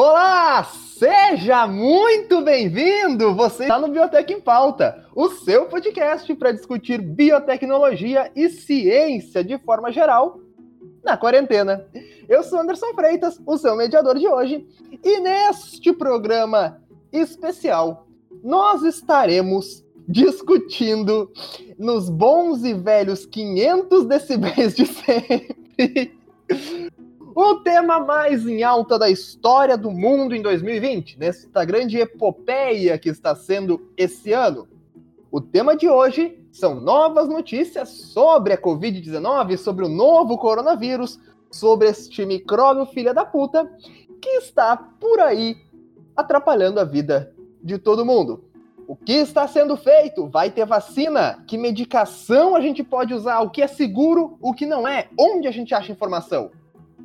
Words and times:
Olá, 0.00 0.62
seja 0.62 1.66
muito 1.66 2.40
bem-vindo! 2.42 3.34
Você 3.34 3.64
está 3.64 3.80
no 3.80 3.88
Biotech 3.88 4.32
em 4.32 4.40
Pauta, 4.40 5.04
o 5.12 5.28
seu 5.28 5.66
podcast 5.66 6.32
para 6.36 6.52
discutir 6.52 7.02
biotecnologia 7.02 8.30
e 8.36 8.48
ciência 8.48 9.42
de 9.42 9.58
forma 9.58 9.90
geral 9.90 10.38
na 11.02 11.16
quarentena. 11.16 11.84
Eu 12.28 12.44
sou 12.44 12.60
Anderson 12.60 12.94
Freitas, 12.94 13.40
o 13.44 13.58
seu 13.58 13.74
mediador 13.74 14.16
de 14.16 14.28
hoje, 14.28 14.64
e 15.02 15.18
neste 15.18 15.92
programa 15.92 16.80
especial 17.12 18.06
nós 18.44 18.84
estaremos 18.84 19.84
discutindo 20.06 21.28
nos 21.76 22.08
bons 22.08 22.62
e 22.62 22.72
velhos 22.72 23.26
500 23.26 24.06
decibéis 24.06 24.76
de 24.76 24.86
sempre 24.94 26.16
o 27.40 27.60
tema 27.60 28.00
mais 28.00 28.48
em 28.48 28.64
alta 28.64 28.98
da 28.98 29.08
história 29.08 29.78
do 29.78 29.92
mundo 29.92 30.34
em 30.34 30.42
2020, 30.42 31.20
nesta 31.20 31.64
grande 31.64 31.96
epopeia 31.96 32.98
que 32.98 33.08
está 33.08 33.32
sendo 33.32 33.92
esse 33.96 34.32
ano. 34.32 34.66
O 35.30 35.40
tema 35.40 35.76
de 35.76 35.88
hoje 35.88 36.36
são 36.50 36.80
novas 36.80 37.28
notícias 37.28 37.90
sobre 37.90 38.54
a 38.54 38.60
Covid-19, 38.60 39.56
sobre 39.56 39.84
o 39.84 39.88
novo 39.88 40.36
coronavírus, 40.36 41.20
sobre 41.48 41.88
este 41.88 42.26
micróbio 42.26 42.86
filha 42.86 43.14
da 43.14 43.24
puta 43.24 43.70
que 44.20 44.30
está 44.30 44.76
por 44.76 45.20
aí 45.20 45.58
atrapalhando 46.16 46.80
a 46.80 46.84
vida 46.84 47.32
de 47.62 47.78
todo 47.78 48.04
mundo. 48.04 48.42
O 48.84 48.96
que 48.96 49.12
está 49.12 49.46
sendo 49.46 49.76
feito? 49.76 50.26
Vai 50.26 50.50
ter 50.50 50.66
vacina? 50.66 51.44
Que 51.46 51.56
medicação 51.56 52.56
a 52.56 52.60
gente 52.60 52.82
pode 52.82 53.14
usar? 53.14 53.42
O 53.42 53.50
que 53.50 53.62
é 53.62 53.68
seguro? 53.68 54.36
O 54.40 54.52
que 54.52 54.66
não 54.66 54.88
é? 54.88 55.06
Onde 55.16 55.46
a 55.46 55.52
gente 55.52 55.72
acha 55.72 55.92
informação? 55.92 56.50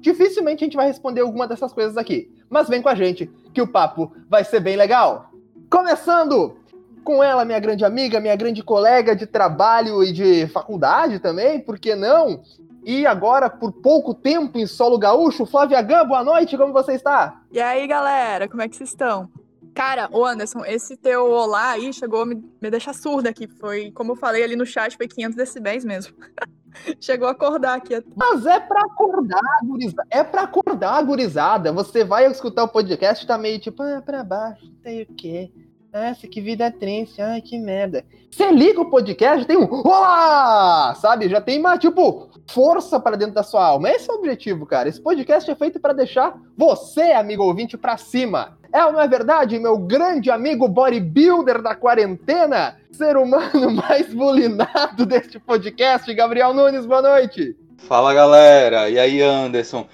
Dificilmente 0.04 0.66
a 0.66 0.68
gente 0.68 0.76
vai 0.76 0.86
responder 0.86 1.22
alguma 1.22 1.48
dessas 1.48 1.72
coisas 1.72 1.96
aqui. 1.96 2.30
Mas 2.50 2.68
vem 2.68 2.82
com 2.82 2.90
a 2.90 2.96
gente, 2.96 3.32
que 3.54 3.62
o 3.62 3.68
papo 3.68 4.12
vai 4.30 4.44
ser 4.44 4.60
bem 4.60 4.76
legal. 4.76 5.30
Começando 5.70 6.58
com 7.06 7.24
ela, 7.24 7.46
minha 7.46 7.60
grande 7.60 7.86
amiga, 7.86 8.20
minha 8.20 8.36
grande 8.36 8.62
colega 8.62 9.16
de 9.16 9.26
trabalho 9.26 10.04
e 10.04 10.12
de 10.12 10.46
faculdade 10.48 11.20
também, 11.20 11.62
por 11.62 11.80
que 11.80 11.96
não? 11.96 12.44
E 12.84 13.06
agora, 13.06 13.50
por 13.50 13.72
pouco 13.72 14.14
tempo 14.14 14.60
em 14.60 14.68
solo 14.68 14.98
gaúcho, 14.98 15.46
Flávia 15.46 15.82
Gam, 15.82 16.06
boa 16.06 16.22
noite, 16.22 16.58
como 16.58 16.74
você 16.74 16.96
está? 16.96 17.42
E 17.50 17.62
aí, 17.62 17.88
galera, 17.88 18.50
como 18.50 18.62
é 18.62 18.68
que 18.68 18.76
vocês 18.76 18.90
estão? 18.90 19.30
Cara, 19.74 20.10
ô 20.12 20.26
Anderson, 20.26 20.66
esse 20.66 20.98
teu 20.98 21.32
olá 21.32 21.72
aí 21.72 21.94
chegou 21.94 22.24
a 22.24 22.26
me, 22.26 22.44
me 22.62 22.70
deixar 22.70 22.94
surda 22.94 23.30
aqui. 23.30 23.48
Foi, 23.48 23.90
como 23.92 24.12
eu 24.12 24.16
falei 24.18 24.44
ali 24.44 24.58
no 24.58 24.66
chat, 24.66 24.98
foi 24.98 25.08
500 25.08 25.38
decibéis 25.38 25.86
mesmo. 25.86 26.14
chegou 27.00 27.28
a 27.28 27.32
acordar 27.32 27.76
aqui. 27.76 28.04
Mas 28.16 28.46
é 28.46 28.60
pra 28.60 28.82
acordar, 28.82 29.60
gurizada. 29.64 30.08
É 30.10 30.24
pra 30.24 30.42
acordar, 30.44 31.04
gurizada. 31.04 31.72
Você 31.72 32.04
vai 32.04 32.26
escutar 32.26 32.64
o 32.64 32.68
podcast 32.68 33.24
e 33.24 33.28
tá 33.28 33.38
meio 33.38 33.60
tipo, 33.60 33.82
ah, 33.84 34.02
pra 34.04 34.24
baixo, 34.24 34.66
sei 34.82 35.04
o 35.04 35.08
quê. 35.08 35.52
Nossa, 35.94 36.28
que 36.28 36.42
vida 36.42 36.72
triste, 36.72 37.22
ai, 37.22 37.40
que 37.40 37.56
merda. 37.58 38.04
Você 38.32 38.52
liga 38.52 38.82
o 38.82 38.90
podcast, 38.90 39.46
tem 39.46 39.56
um 39.56 39.70
Olá! 39.86 40.96
Sabe? 40.96 41.30
Já 41.30 41.40
tem 41.40 41.60
uma, 41.60 41.78
tipo, 41.78 42.30
força 42.50 43.00
para 43.00 43.16
dentro 43.16 43.36
da 43.36 43.44
sua 43.44 43.64
alma. 43.64 43.92
Esse 43.92 44.10
é 44.10 44.14
o 44.14 44.18
objetivo, 44.18 44.66
cara. 44.66 44.90
Esse 44.90 45.00
podcast 45.00 45.50
é 45.52 45.56
feito 45.56 45.80
para 45.80 45.94
deixar 45.94 46.36
você, 46.58 47.12
amigo 47.12 47.44
ouvinte, 47.44 47.78
pra 47.78 47.96
cima. 47.96 48.58
É 48.74 48.84
ou 48.84 48.92
não 48.92 49.00
é 49.00 49.08
verdade, 49.08 49.60
meu 49.60 49.78
grande 49.78 50.32
amigo 50.32 50.68
bodybuilder 50.68 51.62
da 51.62 51.76
quarentena? 51.76 52.76
Ser 52.92 53.16
humano 53.16 53.70
mais 53.88 54.12
bulinado 54.12 55.06
deste 55.06 55.38
podcast, 55.38 56.12
Gabriel 56.12 56.56
Nunes, 56.56 56.84
boa 56.84 57.04
noite. 57.04 57.56
Fala, 57.78 58.16
galera. 58.16 58.90
E 58.90 58.98
aí, 58.98 59.22
Anderson? 59.22 59.88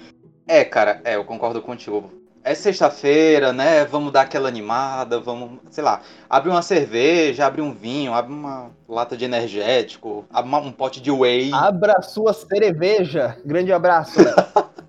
É, 0.48 0.64
cara, 0.64 0.98
é, 1.04 1.16
eu 1.16 1.26
concordo 1.26 1.60
contigo 1.60 2.10
é 2.42 2.54
sexta-feira, 2.54 3.52
né? 3.52 3.84
Vamos 3.84 4.12
dar 4.12 4.22
aquela 4.22 4.48
animada, 4.48 5.20
vamos, 5.20 5.60
sei 5.70 5.84
lá, 5.84 6.00
abre 6.28 6.48
uma 6.48 6.62
cerveja, 6.62 7.44
abre 7.46 7.60
um 7.60 7.74
vinho, 7.74 8.14
abre 8.14 8.32
uma 8.32 8.70
lata 8.88 9.14
de 9.14 9.26
energético, 9.26 10.24
abre 10.32 10.50
um 10.54 10.72
pote 10.72 11.02
de 11.02 11.10
whey. 11.10 11.50
Abra 11.52 11.96
a 11.98 12.02
sua 12.02 12.32
cerveja. 12.32 13.36
Grande 13.44 13.72
abraço? 13.74 14.20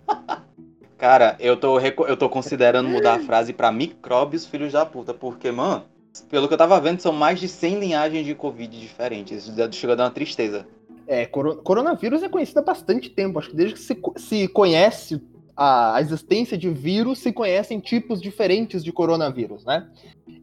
Cara, 1.01 1.35
eu 1.39 1.57
tô, 1.57 1.79
eu 1.79 2.15
tô 2.15 2.29
considerando 2.29 2.87
mudar 2.87 3.15
a 3.15 3.19
frase 3.19 3.51
para 3.53 3.71
micróbios 3.71 4.45
filhos 4.45 4.73
da 4.73 4.85
puta, 4.85 5.11
porque, 5.11 5.49
mano, 5.49 5.85
pelo 6.29 6.47
que 6.47 6.53
eu 6.53 6.57
tava 6.59 6.79
vendo, 6.79 6.99
são 6.99 7.11
mais 7.11 7.39
de 7.39 7.47
100 7.47 7.79
linhagens 7.79 8.23
de 8.23 8.35
Covid 8.35 8.79
diferentes. 8.79 9.47
Isso 9.47 9.71
chega 9.71 9.93
a 9.93 9.95
dar 9.95 10.03
uma 10.03 10.11
tristeza. 10.11 10.67
É, 11.07 11.25
coronavírus 11.25 12.21
é 12.21 12.29
conhecido 12.29 12.59
há 12.59 12.61
bastante 12.61 13.09
tempo. 13.09 13.39
Acho 13.39 13.49
que 13.49 13.55
desde 13.55 13.73
que 13.73 13.81
se, 13.81 13.99
se 14.15 14.47
conhece 14.49 15.19
a 15.57 15.97
existência 15.99 16.55
de 16.55 16.69
vírus 16.69 17.17
se 17.17 17.33
conhecem 17.33 17.79
tipos 17.79 18.21
diferentes 18.21 18.83
de 18.83 18.91
coronavírus, 18.91 19.65
né? 19.65 19.89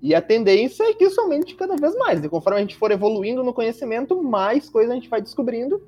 E 0.03 0.13
a 0.13 0.21
tendência 0.21 0.83
é 0.83 0.93
que 0.93 1.05
isso 1.05 1.21
aumente 1.21 1.55
cada 1.55 1.77
vez 1.77 1.95
mais. 1.95 2.25
E 2.25 2.29
conforme 2.29 2.59
a 2.59 2.63
gente 2.63 2.75
for 2.75 2.91
evoluindo 2.91 3.45
no 3.45 3.55
conhecimento, 3.55 4.21
mais 4.21 4.69
coisa 4.69 4.91
a 4.91 4.97
gente 4.97 5.09
vai 5.09 5.23
descobrindo 5.23 5.81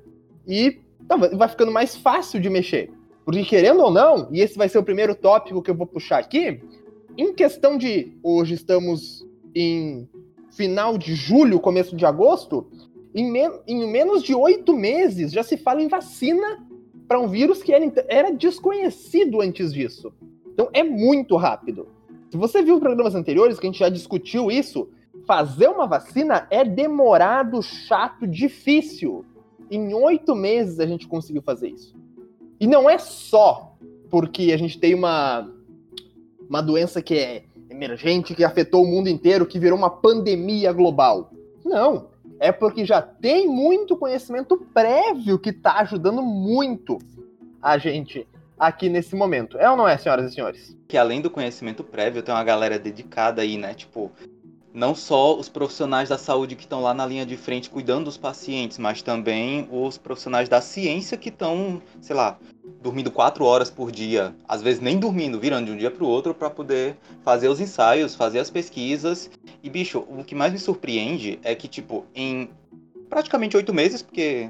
e 0.47 0.79
tá, 1.09 1.17
vai 1.17 1.49
ficando 1.49 1.73
mais 1.73 1.97
fácil 1.97 2.39
de 2.39 2.49
mexer. 2.49 2.89
Porque 3.25 3.43
querendo 3.43 3.81
ou 3.81 3.91
não, 3.91 4.27
e 4.31 4.41
esse 4.41 4.57
vai 4.57 4.67
ser 4.67 4.77
o 4.77 4.83
primeiro 4.83 5.13
tópico 5.15 5.61
que 5.61 5.69
eu 5.69 5.75
vou 5.75 5.85
puxar 5.85 6.19
aqui, 6.19 6.61
em 7.17 7.33
questão 7.33 7.77
de 7.77 8.13
hoje 8.23 8.55
estamos 8.55 9.25
em 9.53 10.07
final 10.51 10.97
de 10.97 11.13
julho, 11.13 11.59
começo 11.59 11.95
de 11.95 12.05
agosto, 12.05 12.67
em, 13.13 13.31
em 13.67 13.91
menos 13.91 14.23
de 14.23 14.33
oito 14.33 14.75
meses 14.75 15.31
já 15.31 15.43
se 15.43 15.57
fala 15.57 15.81
em 15.81 15.87
vacina 15.87 16.65
para 17.07 17.19
um 17.19 17.27
vírus 17.27 17.61
que 17.61 17.73
era, 17.73 17.91
era 18.07 18.31
desconhecido 18.31 19.41
antes 19.41 19.73
disso. 19.73 20.13
Então 20.53 20.69
é 20.73 20.83
muito 20.83 21.35
rápido. 21.35 21.87
Se 22.29 22.37
você 22.37 22.61
viu 22.61 22.79
programas 22.79 23.13
anteriores 23.13 23.59
que 23.59 23.67
a 23.67 23.69
gente 23.69 23.79
já 23.79 23.89
discutiu 23.89 24.49
isso, 24.49 24.89
fazer 25.25 25.67
uma 25.67 25.85
vacina 25.85 26.47
é 26.49 26.63
demorado, 26.63 27.61
chato, 27.61 28.25
difícil. 28.25 29.25
Em 29.69 29.93
oito 29.93 30.33
meses 30.33 30.79
a 30.79 30.85
gente 30.85 31.07
conseguiu 31.07 31.41
fazer 31.41 31.69
isso. 31.69 32.00
E 32.61 32.65
não 32.65 32.89
é 32.89 32.97
só 32.97 33.75
porque 34.09 34.53
a 34.53 34.57
gente 34.57 34.79
tem 34.79 34.93
uma, 34.93 35.51
uma 36.47 36.61
doença 36.61 37.01
que 37.01 37.15
é 37.15 37.43
emergente, 37.69 38.33
que 38.33 38.43
afetou 38.43 38.83
o 38.83 38.87
mundo 38.87 39.09
inteiro, 39.09 39.45
que 39.45 39.59
virou 39.59 39.77
uma 39.77 39.89
pandemia 39.89 40.71
global. 40.71 41.29
Não 41.65 42.11
é 42.41 42.51
porque 42.51 42.83
já 42.83 42.99
tem 43.03 43.47
muito 43.47 43.95
conhecimento 43.95 44.57
prévio 44.73 45.37
que 45.37 45.51
está 45.51 45.73
ajudando 45.81 46.23
muito 46.23 46.97
a 47.61 47.77
gente 47.77 48.27
aqui 48.57 48.89
nesse 48.89 49.15
momento. 49.15 49.59
É 49.59 49.69
ou 49.69 49.77
não 49.77 49.87
é, 49.87 49.95
senhoras 49.95 50.31
e 50.31 50.33
senhores? 50.33 50.75
Que 50.87 50.97
além 50.97 51.21
do 51.21 51.29
conhecimento 51.29 51.83
prévio, 51.83 52.23
tem 52.23 52.33
uma 52.33 52.43
galera 52.43 52.79
dedicada 52.79 53.43
aí, 53.43 53.59
né? 53.59 53.75
Tipo, 53.75 54.11
não 54.73 54.95
só 54.95 55.37
os 55.37 55.49
profissionais 55.49 56.09
da 56.09 56.17
saúde 56.17 56.55
que 56.55 56.63
estão 56.63 56.81
lá 56.81 56.93
na 56.93 57.05
linha 57.05 57.25
de 57.25 57.35
frente 57.35 57.69
cuidando 57.69 58.05
dos 58.05 58.17
pacientes, 58.17 58.77
mas 58.77 59.01
também 59.01 59.67
os 59.71 59.97
profissionais 59.97 60.47
da 60.47 60.61
ciência 60.61 61.17
que 61.17 61.29
estão, 61.29 61.81
sei 61.99 62.15
lá, 62.15 62.37
dormindo 62.81 63.11
quatro 63.11 63.45
horas 63.45 63.69
por 63.69 63.91
dia, 63.91 64.35
às 64.47 64.61
vezes 64.61 64.81
nem 64.81 64.99
dormindo, 64.99 65.39
virando 65.39 65.67
de 65.67 65.71
um 65.71 65.77
dia 65.77 65.91
para 65.91 66.03
o 66.03 66.07
outro 66.07 66.33
para 66.33 66.49
poder 66.49 66.95
fazer 67.23 67.47
os 67.47 67.59
ensaios, 67.59 68.15
fazer 68.15 68.39
as 68.39 68.49
pesquisas. 68.49 69.29
E 69.61 69.69
bicho, 69.69 69.99
o 70.09 70.23
que 70.23 70.33
mais 70.33 70.51
me 70.51 70.59
surpreende 70.59 71.39
é 71.43 71.53
que 71.53 71.67
tipo 71.67 72.05
em 72.15 72.49
praticamente 73.09 73.57
oito 73.57 73.73
meses, 73.73 74.01
porque 74.01 74.49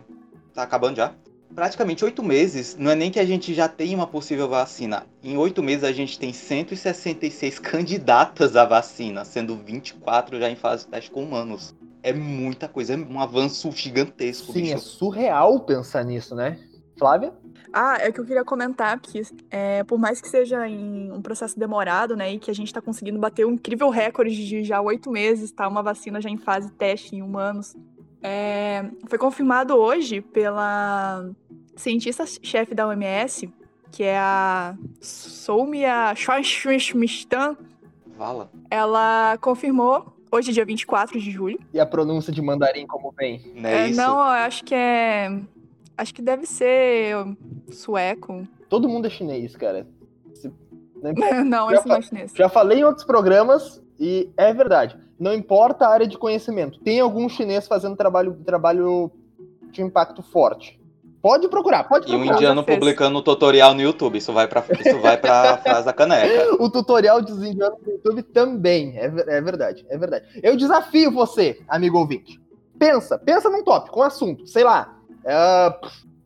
tá 0.54 0.64
acabando 0.64 0.98
já. 0.98 1.14
Praticamente 1.56 2.04
oito 2.06 2.24
meses, 2.24 2.76
não 2.78 2.90
é 2.92 2.96
nem 2.96 3.12
que 3.12 3.20
a 3.20 3.26
gente 3.26 3.54
já 3.54 3.68
tem 3.68 3.94
uma 3.94 4.08
possível 4.08 4.48
vacina. 4.48 5.06
Em 5.24 5.38
oito 5.38 5.62
meses 5.62 5.84
a 5.84 5.92
gente 5.92 6.18
tem 6.18 6.32
166 6.32 7.60
candidatas 7.60 8.56
à 8.56 8.66
vacina, 8.66 9.26
sendo 9.26 9.56
24 9.58 10.40
já 10.40 10.50
em 10.50 10.56
fase 10.56 10.86
de 10.86 10.92
teste 10.92 11.12
com 11.12 11.24
humanos. 11.24 11.76
É 12.04 12.14
muita 12.14 12.68
coisa, 12.68 12.94
é 12.94 12.98
um 12.98 13.20
avanço 13.20 13.72
gigantesco. 13.72 14.54
Sim, 14.54 14.62
bicho. 14.62 14.74
é 14.76 14.78
surreal 14.78 15.60
pensar 15.60 16.04
nisso, 16.04 16.34
né? 16.34 16.58
Flávia? 16.98 17.34
Ah, 17.74 17.98
é 18.00 18.12
que 18.12 18.20
eu 18.20 18.26
queria 18.26 18.44
comentar 18.44 19.00
que, 19.00 19.22
é, 19.50 19.84
por 19.84 19.98
mais 19.98 20.20
que 20.20 20.28
seja 20.28 20.68
em 20.68 21.12
um 21.12 21.22
processo 21.22 21.58
demorado, 21.58 22.16
né, 22.16 22.34
e 22.34 22.40
que 22.40 22.52
a 22.52 22.54
gente 22.54 22.68
está 22.68 22.82
conseguindo 22.82 23.18
bater 23.18 23.46
um 23.46 23.54
incrível 23.54 23.90
recorde 23.90 24.36
de 24.46 24.64
já 24.64 24.82
oito 24.82 25.10
meses, 25.10 25.52
tá? 25.52 25.68
Uma 25.68 25.82
vacina 25.82 26.20
já 26.20 26.30
em 26.30 26.38
fase 26.38 26.72
teste 26.74 27.16
em 27.16 27.22
humanos. 27.22 27.76
É, 28.22 28.86
foi 29.08 29.18
confirmado 29.18 29.76
hoje 29.76 30.22
pela 30.22 31.30
cientista-chefe 31.76 32.76
da 32.76 32.88
OMS, 32.88 33.52
que 33.92 34.04
é 34.04 34.18
a 34.18 34.76
Soumya 35.00 36.14
Chouinchmistan. 36.16 37.58
Vala. 38.18 38.52
Ela 38.70 39.38
confirmou 39.42 40.14
hoje, 40.32 40.54
dia 40.54 40.66
24 40.66 41.20
de 41.20 41.32
julho. 41.32 41.60
E 41.74 41.80
a 41.80 41.86
pronúncia 41.86 42.32
de 42.32 42.42
mandarim 42.42 42.86
como 42.86 43.12
vem? 43.12 43.42
Não 43.56 43.70
é, 43.70 43.84
é 43.84 43.88
isso? 43.90 43.98
Não, 43.98 44.18
eu 44.18 44.22
acho 44.22 44.64
que 44.64 44.76
é 44.76 45.42
Acho 46.02 46.16
que 46.16 46.22
deve 46.24 46.48
ser 46.48 47.16
sueco. 47.72 48.48
Todo 48.68 48.90
mundo 48.90 49.06
é 49.06 49.10
chinês, 49.10 49.56
cara. 49.56 49.88
Né? 51.02 51.14
não, 51.44 51.72
esse 51.72 51.88
não 51.88 51.96
é 51.96 52.02
chinês. 52.04 52.32
Já 52.36 52.48
falei 52.48 52.82
em 52.82 52.84
outros 52.84 53.04
programas 53.04 53.82
e 54.02 54.30
é 54.36 54.52
verdade. 54.54 54.98
Não 55.20 55.32
importa 55.34 55.86
a 55.86 55.90
área 55.94 56.08
de 56.08 56.18
conhecimento. 56.18 56.80
Tem 56.80 57.00
algum 57.00 57.30
chinês 57.30 57.68
fazendo 57.68 57.96
trabalho, 57.96 58.34
trabalho 58.44 59.12
de 59.72 59.82
impacto 59.84 60.24
forte. 60.24 60.82
Pode 61.22 61.48
procurar, 61.50 61.84
pode 61.84 62.12
E 62.12 62.16
um 62.16 62.18
procurar. 62.18 62.36
indiano 62.36 62.64
publicando 62.64 63.20
o 63.20 63.22
tutorial 63.22 63.76
no 63.76 63.82
YouTube. 63.82 64.18
Isso 64.18 64.34
vai 64.34 64.48
pra, 64.48 64.64
isso 64.84 64.98
vai 65.00 65.18
pra 65.18 65.58
frase 65.62 65.86
da 65.86 65.94
caneca. 65.94 66.56
O 66.60 66.68
tutorial 66.68 67.22
dos 67.22 67.38
indianos 67.44 67.78
no 67.86 67.92
YouTube 67.92 68.24
também. 68.24 68.98
É, 68.98 69.06
é 69.06 69.40
verdade, 69.42 69.86
é 69.88 69.98
verdade. 70.00 70.26
Eu 70.42 70.58
desafio 70.58 71.12
você, 71.12 71.62
amigo 71.68 72.00
ouvinte. 72.00 72.42
Pensa, 72.80 73.20
pensa 73.20 73.48
num 73.52 73.64
tópico, 73.64 74.00
um 74.00 74.04
assunto, 74.04 74.48
sei 74.48 74.64
lá. 74.64 74.98
é, 75.24 75.76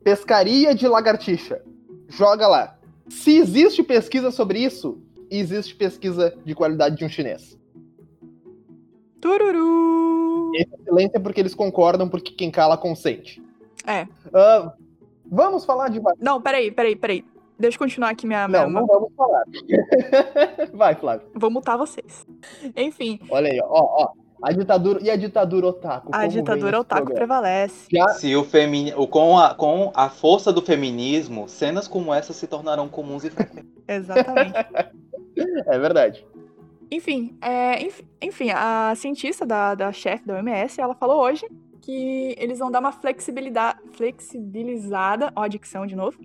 pescaria 0.02 0.74
de 0.74 0.88
lagartixa. 0.88 1.60
Joga 2.08 2.48
lá. 2.48 2.78
Se 3.10 3.36
existe 3.36 3.82
pesquisa 3.82 4.30
sobre 4.30 4.60
isso, 4.60 4.98
existe 5.30 5.74
pesquisa 5.74 6.32
de 6.42 6.54
qualidade 6.54 6.96
de 6.96 7.04
um 7.04 7.08
chinês. 7.10 7.58
Tururu! 9.26 10.52
Silêncio 10.84 11.16
é 11.16 11.20
porque 11.20 11.40
eles 11.40 11.54
concordam, 11.54 12.08
porque 12.08 12.32
quem 12.32 12.50
cala 12.50 12.76
consente. 12.78 13.42
É. 13.86 14.06
Ah, 14.32 14.72
vamos 15.26 15.64
falar 15.64 15.88
de. 15.88 16.00
Não, 16.20 16.40
peraí, 16.40 16.70
peraí, 16.70 16.94
peraí. 16.94 17.24
Deixa 17.58 17.74
eu 17.76 17.78
continuar 17.80 18.10
aqui 18.10 18.26
minha. 18.26 18.46
Não, 18.46 18.68
minha- 18.68 18.80
não 18.80 18.86
vamos 18.86 19.12
falar. 19.16 19.42
Vai, 20.74 20.94
Flávio. 20.94 21.26
Vou 21.34 21.50
mutar 21.50 21.76
vocês. 21.76 22.24
Enfim, 22.76 23.18
Olha 23.30 23.50
aí, 23.50 23.58
ó, 23.62 23.66
ó. 24.04 24.08
A 24.42 24.52
ditadura. 24.52 25.00
E 25.02 25.10
a 25.10 25.16
ditadura 25.16 25.66
otaku? 25.68 26.10
a 26.12 26.26
ditadura 26.26 26.78
otaku 26.80 27.06
programa? 27.06 27.16
prevalece. 27.26 27.88
Já, 27.90 28.08
Se 28.08 28.36
o 28.36 28.44
femini... 28.44 28.92
o- 28.94 29.06
com, 29.08 29.38
a, 29.38 29.54
com 29.54 29.90
a 29.94 30.10
força 30.10 30.52
do 30.52 30.60
feminismo, 30.62 31.48
cenas 31.48 31.88
como 31.88 32.12
essa 32.14 32.32
se 32.34 32.46
tornarão 32.46 32.86
comuns 32.88 33.24
e 33.24 33.30
frequentes. 33.30 33.72
Exatamente. 33.88 34.54
é 35.66 35.78
verdade. 35.78 36.24
Enfim, 36.90 37.36
é, 37.40 37.82
enf- 37.82 38.02
enfim, 38.22 38.50
a 38.50 38.94
cientista 38.96 39.44
da, 39.44 39.74
da 39.74 39.92
chefe 39.92 40.26
da 40.26 40.34
OMS, 40.36 40.80
ela 40.80 40.94
falou 40.94 41.20
hoje 41.20 41.46
que 41.82 42.34
eles 42.38 42.58
vão 42.58 42.70
dar 42.70 42.80
uma 42.80 42.92
flexibilidade, 42.92 43.78
flexibilizada, 43.92 45.32
ó 45.34 45.42
a 45.42 45.48
dicção 45.48 45.86
de 45.86 45.94
novo, 45.96 46.18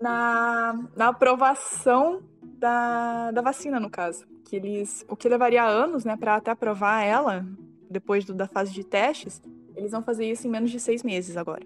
na, 0.00 0.78
na 0.96 1.08
aprovação 1.08 2.22
da, 2.42 3.30
da 3.30 3.40
vacina, 3.40 3.78
no 3.80 3.90
caso. 3.90 4.26
Que 4.44 4.56
eles, 4.56 5.04
o 5.08 5.16
que 5.16 5.28
levaria 5.28 5.64
anos, 5.64 6.04
né, 6.04 6.16
para 6.16 6.36
até 6.36 6.50
aprovar 6.52 7.02
ela, 7.02 7.44
depois 7.90 8.24
do- 8.24 8.34
da 8.34 8.46
fase 8.46 8.72
de 8.72 8.84
testes, 8.84 9.42
eles 9.74 9.90
vão 9.92 10.02
fazer 10.02 10.30
isso 10.30 10.46
em 10.46 10.50
menos 10.50 10.70
de 10.70 10.78
seis 10.80 11.02
meses 11.02 11.36
agora. 11.36 11.62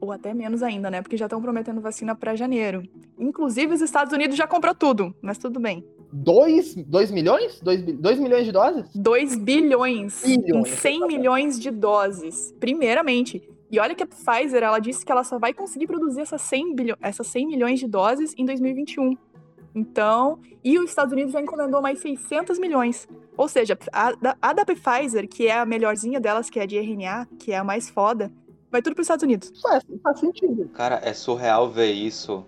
Ou 0.00 0.10
até 0.10 0.32
menos 0.34 0.62
ainda, 0.62 0.90
né, 0.90 1.02
porque 1.02 1.16
já 1.16 1.26
estão 1.26 1.40
prometendo 1.42 1.80
vacina 1.80 2.14
para 2.14 2.34
janeiro. 2.34 2.82
Inclusive, 3.18 3.74
os 3.74 3.80
Estados 3.80 4.12
Unidos 4.12 4.36
já 4.36 4.46
comprou 4.46 4.74
tudo, 4.74 5.14
mas 5.22 5.38
tudo 5.38 5.60
bem. 5.60 5.84
2 6.12 6.74
dois 6.86 7.10
milhões? 7.10 7.60
2 7.60 8.18
milhões 8.18 8.44
de 8.44 8.52
doses? 8.52 8.84
2 8.94 9.34
bilhões 9.36 10.24
em 10.26 10.40
Bilhões, 10.40 10.68
100 10.68 10.92
exatamente. 10.96 11.16
milhões 11.18 11.58
de 11.58 11.70
doses, 11.70 12.54
primeiramente. 12.60 13.42
E 13.70 13.78
olha 13.78 13.94
que 13.94 14.02
a 14.02 14.06
Pfizer, 14.06 14.62
ela 14.62 14.78
disse 14.78 15.04
que 15.04 15.10
ela 15.10 15.24
só 15.24 15.38
vai 15.38 15.54
conseguir 15.54 15.86
produzir 15.86 16.20
essas 16.20 16.42
100, 16.42 16.74
bilho- 16.74 16.98
essas 17.00 17.26
100 17.28 17.46
milhões 17.46 17.80
de 17.80 17.86
doses 17.88 18.34
em 18.36 18.44
2021. 18.44 19.16
Então, 19.74 20.38
e 20.62 20.78
os 20.78 20.90
Estados 20.90 21.12
Unidos 21.12 21.32
já 21.32 21.40
encomendou 21.40 21.80
mais 21.80 21.98
600 22.00 22.58
milhões. 22.58 23.08
Ou 23.36 23.48
seja, 23.48 23.78
a, 23.90 24.12
da- 24.12 24.36
a 24.42 24.52
da 24.52 24.64
Pfizer, 24.66 25.26
que 25.26 25.46
é 25.46 25.58
a 25.58 25.64
melhorzinha 25.64 26.20
delas, 26.20 26.50
que 26.50 26.58
é 26.60 26.64
a 26.64 26.66
de 26.66 26.76
RNA, 26.76 27.26
que 27.38 27.52
é 27.52 27.56
a 27.56 27.64
mais 27.64 27.88
foda, 27.88 28.30
vai 28.70 28.82
tudo 28.82 28.92
para 28.94 29.00
os 29.00 29.06
Estados 29.06 29.22
Unidos. 29.22 29.50
Faz, 29.62 29.82
faz 30.02 30.20
sentido. 30.20 30.68
Cara, 30.74 31.00
é 31.02 31.14
surreal 31.14 31.70
ver 31.70 31.90
isso, 31.92 32.44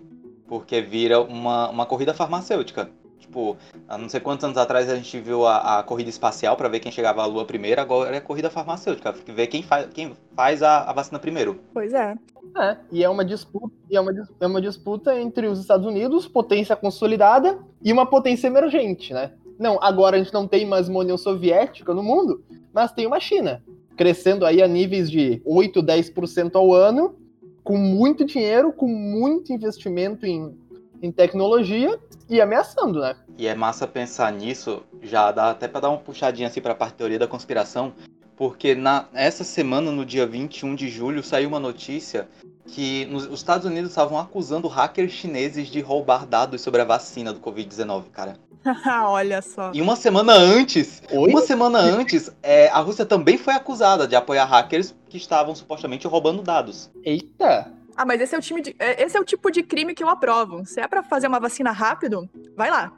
porque 0.47 0.79
vira 0.81 1.19
uma, 1.19 1.69
uma 1.71 1.85
corrida 1.87 2.13
farmacêutica. 2.13 2.91
Tipo, 3.19 3.57
há 3.87 3.97
não 3.97 4.07
sei 4.07 4.19
quantos 4.19 4.43
anos 4.43 4.57
atrás 4.57 4.89
a 4.89 4.95
gente 4.95 5.19
viu 5.19 5.45
a, 5.45 5.79
a 5.79 5.83
corrida 5.83 6.09
espacial 6.09 6.55
pra 6.55 6.69
ver 6.69 6.79
quem 6.79 6.91
chegava 6.91 7.21
à 7.21 7.25
Lua 7.25 7.45
primeiro, 7.45 7.81
agora 7.81 8.15
é 8.15 8.19
corrida 8.19 8.49
farmacêutica, 8.49 9.11
ver 9.11 9.47
quem, 9.47 9.63
faz 9.63 9.87
quem 9.93 10.13
faz 10.35 10.61
a, 10.61 10.83
a 10.83 10.93
vacina 10.93 11.19
primeiro. 11.19 11.59
Pois 11.73 11.93
é. 11.93 12.15
É, 12.57 12.77
e 12.91 13.03
é 13.03 13.09
uma 13.09 13.25
disputa, 13.25 13.73
e 13.89 13.97
é 13.97 14.01
uma, 14.01 14.11
é 14.39 14.47
uma 14.47 14.61
disputa 14.61 15.19
entre 15.19 15.47
os 15.47 15.59
Estados 15.59 15.85
Unidos, 15.85 16.27
potência 16.27 16.75
consolidada, 16.75 17.59
e 17.81 17.91
uma 17.91 18.05
potência 18.05 18.47
emergente, 18.47 19.13
né? 19.13 19.31
Não, 19.57 19.77
agora 19.81 20.15
a 20.15 20.19
gente 20.19 20.33
não 20.33 20.47
tem 20.47 20.65
mais 20.65 20.87
uma 20.87 20.99
União 20.99 21.17
Soviética 21.17 21.93
no 21.93 22.03
mundo, 22.03 22.43
mas 22.73 22.91
tem 22.91 23.07
uma 23.07 23.19
China, 23.19 23.63
crescendo 23.97 24.45
aí 24.45 24.61
a 24.61 24.67
níveis 24.67 25.09
de 25.09 25.41
8, 25.45 25.81
10% 25.81 26.55
ao 26.55 26.73
ano, 26.73 27.15
com 27.63 27.77
muito 27.77 28.23
dinheiro, 28.23 28.71
com 28.71 28.87
muito 28.87 29.51
investimento 29.51 30.25
em, 30.25 30.55
em 31.05 31.11
tecnologia 31.11 31.99
e 32.29 32.41
ameaçando, 32.41 32.99
né? 32.99 33.15
E 33.37 33.47
é 33.47 33.55
massa 33.55 33.85
pensar 33.87 34.31
nisso, 34.31 34.83
já 35.01 35.31
dá 35.31 35.51
até 35.51 35.67
pra 35.67 35.81
dar 35.81 35.89
uma 35.89 35.97
puxadinha 35.97 36.47
assim 36.47 36.61
pra 36.61 36.75
parte 36.75 36.93
da 36.93 36.97
teoria 36.97 37.19
da 37.19 37.27
conspiração, 37.27 37.93
porque 38.35 38.75
na 38.75 39.05
essa 39.13 39.43
semana, 39.43 39.91
no 39.91 40.05
dia 40.05 40.25
21 40.25 40.75
de 40.75 40.89
julho, 40.89 41.23
saiu 41.23 41.47
uma 41.47 41.59
notícia 41.59 42.27
que 42.67 43.05
nos, 43.05 43.25
os 43.25 43.39
Estados 43.39 43.65
Unidos 43.65 43.91
estavam 43.91 44.17
acusando 44.17 44.67
hackers 44.67 45.11
chineses 45.11 45.67
de 45.67 45.79
roubar 45.81 46.25
dados 46.25 46.61
sobre 46.61 46.81
a 46.81 46.85
vacina 46.85 47.31
do 47.31 47.39
Covid-19, 47.39 48.05
cara. 48.11 48.37
olha 49.05 49.41
só. 49.41 49.71
E 49.73 49.81
uma 49.81 49.95
semana 49.95 50.33
antes, 50.33 51.03
Oi? 51.11 51.29
uma 51.29 51.41
semana 51.41 51.79
antes, 51.79 52.31
é, 52.41 52.67
a 52.69 52.79
Rússia 52.79 53.05
também 53.05 53.37
foi 53.37 53.53
acusada 53.53 54.07
de 54.07 54.15
apoiar 54.15 54.45
hackers 54.45 54.95
que 55.07 55.17
estavam 55.17 55.53
supostamente 55.53 56.07
roubando 56.07 56.41
dados. 56.41 56.89
Eita! 57.03 57.71
Ah, 57.95 58.05
mas 58.05 58.19
esse 58.21 58.35
é 58.35 58.37
o 58.37 58.41
time 58.41 58.61
de, 58.61 58.75
é- 58.79 59.03
esse 59.03 59.15
é 59.17 59.19
o 59.19 59.23
tipo 59.25 59.49
de 59.51 59.63
crime 59.63 59.93
que 59.95 60.03
eu 60.03 60.09
aprovo. 60.09 60.65
Se 60.65 60.79
é 60.81 60.87
pra 60.87 61.01
fazer 61.03 61.27
uma 61.27 61.39
vacina 61.39 61.71
rápido, 61.71 62.29
vai 62.55 62.69
lá. 62.69 62.91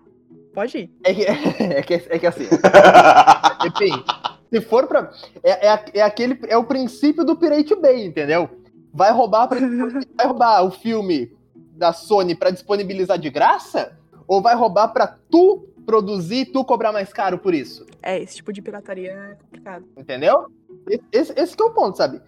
Pode 0.53 0.77
ir. 0.77 0.91
É 1.03 1.13
que, 1.13 1.21
é 1.63 1.81
que, 1.83 1.93
é 1.93 2.19
que 2.19 2.27
assim, 2.27 2.45
Enfim, 3.65 4.03
se 4.51 4.61
for 4.61 4.87
pra. 4.87 5.11
É, 5.43 5.67
é, 5.67 5.83
é 5.95 6.01
aquele. 6.01 6.39
É 6.47 6.57
o 6.57 6.63
princípio 6.63 7.23
do 7.23 7.35
Pirate 7.35 7.75
Bay, 7.75 8.05
entendeu? 8.05 8.49
Vai 8.93 9.11
roubar, 9.11 9.47
pra, 9.47 9.59
vai 9.59 10.25
roubar 10.25 10.63
o 10.63 10.71
filme 10.71 11.31
da 11.75 11.93
Sony 11.93 12.33
pra 12.35 12.49
disponibilizar 12.49 13.19
de 13.19 13.29
graça? 13.29 13.95
Ou 14.27 14.41
vai 14.41 14.55
roubar 14.55 14.87
pra 14.89 15.05
tu 15.29 15.67
produzir 15.85 16.37
e 16.41 16.45
tu 16.45 16.65
cobrar 16.65 16.91
mais 16.91 17.13
caro 17.13 17.37
por 17.37 17.53
isso? 17.53 17.85
É, 18.01 18.19
esse 18.21 18.37
tipo 18.37 18.51
de 18.51 18.61
pirataria 18.61 19.11
é 19.11 19.35
complicado. 19.35 19.85
Entendeu? 19.95 20.47
Esse, 20.89 21.03
esse- 21.11 21.33
esse 21.39 21.55
que 21.55 21.61
é 21.61 21.65
o 21.65 21.69
ponto, 21.71 21.95
sabe? 21.97 22.19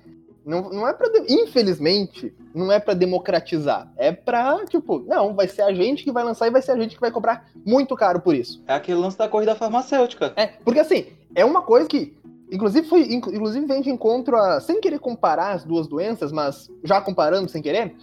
Não, 0.49 0.69
não 0.69 0.87
é 0.87 0.93
pra. 0.93 1.07
de- 1.09 1.31
Infelizmente, 1.33 2.33
não 2.55 2.71
é 2.71 2.79
pra 2.79 2.93
democratizar. 2.93 3.91
É 3.97 4.11
pra, 4.11 4.65
tipo, 4.65 4.99
não, 5.07 5.33
vai 5.35 5.47
ser 5.47 5.61
a 5.61 5.73
gente 5.73 6.03
que 6.03 6.11
vai 6.11 6.23
lançar 6.23 6.47
e 6.47 6.51
vai 6.51 6.61
ser 6.61 6.71
a 6.71 6.77
gente 6.77 6.95
que 6.95 7.01
vai 7.01 7.11
cobrar 7.11 7.47
muito 7.65 7.95
caro 7.95 8.19
por 8.19 8.33
isso. 8.35 8.61
É 8.67 8.73
aquele 8.73 8.99
lance 8.99 9.17
da 9.17 9.27
corrida 9.29 9.55
farmacêutica. 9.55 10.33
É, 10.35 10.47
porque 10.47 10.79
assim, 10.79 11.05
é 11.35 11.45
uma 11.45 11.61
coisa 11.61 11.87
que, 11.87 12.17
inclusive, 12.51 12.87
foi, 12.87 13.01
inclu- 13.13 13.33
inclusive 13.33 13.65
vem 13.65 13.81
de 13.81 13.89
encontro 13.89 14.35
a, 14.35 14.59
sem 14.59 14.81
querer 14.81 14.99
comparar 14.99 15.51
as 15.51 15.63
duas 15.63 15.87
doenças, 15.87 16.31
mas 16.31 16.69
já 16.83 16.99
comparando 16.99 17.47
sem 17.49 17.61
querer, 17.61 17.95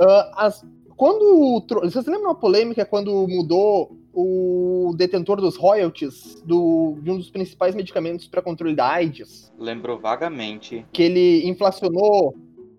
ah, 0.00 0.46
as, 0.46 0.64
quando, 0.96 1.62
vocês 1.82 2.06
lembram 2.06 2.30
uma 2.30 2.34
polêmica 2.34 2.84
quando 2.84 3.26
mudou 3.28 3.96
o 4.14 4.94
detentor 4.96 5.40
dos 5.40 5.56
royalties 5.56 6.40
do, 6.44 6.96
de 7.02 7.10
um 7.10 7.16
dos 7.18 7.30
principais 7.30 7.74
medicamentos 7.74 8.28
para 8.28 8.40
controle 8.40 8.74
da 8.74 8.86
AIDS, 8.86 9.52
Lembrou 9.58 9.98
vagamente. 9.98 10.86
que 10.92 11.02
ele 11.02 11.48
inflacionou 11.48 12.34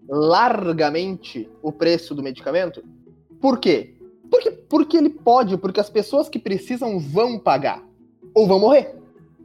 largamente 0.08 1.50
o 1.62 1.72
preço 1.72 2.16
do 2.16 2.24
medicamento? 2.24 2.84
Por 3.42 3.60
quê? 3.60 3.96
Porque, 4.30 4.52
porque 4.52 4.98
ele 4.98 5.10
pode, 5.10 5.58
porque 5.58 5.80
as 5.80 5.90
pessoas 5.90 6.30
que 6.30 6.40
precisam 6.40 7.00
vão 7.00 7.38
pagar. 7.38 7.84
Ou 8.34 8.48
vão 8.48 8.60
morrer. 8.60 8.96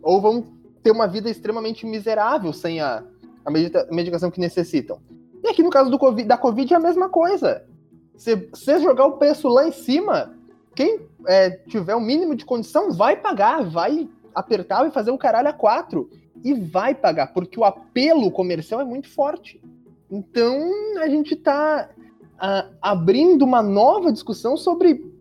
Ou 0.02 0.20
vão 0.20 0.46
ter 0.82 0.90
uma 0.90 1.06
vida 1.06 1.28
extremamente 1.28 1.84
miserável 1.84 2.52
sem 2.52 2.80
a, 2.80 3.04
a 3.44 3.50
medicação 3.50 4.30
que 4.30 4.40
necessitam. 4.40 5.00
E 5.42 5.48
aqui 5.48 5.62
no 5.62 5.70
caso 5.70 5.90
do 5.90 5.98
COVID, 5.98 6.26
da 6.26 6.36
Covid 6.38 6.72
é 6.72 6.76
a 6.76 6.80
mesma 6.80 7.08
coisa. 7.08 7.64
Se 8.16 8.36
você 8.36 8.78
jogar 8.80 9.06
o 9.06 9.18
preço 9.18 9.48
lá 9.48 9.66
em 9.66 9.72
cima, 9.72 10.34
quem 10.74 11.00
é, 11.26 11.50
tiver 11.50 11.94
o 11.94 12.00
mínimo 12.00 12.34
de 12.34 12.44
condição 12.44 12.92
vai 12.92 13.16
pagar, 13.16 13.62
vai 13.64 14.08
apertar 14.34 14.86
e 14.86 14.90
fazer 14.90 15.10
o 15.10 15.18
caralho 15.18 15.48
a 15.48 15.52
quatro. 15.52 16.08
E 16.42 16.54
vai 16.54 16.94
pagar, 16.94 17.34
porque 17.34 17.60
o 17.60 17.64
apelo 17.64 18.30
comercial 18.30 18.80
é 18.80 18.84
muito 18.84 19.08
forte. 19.08 19.60
Então 20.10 20.58
a 20.98 21.08
gente 21.08 21.36
tá 21.36 21.90
ah, 22.38 22.66
abrindo 22.80 23.42
uma 23.44 23.62
nova 23.62 24.10
discussão 24.10 24.56
sobre. 24.56 25.12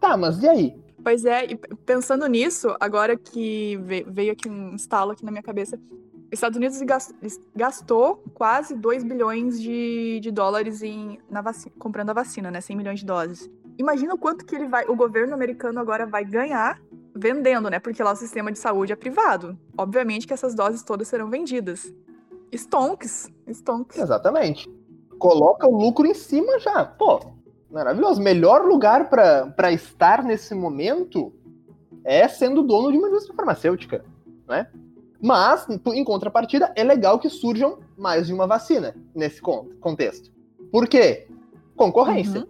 Tá, 0.00 0.16
mas 0.16 0.42
e 0.42 0.48
aí? 0.48 0.82
Pois 1.04 1.24
é, 1.24 1.44
e 1.44 1.56
pensando 1.84 2.26
nisso, 2.26 2.74
agora 2.80 3.16
que 3.16 3.76
ve- 3.82 4.06
veio 4.08 4.32
aqui 4.32 4.48
um 4.48 4.74
estalo 4.74 5.10
aqui 5.12 5.24
na 5.24 5.30
minha 5.30 5.42
cabeça, 5.42 5.76
os 5.76 6.32
Estados 6.32 6.56
Unidos 6.56 6.80
gas- 6.82 7.14
gastou 7.54 8.22
quase 8.32 8.74
2 8.74 9.04
bilhões 9.04 9.60
de, 9.60 10.20
de 10.20 10.30
dólares 10.30 10.82
em, 10.82 11.18
na 11.28 11.42
vacina, 11.42 11.74
comprando 11.78 12.10
a 12.10 12.14
vacina, 12.14 12.50
né? 12.50 12.60
100 12.60 12.76
milhões 12.76 13.00
de 13.00 13.06
doses. 13.06 13.50
Imagina 13.78 14.14
o 14.14 14.18
quanto 14.18 14.44
que 14.44 14.54
ele 14.54 14.68
vai, 14.68 14.86
o 14.86 14.94
governo 14.96 15.34
americano 15.34 15.80
agora 15.80 16.06
vai 16.06 16.24
ganhar 16.24 16.80
vendendo, 17.14 17.68
né? 17.68 17.78
Porque 17.78 18.02
lá 18.02 18.12
o 18.12 18.16
sistema 18.16 18.50
de 18.52 18.58
saúde 18.58 18.92
é 18.92 18.96
privado. 18.96 19.58
Obviamente 19.76 20.26
que 20.26 20.32
essas 20.32 20.54
doses 20.54 20.82
todas 20.82 21.08
serão 21.08 21.28
vendidas. 21.28 21.92
Stonks, 22.54 23.30
stonks. 23.48 23.98
Exatamente. 23.98 24.70
Coloca 25.18 25.66
o 25.66 25.76
lucro 25.76 26.06
em 26.06 26.14
cima 26.14 26.58
já. 26.58 26.84
Pô, 26.84 27.20
maravilhoso. 27.70 28.20
Melhor 28.20 28.64
lugar 28.66 29.08
para 29.08 29.72
estar 29.72 30.22
nesse 30.22 30.54
momento 30.54 31.32
é 32.04 32.26
sendo 32.28 32.62
dono 32.62 32.90
de 32.90 32.98
uma 32.98 33.08
indústria 33.08 33.34
farmacêutica, 33.34 34.04
né? 34.48 34.68
Mas, 35.20 35.68
em 35.68 36.04
contrapartida, 36.04 36.72
é 36.74 36.82
legal 36.82 37.18
que 37.18 37.28
surjam 37.28 37.78
mais 37.96 38.26
de 38.26 38.32
uma 38.34 38.46
vacina 38.46 38.94
nesse 39.14 39.40
con- 39.40 39.68
contexto. 39.80 40.32
Por 40.70 40.88
quê? 40.88 41.28
concorrência. 41.76 42.40
Uhum. 42.40 42.46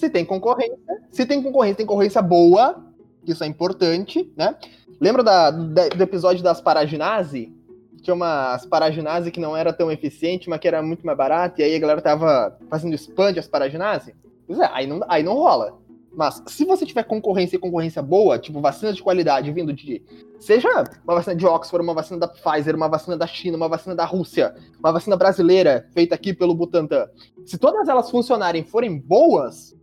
Se 0.00 0.08
tem 0.08 0.24
concorrência, 0.24 0.78
se 1.10 1.26
tem 1.26 1.42
concorrência, 1.42 1.76
tem 1.76 1.84
concorrência 1.86 2.22
boa, 2.22 2.82
isso 3.26 3.44
é 3.44 3.46
importante, 3.46 4.32
né? 4.34 4.56
Lembra 4.98 5.22
da- 5.22 5.50
da- 5.50 5.88
do 5.90 6.02
episódio 6.02 6.42
das 6.42 6.58
paraginase? 6.58 7.52
Tinha 8.00 8.14
umas 8.14 8.64
paraginase 8.64 9.30
que 9.30 9.38
não 9.38 9.54
era 9.54 9.74
tão 9.74 9.92
eficiente, 9.92 10.48
mas 10.48 10.58
que 10.58 10.66
era 10.66 10.80
muito 10.82 11.04
mais 11.04 11.18
barata, 11.18 11.60
e 11.60 11.64
aí 11.64 11.74
a 11.74 11.78
galera 11.78 12.00
tava 12.00 12.56
fazendo 12.70 12.94
spam 12.94 13.30
de 13.30 13.40
asparaginase? 13.40 14.14
Pois 14.46 14.58
é, 14.58 14.70
aí 14.72 14.86
não, 14.86 15.00
aí 15.06 15.22
não 15.22 15.34
rola. 15.34 15.78
Mas 16.14 16.42
se 16.46 16.64
você 16.64 16.86
tiver 16.86 17.02
concorrência 17.04 17.56
e 17.56 17.58
concorrência 17.58 18.00
boa, 18.00 18.38
tipo 18.38 18.58
vacina 18.58 18.94
de 18.94 19.02
qualidade 19.02 19.52
vindo 19.52 19.70
de. 19.70 20.02
Seja 20.38 20.66
uma 21.04 21.14
vacina 21.14 21.36
de 21.36 21.44
Oxford, 21.46 21.84
uma 21.84 21.92
vacina 21.94 22.18
da 22.18 22.26
Pfizer, 22.26 22.74
uma 22.74 22.88
vacina 22.88 23.18
da 23.18 23.26
China, 23.26 23.58
uma 23.58 23.68
vacina 23.68 23.94
da 23.94 24.06
Rússia, 24.06 24.54
uma 24.78 24.92
vacina 24.92 25.14
brasileira 25.14 25.86
feita 25.92 26.14
aqui 26.14 26.32
pelo 26.32 26.54
Butantan. 26.54 27.06
Se 27.44 27.58
todas 27.58 27.86
elas 27.86 28.10
funcionarem 28.10 28.64
forem 28.64 28.98
boas, 28.98 29.76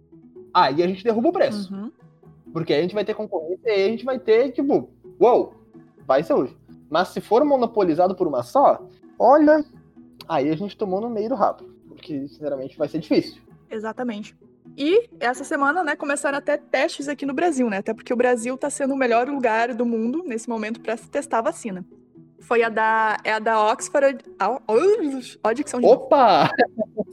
aí 0.54 0.82
a 0.82 0.88
gente 0.88 1.04
derruba 1.04 1.30
o 1.30 1.34
preço. 1.34 1.74
Uhum. 1.74 1.92
Porque 2.54 2.74
aí 2.74 2.80
a 2.80 2.82
gente 2.82 2.96
vai 2.96 3.06
ter 3.06 3.14
concorrência 3.14 3.70
e 3.70 3.86
a 3.86 3.88
gente 3.90 4.06
vai 4.06 4.20
ter, 4.20 4.52
tipo, 4.52 4.90
uou, 5.20 5.54
vai 6.06 6.24
ser 6.24 6.34
hoje. 6.34 6.58
Mas 6.90 7.10
se 7.10 7.22
for 7.22 7.44
monopolizado 7.44 8.16
por 8.16 8.28
uma 8.28 8.44
só, 8.44 8.88
olha, 9.20 9.64
aí 10.28 10.50
a 10.50 10.56
gente 10.56 10.78
tomou 10.78 11.02
no 11.02 11.10
meio 11.10 11.30
do 11.30 11.36
rabo. 11.36 11.64
Porque, 11.88 12.28
sinceramente, 12.28 12.78
vai 12.78 12.88
ser 12.88 13.00
difícil. 13.00 13.42
Exatamente. 13.70 14.36
E 14.76 15.10
essa 15.20 15.44
semana, 15.44 15.84
né, 15.84 15.96
começaram 15.96 16.38
até 16.38 16.58
testes 16.58 17.08
aqui 17.08 17.26
no 17.26 17.34
Brasil, 17.34 17.70
né? 17.70 17.78
Até 17.78 17.94
porque 17.94 18.14
o 18.14 18.18
Brasil 18.18 18.58
tá 18.58 18.70
sendo 18.70 18.94
o 18.94 18.98
melhor 18.98 19.28
lugar 19.28 19.74
do 19.74 19.86
mundo 19.86 20.24
nesse 20.26 20.50
momento 20.50 20.80
para 20.80 20.98
se 20.98 21.10
testar 21.10 21.40
a 21.40 21.44
vacina. 21.44 21.86
Foi 22.42 22.64
a 22.64 22.70
da 22.70 23.18
é 23.24 23.34
a 23.34 23.40
da 23.40 23.62
Oxford, 23.72 24.24
a 25.44 25.54
dicção 25.54 25.80
de. 25.80 25.86
Opa! 25.86 26.50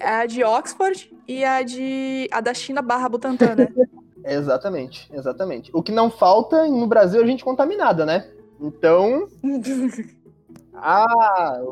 É 0.00 0.08
a 0.08 0.26
de 0.26 0.44
Oxford 0.44 1.12
e 1.26 1.44
a 1.44 1.62
de 1.62 2.28
a 2.30 2.40
da 2.40 2.52
China 2.54 2.82
barra 2.82 3.08
Butantan, 3.08 3.54
né? 3.54 3.68
Exatamente, 4.26 5.06
exatamente. 5.12 5.70
O 5.74 5.82
que 5.82 5.92
não 5.92 6.10
falta 6.10 6.66
no 6.66 6.86
Brasil 6.86 7.22
é 7.22 7.26
gente 7.26 7.44
contaminada, 7.44 8.06
né? 8.06 8.26
Então. 8.60 9.28
Ah, 10.76 11.62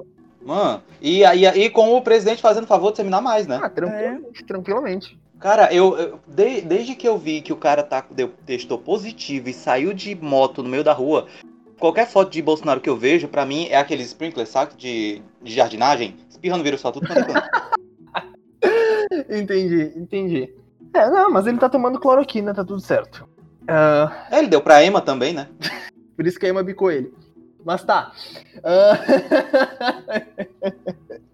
Mano, 0.44 0.82
e 1.00 1.24
aí 1.24 1.44
e 1.44 1.70
com 1.70 1.94
o 1.96 2.02
presidente 2.02 2.42
fazendo 2.42 2.66
favor 2.66 2.90
de 2.90 2.96
seminar 2.98 3.22
mais, 3.22 3.46
né? 3.46 3.60
ah 3.62 3.68
tranquilamente, 3.68 4.44
tranquilamente. 4.44 5.18
Cara, 5.38 5.72
eu, 5.74 5.96
eu- 5.96 6.20
de- 6.26 6.60
desde 6.62 6.94
que 6.94 7.06
eu 7.06 7.18
vi 7.18 7.40
que 7.42 7.52
o 7.52 7.56
cara 7.56 7.82
tá, 7.82 8.04
deu, 8.10 8.28
testou 8.46 8.78
positivo 8.78 9.48
e 9.48 9.52
saiu 9.52 9.92
de 9.92 10.14
moto 10.14 10.62
no 10.62 10.68
meio 10.68 10.84
da 10.84 10.92
rua, 10.92 11.26
qualquer 11.82 12.06
foto 12.06 12.30
de 12.30 12.40
Bolsonaro 12.40 12.80
que 12.80 12.88
eu 12.88 12.96
vejo, 12.96 13.26
pra 13.26 13.44
mim, 13.44 13.66
é 13.68 13.76
aqueles 13.76 14.06
sprinklers, 14.06 14.48
sabe? 14.50 14.76
De, 14.76 15.20
de 15.42 15.52
jardinagem, 15.52 16.16
espirrando 16.30 16.62
vírus 16.62 16.80
só 16.80 16.92
tudo 16.92 17.08
quanto 17.08 17.28
é. 17.32 17.42
Entendi, 19.40 19.92
entendi. 19.96 20.54
É, 20.94 21.10
não, 21.10 21.28
mas 21.28 21.44
ele 21.48 21.58
tá 21.58 21.68
tomando 21.68 21.98
cloroquina, 21.98 22.54
tá 22.54 22.64
tudo 22.64 22.80
certo. 22.80 23.28
Ah, 23.66 24.26
É, 24.30 24.38
ele 24.38 24.46
deu 24.46 24.60
pra 24.60 24.84
Emma 24.84 25.00
também, 25.00 25.32
né? 25.34 25.48
por 26.16 26.24
isso 26.24 26.38
que 26.38 26.46
a 26.46 26.50
Emma 26.50 26.62
bicou 26.62 26.88
ele. 26.88 27.12
Mas 27.64 27.82
tá. 27.82 28.12
Ah, 28.62 28.92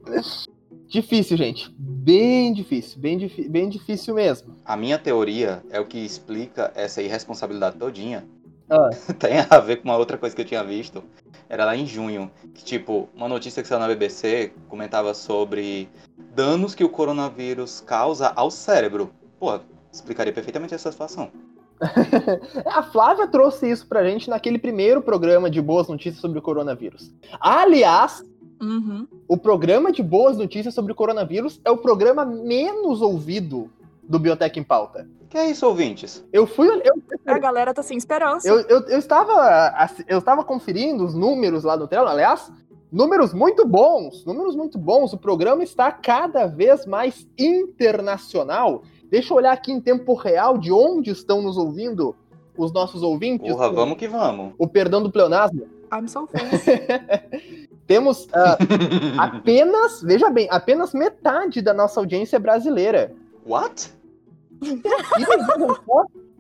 difícil, 0.89 1.37
gente. 1.37 1.71
Bem 1.79 2.55
difícil, 2.55 2.99
bem, 2.99 3.19
difi- 3.19 3.49
bem 3.51 3.69
difícil 3.69 4.15
mesmo. 4.15 4.57
A 4.65 4.77
minha 4.79 4.99
teoria 4.99 5.63
é 5.71 5.79
o 5.79 5.85
que 5.87 5.99
explica 5.99 6.73
essa 6.75 7.03
irresponsabilidade 7.03 7.77
todinha. 7.77 8.27
Ah. 8.71 8.91
Tem 9.19 9.39
a 9.49 9.59
ver 9.61 9.77
com 9.77 9.89
uma 9.89 9.97
outra 9.97 10.19
coisa 10.19 10.35
que 10.35 10.43
eu 10.43 10.47
tinha 10.47 10.63
visto. 10.63 11.03
Era 11.49 11.65
lá 11.65 11.77
em 11.77 11.87
junho. 11.87 12.31
Que, 12.55 12.65
tipo, 12.65 13.09
uma 13.15 13.29
notícia 13.29 13.63
que 13.63 13.69
saiu 13.69 13.81
na 13.81 13.89
BBC 13.89 14.53
comentava 14.69 15.15
sobre 15.15 15.89
danos 16.35 16.75
que 16.75 16.85
o 16.85 16.89
coronavírus 16.89 17.81
causa 17.81 18.33
ao 18.37 18.51
cérebro. 18.51 19.11
Pô, 19.39 19.59
explicaria 19.93 20.33
perfeitamente 20.33 20.75
essa 20.75 20.93
situação. 20.93 21.31
A 22.67 22.83
Flávia 22.83 23.27
trouxe 23.29 23.71
isso 23.71 23.87
pra 23.87 24.05
gente 24.05 24.29
naquele 24.29 24.59
primeiro 24.59 25.01
programa 25.01 25.49
de 25.49 25.63
boas 25.63 25.89
notícias 25.89 26.21
sobre 26.21 26.39
o 26.39 26.43
coronavírus. 26.43 27.13
Aliás, 27.41 28.23
Uhum. 28.61 29.07
o 29.29 29.37
programa 29.37 29.93
de 29.93 30.03
boas 30.03 30.37
notícias 30.37 30.75
sobre 30.75 30.91
o 30.91 30.95
coronavírus 30.95 31.61
é 31.65 31.71
o 31.71 31.77
programa 31.77 32.25
menos 32.25 33.01
ouvido 33.01 33.71
do 34.09 34.19
Biotech 34.19 34.59
em 34.59 34.63
Pauta. 34.65 35.07
Que 35.29 35.37
é 35.37 35.51
isso, 35.51 35.67
ouvintes? 35.67 36.25
Eu 36.33 36.47
fui. 36.47 36.67
Eu, 36.69 37.03
A 37.27 37.39
galera 37.39 37.75
tá 37.75 37.83
sem 37.83 37.99
esperança. 37.99 38.49
eu, 38.49 38.61
eu, 38.61 38.81
eu 38.89 38.99
estava, 38.99 39.69
assi- 39.77 40.05
eu 40.09 40.19
estava 40.21 40.43
conferindo 40.43 41.05
os 41.05 41.15
números 41.15 41.65
lá 41.65 41.77
no 41.77 41.87
Trello. 41.87 42.09
Aliás, 42.09 42.51
números 42.91 43.35
muito 43.35 43.67
bons. 43.67 44.25
Números 44.25 44.57
muito 44.57 44.79
bons. 44.79 45.13
O 45.13 45.19
programa 45.19 45.63
está 45.63 45.93
cada 45.93 46.47
vez 46.47 46.87
mais 46.87 47.29
internacional. 47.39 48.83
Deixa 49.11 49.33
eu 49.33 49.37
olhar 49.37 49.53
aqui 49.53 49.71
em 49.71 49.81
tempo 49.81 50.15
real 50.15 50.57
de 50.57 50.73
onde 50.73 51.11
estão 51.11 51.43
nos 51.43 51.59
ouvindo 51.59 52.17
os 52.57 52.73
nossos 52.73 53.03
ouvintes. 53.03 53.51
Porra, 53.51 53.71
vamos 53.71 53.99
que 53.99 54.09
vamos. 54.09 54.55
O 54.59 54.67
perdão 54.67 55.03
do 55.03 55.11
pleonasmo. 55.13 55.67
I'm 55.93 56.09
so. 56.09 56.29
Temos 57.87 58.29
ah, 58.35 58.59
apenas, 59.19 60.03
veja 60.03 60.29
bem, 60.29 60.47
apenas 60.51 60.93
metade 60.93 61.63
da 61.63 61.73
nossa 61.73 62.01
audiência 62.01 62.37
é 62.37 62.39
brasileira. 62.39 63.15
What? 63.47 63.91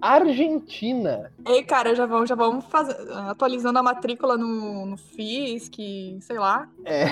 Argentina. 0.00 1.30
Ei, 1.46 1.62
cara, 1.64 1.94
já 1.94 2.06
vamos, 2.06 2.28
já 2.28 2.34
vamos 2.34 2.64
fazer, 2.66 2.96
atualizando 3.28 3.78
a 3.78 3.82
matrícula 3.82 4.36
no, 4.36 4.86
no 4.86 4.96
FIS, 4.96 5.68
que, 5.68 6.16
sei 6.20 6.38
lá, 6.38 6.68
É, 6.84 7.06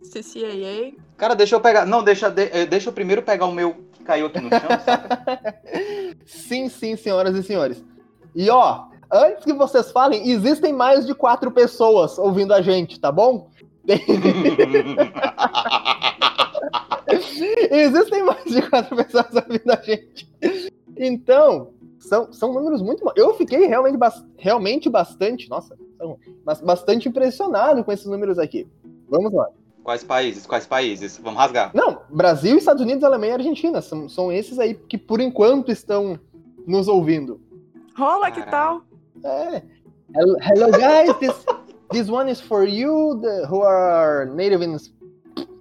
CCAA. 0.00 0.92
Cara, 1.16 1.34
deixa 1.34 1.56
eu 1.56 1.60
pegar. 1.60 1.86
Não, 1.86 2.02
deixa, 2.02 2.30
de- 2.30 2.50
eh, 2.52 2.66
deixa 2.66 2.90
eu 2.90 2.92
primeiro 2.92 3.22
pegar 3.22 3.46
o 3.46 3.52
meu 3.52 3.74
que 3.92 4.04
caiu 4.04 4.26
aqui 4.26 4.40
no 4.40 4.50
chão, 4.50 4.68
saca? 4.84 5.58
sim, 6.26 6.68
sim, 6.68 6.96
senhoras 6.96 7.34
e 7.34 7.42
senhores. 7.42 7.82
E 8.34 8.50
ó, 8.50 8.84
antes 9.10 9.44
que 9.44 9.52
vocês 9.54 9.90
falem, 9.90 10.30
existem 10.30 10.72
mais 10.72 11.06
de 11.06 11.14
quatro 11.14 11.50
pessoas 11.50 12.18
ouvindo 12.18 12.52
a 12.52 12.60
gente, 12.60 13.00
tá 13.00 13.10
bom? 13.10 13.48
Existem 17.70 18.22
mais 18.22 18.44
de 18.44 18.62
quatro 18.68 18.96
pessoas 18.96 19.26
ouvindo 19.34 19.70
a 19.70 19.82
gente. 19.82 20.30
Então, 20.96 21.70
são, 21.98 22.32
são 22.32 22.52
números 22.52 22.82
muito 22.82 23.04
bons. 23.04 23.14
Eu 23.16 23.34
fiquei 23.34 23.66
realmente, 23.66 23.96
bas- 23.96 24.24
realmente 24.36 24.88
bastante, 24.90 25.48
nossa, 25.48 25.76
mas 26.44 26.60
bastante 26.60 27.08
impressionado 27.08 27.82
com 27.82 27.92
esses 27.92 28.06
números 28.06 28.38
aqui. 28.38 28.66
Vamos 29.08 29.32
lá. 29.32 29.48
Quais 29.82 30.04
países? 30.04 30.46
Quais 30.46 30.66
países? 30.66 31.18
Vamos 31.22 31.38
rasgar. 31.40 31.70
Não, 31.74 32.02
Brasil, 32.10 32.58
Estados 32.58 32.82
Unidos, 32.82 33.02
Alemanha 33.02 33.32
e 33.32 33.36
Argentina. 33.36 33.80
São, 33.80 34.06
são 34.08 34.30
esses 34.30 34.58
aí 34.58 34.74
que 34.74 34.98
por 34.98 35.20
enquanto 35.20 35.72
estão 35.72 36.18
nos 36.66 36.88
ouvindo. 36.88 37.40
Rola, 37.96 38.30
que 38.30 38.42
tal? 38.50 38.82
É. 39.24 39.62
Hello, 40.14 40.36
hello, 40.42 40.70
guys, 40.72 41.16
this, 41.18 41.46
this 41.90 42.08
one 42.10 42.30
is 42.30 42.40
for 42.40 42.64
you 42.64 43.18
the, 43.20 43.46
who 43.46 43.62
are 43.62 44.26
native 44.26 44.62
in... 44.62 44.76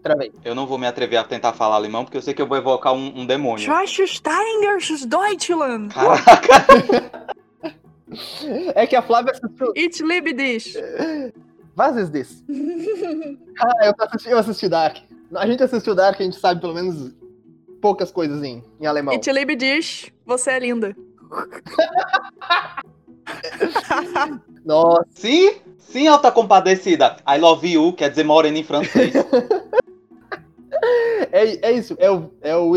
Travei. 0.08 0.32
Eu 0.44 0.56
não 0.56 0.66
vou 0.66 0.78
me 0.78 0.88
atrever 0.88 1.20
a 1.20 1.24
tentar 1.24 1.54
falar 1.54 1.76
alemão, 1.76 2.06
porque 2.06 2.18
eu 2.18 2.22
sei 2.22 2.34
que 2.34 2.42
eu 2.42 2.48
vou 2.48 2.58
evocar 2.58 2.94
um, 2.94 3.22
um 3.22 3.26
demônio. 3.26 3.66
Schweizersteiners 3.66 5.06
Deutschland. 5.06 5.94
Caraca! 5.94 7.28
É 8.74 8.88
que 8.88 8.96
a 8.96 9.02
Flávia 9.02 9.34
assistiu... 9.34 9.74
Ich 9.76 10.02
liebe 10.02 10.32
dich. 10.34 10.76
Was 11.78 11.98
is 11.98 12.10
this? 12.10 12.42
Ah, 13.60 13.86
eu 13.86 13.94
assisti, 14.00 14.30
eu 14.30 14.38
assisti 14.38 14.70
Dark. 14.70 14.98
A 15.36 15.46
gente 15.46 15.62
assistiu 15.62 15.94
Dark, 15.94 16.18
a 16.20 16.24
gente 16.24 16.40
sabe 16.40 16.62
pelo 16.62 16.74
menos 16.74 17.14
poucas 17.82 18.10
coisas 18.12 18.42
em, 18.44 18.64
em 18.80 18.86
alemão. 18.86 19.14
Ich 19.14 19.30
liebe 19.30 19.58
dich. 19.58 20.14
Você 20.26 20.52
é 20.52 20.60
linda. 20.60 20.96
Nossa, 24.64 25.06
Sim, 25.12 25.56
sim, 25.78 26.08
alta 26.08 26.32
compadecida. 26.32 27.18
I 27.28 27.38
love 27.38 27.68
you, 27.68 27.92
quer 27.94 28.10
dizer 28.10 28.24
morena 28.24 28.58
em 28.58 28.64
francês. 28.64 29.14
é, 31.32 31.70
é 31.70 31.72
isso. 31.72 31.96
É 32.00 32.12
o... 32.12 32.32
É 32.42 32.56
o 32.56 32.74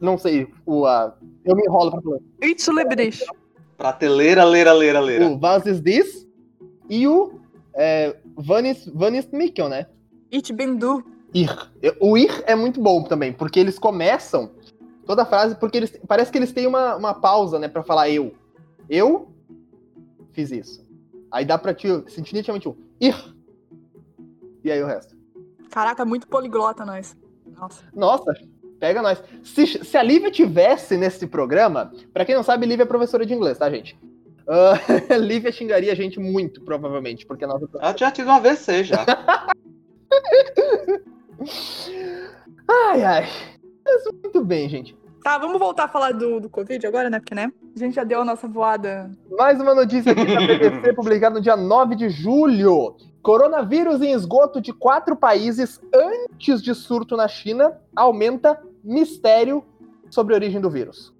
não 0.00 0.18
sei, 0.18 0.48
o... 0.66 0.84
a 0.84 1.14
eu 1.44 1.56
me 1.56 1.62
enrolo 1.64 1.90
pra 1.90 2.02
falar. 2.02 2.18
Ich 2.42 2.70
liebe 2.70 2.96
dich. 2.96 3.24
Prateleira, 3.76 4.44
leira, 4.44 4.72
leira, 4.72 5.00
leira. 5.00 5.26
O 5.28 5.38
Was 5.40 5.66
is 5.66 5.80
this? 5.80 6.26
E 6.88 7.06
o... 7.06 7.40
É, 7.74 8.16
Vanis, 8.36 8.86
Vanis 8.92 9.26
Mikkel, 9.32 9.68
né? 9.68 9.86
Ich 10.30 10.52
bin 10.52 10.76
du. 10.76 11.02
Ir. 11.34 11.48
O 12.00 12.16
ir 12.16 12.42
é 12.46 12.54
muito 12.54 12.80
bom 12.80 13.02
também, 13.02 13.32
porque 13.32 13.58
eles 13.58 13.78
começam 13.78 14.50
toda 15.06 15.22
a 15.22 15.26
frase, 15.26 15.54
porque 15.54 15.78
eles 15.78 15.98
parece 16.06 16.30
que 16.30 16.38
eles 16.38 16.52
têm 16.52 16.66
uma, 16.66 16.96
uma 16.96 17.14
pausa, 17.14 17.58
né, 17.58 17.68
pra 17.68 17.82
falar 17.82 18.10
eu. 18.10 18.34
Eu 18.88 19.28
fiz 20.32 20.50
isso. 20.50 20.84
Aí 21.30 21.44
dá 21.44 21.56
pra 21.56 21.72
te 21.72 21.88
sentir 22.08 22.34
nitidamente 22.34 22.68
um 22.68 22.76
ir. 23.00 23.16
E 24.62 24.70
aí 24.70 24.82
o 24.82 24.86
resto. 24.86 25.16
Caraca, 25.72 26.04
muito 26.04 26.28
poliglota 26.28 26.84
nós. 26.84 27.16
Nossa. 27.46 27.82
Nossa, 27.94 28.34
pega 28.78 29.00
nós. 29.00 29.24
Se, 29.42 29.66
se 29.66 29.96
a 29.96 30.02
Lívia 30.02 30.30
tivesse 30.30 30.98
nesse 30.98 31.26
programa, 31.26 31.90
pra 32.12 32.26
quem 32.26 32.34
não 32.34 32.42
sabe, 32.42 32.66
Lívia 32.66 32.82
é 32.82 32.86
professora 32.86 33.24
de 33.24 33.32
inglês, 33.32 33.56
tá, 33.56 33.70
gente? 33.70 33.98
Ah, 34.46 34.74
Lívia 35.16 35.50
xingaria 35.50 35.90
a 35.90 35.96
gente 35.96 36.20
muito, 36.20 36.60
provavelmente, 36.60 37.24
porque 37.24 37.44
a 37.44 37.48
nossa 37.48 37.66
Ela 37.80 37.96
já 37.96 38.10
tive 38.10 38.28
um 38.28 38.32
AVC 38.32 38.84
já. 38.84 39.06
Ai, 42.68 43.02
ai. 43.02 43.28
Muito 44.22 44.44
bem, 44.44 44.68
gente. 44.68 44.94
Tá, 45.22 45.38
vamos 45.38 45.58
voltar 45.58 45.84
a 45.84 45.88
falar 45.88 46.12
do, 46.12 46.40
do 46.40 46.50
Covid 46.50 46.84
agora, 46.84 47.08
né? 47.08 47.20
Porque, 47.20 47.34
né? 47.34 47.52
A 47.76 47.78
gente 47.78 47.94
já 47.94 48.02
deu 48.02 48.22
a 48.22 48.24
nossa 48.24 48.48
voada. 48.48 49.08
Mais 49.38 49.60
uma 49.60 49.72
notícia 49.72 50.10
aqui 50.10 50.24
da 50.24 50.40
BBC, 50.40 50.92
publicada 50.94 51.36
no 51.36 51.40
dia 51.40 51.56
9 51.56 51.94
de 51.94 52.08
julho. 52.08 52.96
Coronavírus 53.22 54.02
em 54.02 54.12
esgoto 54.12 54.60
de 54.60 54.72
quatro 54.72 55.14
países 55.14 55.80
antes 55.94 56.60
de 56.60 56.74
surto 56.74 57.16
na 57.16 57.28
China 57.28 57.78
aumenta 57.94 58.60
mistério 58.82 59.62
sobre 60.10 60.34
a 60.34 60.38
origem 60.38 60.60
do 60.60 60.68
vírus. 60.68 61.14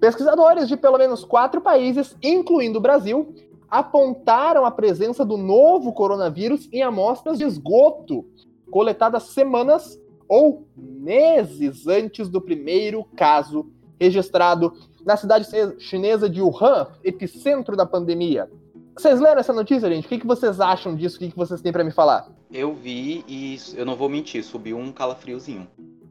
Pesquisadores 0.00 0.66
de 0.66 0.76
pelo 0.76 0.98
menos 0.98 1.24
quatro 1.24 1.60
países, 1.60 2.16
incluindo 2.20 2.78
o 2.78 2.82
Brasil, 2.82 3.32
apontaram 3.70 4.66
a 4.66 4.70
presença 4.70 5.24
do 5.24 5.36
novo 5.36 5.92
coronavírus 5.92 6.68
em 6.72 6.82
amostras 6.82 7.38
de 7.38 7.44
esgoto 7.44 8.26
coletadas 8.68 9.24
semanas 9.24 9.96
ou 10.28 10.66
meses 10.76 11.86
antes 11.86 12.28
do 12.28 12.40
primeiro 12.40 13.04
caso 13.16 13.70
registrado 14.00 14.72
na 15.04 15.16
cidade 15.16 15.46
chinesa 15.78 16.28
de 16.28 16.40
Wuhan, 16.40 16.88
epicentro 17.02 17.76
da 17.76 17.86
pandemia. 17.86 18.48
Vocês 18.96 19.20
leram 19.20 19.40
essa 19.40 19.52
notícia, 19.52 19.88
gente? 19.88 20.06
O 20.06 20.08
que, 20.08 20.26
vocês 20.26 20.60
acham 20.60 20.94
disso? 20.94 21.16
O 21.16 21.18
que, 21.18 21.36
vocês 21.36 21.60
têm 21.60 21.72
para 21.72 21.84
me 21.84 21.90
falar? 21.90 22.28
Eu 22.52 22.74
vi 22.74 23.24
e 23.26 23.58
eu 23.74 23.84
não 23.84 23.96
vou 23.96 24.08
mentir, 24.08 24.44
subiu 24.44 24.78
um 24.78 24.92
calafriozinho. 24.92 25.66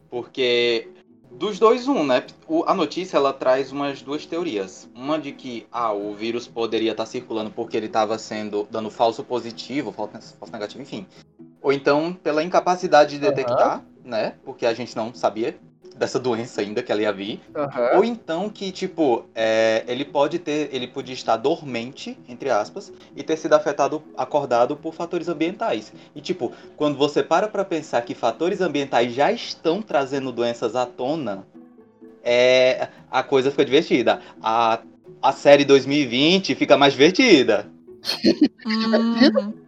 Porque 0.09 0.89
dos 1.31 1.57
dois, 1.57 1.87
um, 1.87 2.03
né? 2.03 2.25
O, 2.47 2.63
a 2.67 2.73
notícia 2.73 3.17
ela 3.17 3.31
traz 3.31 3.71
umas 3.71 4.01
duas 4.01 4.25
teorias. 4.25 4.89
Uma 4.93 5.17
de 5.17 5.31
que 5.31 5.65
ah, 5.71 5.93
o 5.93 6.13
vírus 6.13 6.45
poderia 6.45 6.91
estar 6.91 7.03
tá 7.03 7.09
circulando 7.09 7.49
porque 7.49 7.77
ele 7.77 7.85
estava 7.87 8.17
sendo 8.17 8.67
dando 8.69 8.91
falso 8.91 9.23
positivo, 9.23 9.91
falso, 9.91 10.35
falso 10.37 10.51
negativo, 10.51 10.81
enfim. 10.81 11.07
Ou 11.61 11.71
então 11.71 12.13
pela 12.13 12.43
incapacidade 12.43 13.11
de 13.11 13.19
detectar, 13.19 13.79
uhum. 13.79 13.85
Né? 14.03 14.35
Porque 14.43 14.65
a 14.65 14.73
gente 14.73 14.95
não 14.95 15.13
sabia 15.13 15.55
dessa 15.95 16.19
doença 16.19 16.61
ainda 16.61 16.81
que 16.81 16.91
ela 16.91 17.01
ia 17.01 17.13
vir. 17.13 17.39
Uhum. 17.55 17.97
Ou 17.97 18.03
então 18.03 18.49
que, 18.49 18.71
tipo, 18.71 19.25
é, 19.35 19.83
ele 19.87 20.05
pode 20.05 20.39
ter. 20.39 20.69
Ele 20.73 20.87
podia 20.87 21.13
estar 21.13 21.37
dormente, 21.37 22.17
entre 22.27 22.49
aspas, 22.49 22.91
e 23.15 23.23
ter 23.23 23.37
sido 23.37 23.53
afetado, 23.53 24.03
acordado 24.17 24.75
por 24.75 24.93
fatores 24.93 25.27
ambientais. 25.27 25.93
E, 26.15 26.21
tipo, 26.21 26.51
quando 26.75 26.97
você 26.97 27.23
para 27.23 27.47
pra 27.47 27.63
pensar 27.63 28.01
que 28.01 28.15
fatores 28.15 28.61
ambientais 28.61 29.13
já 29.13 29.31
estão 29.31 29.81
trazendo 29.81 30.31
doenças 30.31 30.75
à 30.75 30.85
tona, 30.85 31.45
é, 32.23 32.89
a 33.11 33.21
coisa 33.21 33.51
fica 33.51 33.65
divertida. 33.65 34.21
A, 34.41 34.79
a 35.21 35.31
série 35.31 35.65
2020 35.65 36.55
fica 36.55 36.77
mais 36.77 36.93
divertida. 36.93 37.69
Uhum. 38.65 39.53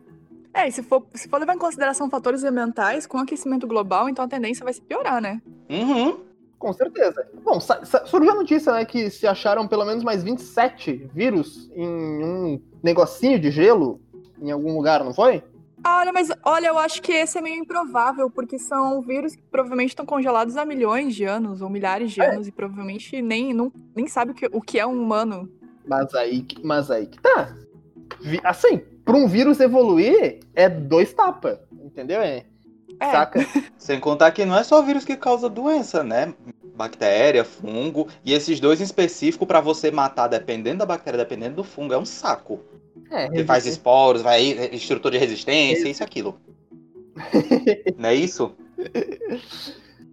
É, 0.55 0.69
e 0.69 0.71
se 0.71 0.81
for, 0.81 1.05
se 1.13 1.27
for 1.27 1.37
levar 1.37 1.53
em 1.53 1.59
consideração 1.59 2.09
fatores 2.09 2.41
ambientais, 2.45 3.05
com 3.05 3.17
o 3.17 3.21
aquecimento 3.21 3.67
global, 3.67 4.07
então 4.07 4.23
a 4.23 4.27
tendência 4.27 4.63
vai 4.63 4.71
se 4.71 4.81
piorar, 4.81 5.21
né? 5.21 5.41
Uhum. 5.69 6.23
Com 6.57 6.71
certeza. 6.71 7.27
Bom, 7.43 7.59
surgiu 7.59 8.31
a 8.31 8.35
notícia, 8.35 8.71
né, 8.71 8.85
que 8.85 9.09
se 9.09 9.27
acharam 9.27 9.67
pelo 9.67 9.83
menos 9.83 10.01
mais 10.01 10.23
27 10.23 11.09
vírus 11.13 11.69
em 11.75 11.85
um 11.85 12.61
negocinho 12.81 13.37
de 13.37 13.51
gelo 13.51 13.99
em 14.41 14.49
algum 14.49 14.77
lugar, 14.77 15.03
não 15.03 15.13
foi? 15.13 15.43
Olha, 15.85 16.13
mas 16.13 16.29
olha, 16.43 16.67
eu 16.67 16.77
acho 16.79 17.01
que 17.01 17.11
esse 17.11 17.37
é 17.37 17.41
meio 17.41 17.57
improvável, 17.61 18.31
porque 18.31 18.57
são 18.57 19.01
vírus 19.01 19.35
que 19.35 19.43
provavelmente 19.43 19.89
estão 19.89 20.05
congelados 20.05 20.55
há 20.55 20.65
milhões 20.65 21.13
de 21.13 21.25
anos, 21.25 21.61
ou 21.61 21.69
milhares 21.69 22.13
de 22.13 22.21
é. 22.21 22.33
anos, 22.33 22.47
e 22.47 22.51
provavelmente 22.51 23.21
nem, 23.21 23.53
não, 23.53 23.71
nem 23.93 24.07
sabe 24.07 24.31
o 24.31 24.33
que, 24.33 24.49
o 24.51 24.61
que 24.61 24.79
é 24.79 24.87
um 24.87 24.99
humano. 24.99 25.51
Mas 25.85 26.15
aí, 26.15 26.47
mas 26.63 26.89
aí 26.89 27.05
que 27.05 27.21
tá. 27.21 27.53
Assim, 28.43 28.81
para 29.03 29.15
um 29.15 29.27
vírus 29.27 29.59
evoluir, 29.59 30.39
é 30.55 30.67
dois 30.67 31.13
tapas, 31.13 31.59
entendeu? 31.71 32.21
É. 32.21 32.43
é. 32.99 33.11
Saca? 33.11 33.45
Sem 33.77 33.99
contar 33.99 34.31
que 34.31 34.45
não 34.45 34.57
é 34.57 34.63
só 34.63 34.81
vírus 34.81 35.05
que 35.05 35.15
causa 35.15 35.49
doença, 35.49 36.03
né? 36.03 36.33
Bactéria, 36.75 37.45
fungo, 37.45 38.07
e 38.23 38.33
esses 38.33 38.59
dois 38.59 38.81
em 38.81 38.83
específico 38.83 39.45
para 39.45 39.61
você 39.61 39.91
matar, 39.91 40.27
dependendo 40.27 40.79
da 40.79 40.85
bactéria, 40.85 41.17
dependendo 41.17 41.55
do 41.55 41.63
fungo, 41.63 41.93
é 41.93 41.97
um 41.97 42.05
saco. 42.05 42.59
É, 43.11 43.29
Você 43.29 43.45
faz 43.45 43.65
esporos, 43.65 44.21
vai 44.21 44.41
estrutura 44.73 45.13
de 45.13 45.17
resistência, 45.19 45.87
isso 45.87 46.01
e 46.01 46.03
aquilo. 46.03 46.39
não 47.97 48.09
é 48.09 48.15
isso? 48.15 48.55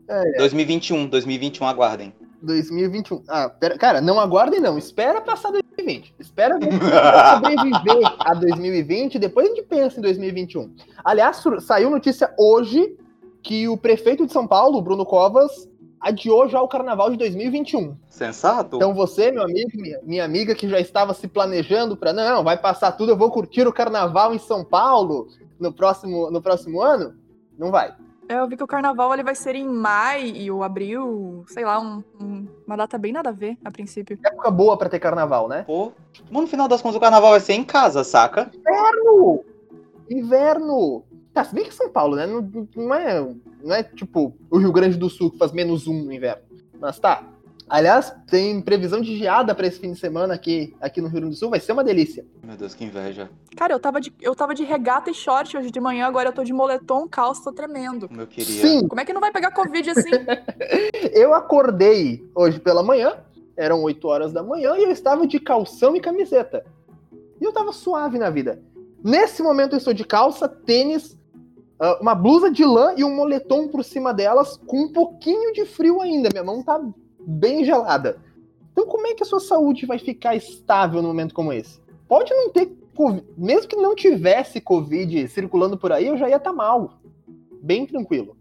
É, 0.09 0.37
é. 0.37 0.39
2021, 0.39 1.07
2021 1.07 1.67
aguardem. 1.67 2.13
2021. 2.43 3.23
Ah, 3.29 3.49
pera, 3.49 3.79
cara, 3.79 4.01
não 4.01 4.21
aguardem 4.21 4.61
não, 4.61 4.77
espera 4.77 5.21
passar 5.21 5.51
2020. 5.51 6.15
Espera 6.19 6.59
sobreviver 6.61 8.15
a 8.19 8.35
2020, 8.35 9.19
depois 9.19 9.47
a 9.47 9.51
gente 9.51 9.63
pensa 9.63 9.99
em 9.99 10.03
2021. 10.03 10.75
Aliás, 11.05 11.43
saiu 11.61 11.91
notícia 11.91 12.33
hoje 12.39 12.97
que 13.43 13.69
o 13.69 13.77
prefeito 13.77 14.27
de 14.27 14.33
São 14.33 14.47
Paulo, 14.47 14.81
Bruno 14.83 15.05
Covas, 15.05 15.69
adiou 16.01 16.49
já 16.49 16.61
o 16.61 16.69
carnaval 16.69 17.11
de 17.11 17.17
2021. 17.17 17.97
Sensato. 18.09 18.77
Então 18.77 18.93
você, 18.93 19.31
meu 19.31 19.45
amigo, 19.45 19.71
minha, 19.75 20.01
minha 20.03 20.25
amiga 20.25 20.55
que 20.55 20.69
já 20.69 20.81
estava 20.81 21.15
se 21.15 21.29
planejando 21.29 21.97
para 21.97 22.13
não, 22.13 22.43
vai 22.43 22.59
passar 22.59 22.93
tudo, 22.93 23.13
eu 23.13 23.17
vou 23.17 23.31
curtir 23.31 23.67
o 23.67 23.73
carnaval 23.73 24.35
em 24.35 24.39
São 24.39 24.65
Paulo 24.65 25.29
no 25.59 25.73
próximo, 25.73 26.31
no 26.31 26.43
próximo 26.43 26.83
ano, 26.83 27.15
não 27.57 27.71
vai. 27.71 27.95
É, 28.33 28.39
eu 28.39 28.49
vi 28.49 28.57
que 28.57 28.65
o 28.65 28.67
carnaval 28.67 29.13
ele 29.13 29.23
vai 29.23 29.35
ser 29.35 29.55
em 29.55 29.69
maio 29.69 30.57
ou 30.57 30.63
abril, 30.63 31.45
sei 31.49 31.67
lá, 31.67 31.79
um, 31.79 32.03
um, 32.19 32.49
uma 32.67 32.79
data 32.79 32.97
bem 32.97 33.13
nada 33.13 33.29
a 33.29 33.33
ver, 33.33 33.59
a 33.63 33.71
princípio. 33.71 34.19
Época 34.25 34.51
boa 34.51 34.75
para 34.75 34.89
ter 34.89 34.99
carnaval, 34.99 35.49
né? 35.49 35.65
Pô, 35.67 35.93
no 36.31 36.47
final 36.47 36.67
das 36.67 36.81
contas 36.81 36.97
o 36.97 37.01
carnaval 37.01 37.33
vai 37.33 37.41
ser 37.41 37.53
em 37.53 37.63
casa, 37.63 38.03
saca? 38.03 38.51
Inverno! 38.55 39.45
Inverno! 40.11 41.05
Tá, 41.35 41.45
se 41.45 41.55
bem 41.55 41.65
que 41.65 41.75
São 41.75 41.91
Paulo, 41.91 42.17
né? 42.17 42.27
Não, 42.27 42.67
não, 42.75 42.95
é, 42.95 43.35
não 43.63 43.75
é 43.75 43.83
tipo 43.83 44.35
o 44.51 44.57
Rio 44.57 44.73
Grande 44.73 44.97
do 44.97 45.11
Sul 45.11 45.31
que 45.31 45.37
faz 45.37 45.53
menos 45.53 45.87
um 45.87 46.03
no 46.03 46.11
inverno. 46.11 46.43
Mas 46.81 46.99
tá. 46.99 47.23
Aliás, 47.73 48.15
tem 48.27 48.61
previsão 48.61 49.01
de 49.01 49.17
geada 49.17 49.55
para 49.55 49.67
esse 49.67 49.81
fim 49.81 49.93
de 49.93 49.99
semana 49.99 50.35
aqui, 50.35 50.77
aqui 50.79 51.01
no 51.01 51.09
Rio 51.09 51.21
Grande 51.21 51.35
do 51.35 51.39
Sul, 51.39 51.49
vai 51.49 51.59
ser 51.59 51.73
uma 51.73 51.83
delícia. 51.83 52.23
Meu 52.45 52.55
Deus, 52.55 52.75
que 52.75 52.85
inveja. 52.85 53.31
Cara, 53.57 53.73
eu 53.73 53.81
tava 53.81 53.99
de, 53.99 54.13
eu 54.21 54.35
tava 54.35 54.55
de 54.55 54.63
regata 54.63 55.11
e 55.11 55.15
short 55.15 55.57
hoje 55.57 55.71
de 55.71 55.81
manhã, 55.81 56.07
agora 56.07 56.29
eu 56.29 56.35
tô 56.35 56.45
de 56.45 56.53
moletom, 56.53 57.09
calça, 57.09 57.45
tô 57.45 57.51
tremendo. 57.51 58.09
Como 58.09 58.21
eu 58.21 58.27
queria. 58.27 58.61
Sim. 58.61 58.87
Como 58.87 59.01
é 59.01 59.07
que 59.07 59.15
não 59.15 59.23
vai 59.23 59.33
pegar 59.33 59.53
Covid 59.53 59.89
assim? 59.89 60.11
eu 61.15 61.33
acordei 61.33 62.23
hoje 62.35 62.61
pela 62.61 62.83
manhã, 62.83 63.15
eram 63.57 63.83
8 63.83 64.07
horas 64.07 64.35
da 64.35 64.43
manhã, 64.43 64.77
e 64.77 64.83
eu 64.83 64.91
estava 64.91 65.27
de 65.27 65.41
calção 65.41 65.97
e 65.97 66.01
camiseta. 66.01 66.67
E 67.41 67.45
eu 67.45 67.55
tava 67.55 67.73
suave 67.73 68.19
na 68.19 68.29
vida. 68.29 68.63
Nesse 69.03 69.43
momento 69.43 69.73
eu 69.73 69.79
estou 69.79 69.95
de 69.95 70.05
calça, 70.05 70.47
tênis, 70.47 71.17
ah, 71.81 71.97
uma 72.03 72.15
blusa 72.15 72.51
de 72.51 72.67
lã 72.67 72.93
e 72.99 73.03
um 73.03 73.17
moletom 73.17 73.67
por 73.69 73.83
cima 73.83 74.13
delas, 74.13 74.61
com 74.67 74.83
um 74.83 74.93
pouquinho 74.93 75.55
de 75.55 75.65
frio 75.65 76.03
ainda. 76.03 76.29
Minha 76.31 76.45
mão 76.45 76.63
tá 76.63 76.79
bem 77.27 77.65
gelada. 77.65 78.19
Então, 78.73 78.87
como 78.87 79.07
é 79.07 79.15
que 79.15 79.23
a 79.23 79.27
sua 79.27 79.41
saúde 79.41 79.87
vai 79.87 79.99
ficar 79.99 80.35
estável 80.35 81.03
num 81.03 81.09
momento 81.09 81.35
como 81.35 81.53
esse? 81.53 81.81
Pode 82.09 82.33
não 82.33 82.51
ter 82.51 82.71
COVID, 82.95 83.27
mesmo 83.37 83.69
que 83.69 83.77
não 83.77 83.95
tivesse 83.95 84.61
Covid 84.61 85.29
circulando 85.29 85.79
por 85.79 85.93
aí, 85.93 86.07
eu 86.07 86.17
já 86.17 86.29
ia 86.29 86.37
estar 86.37 86.51
tá 86.51 86.57
mal. 86.57 86.99
Bem 87.63 87.87
tranquilo. 87.87 88.37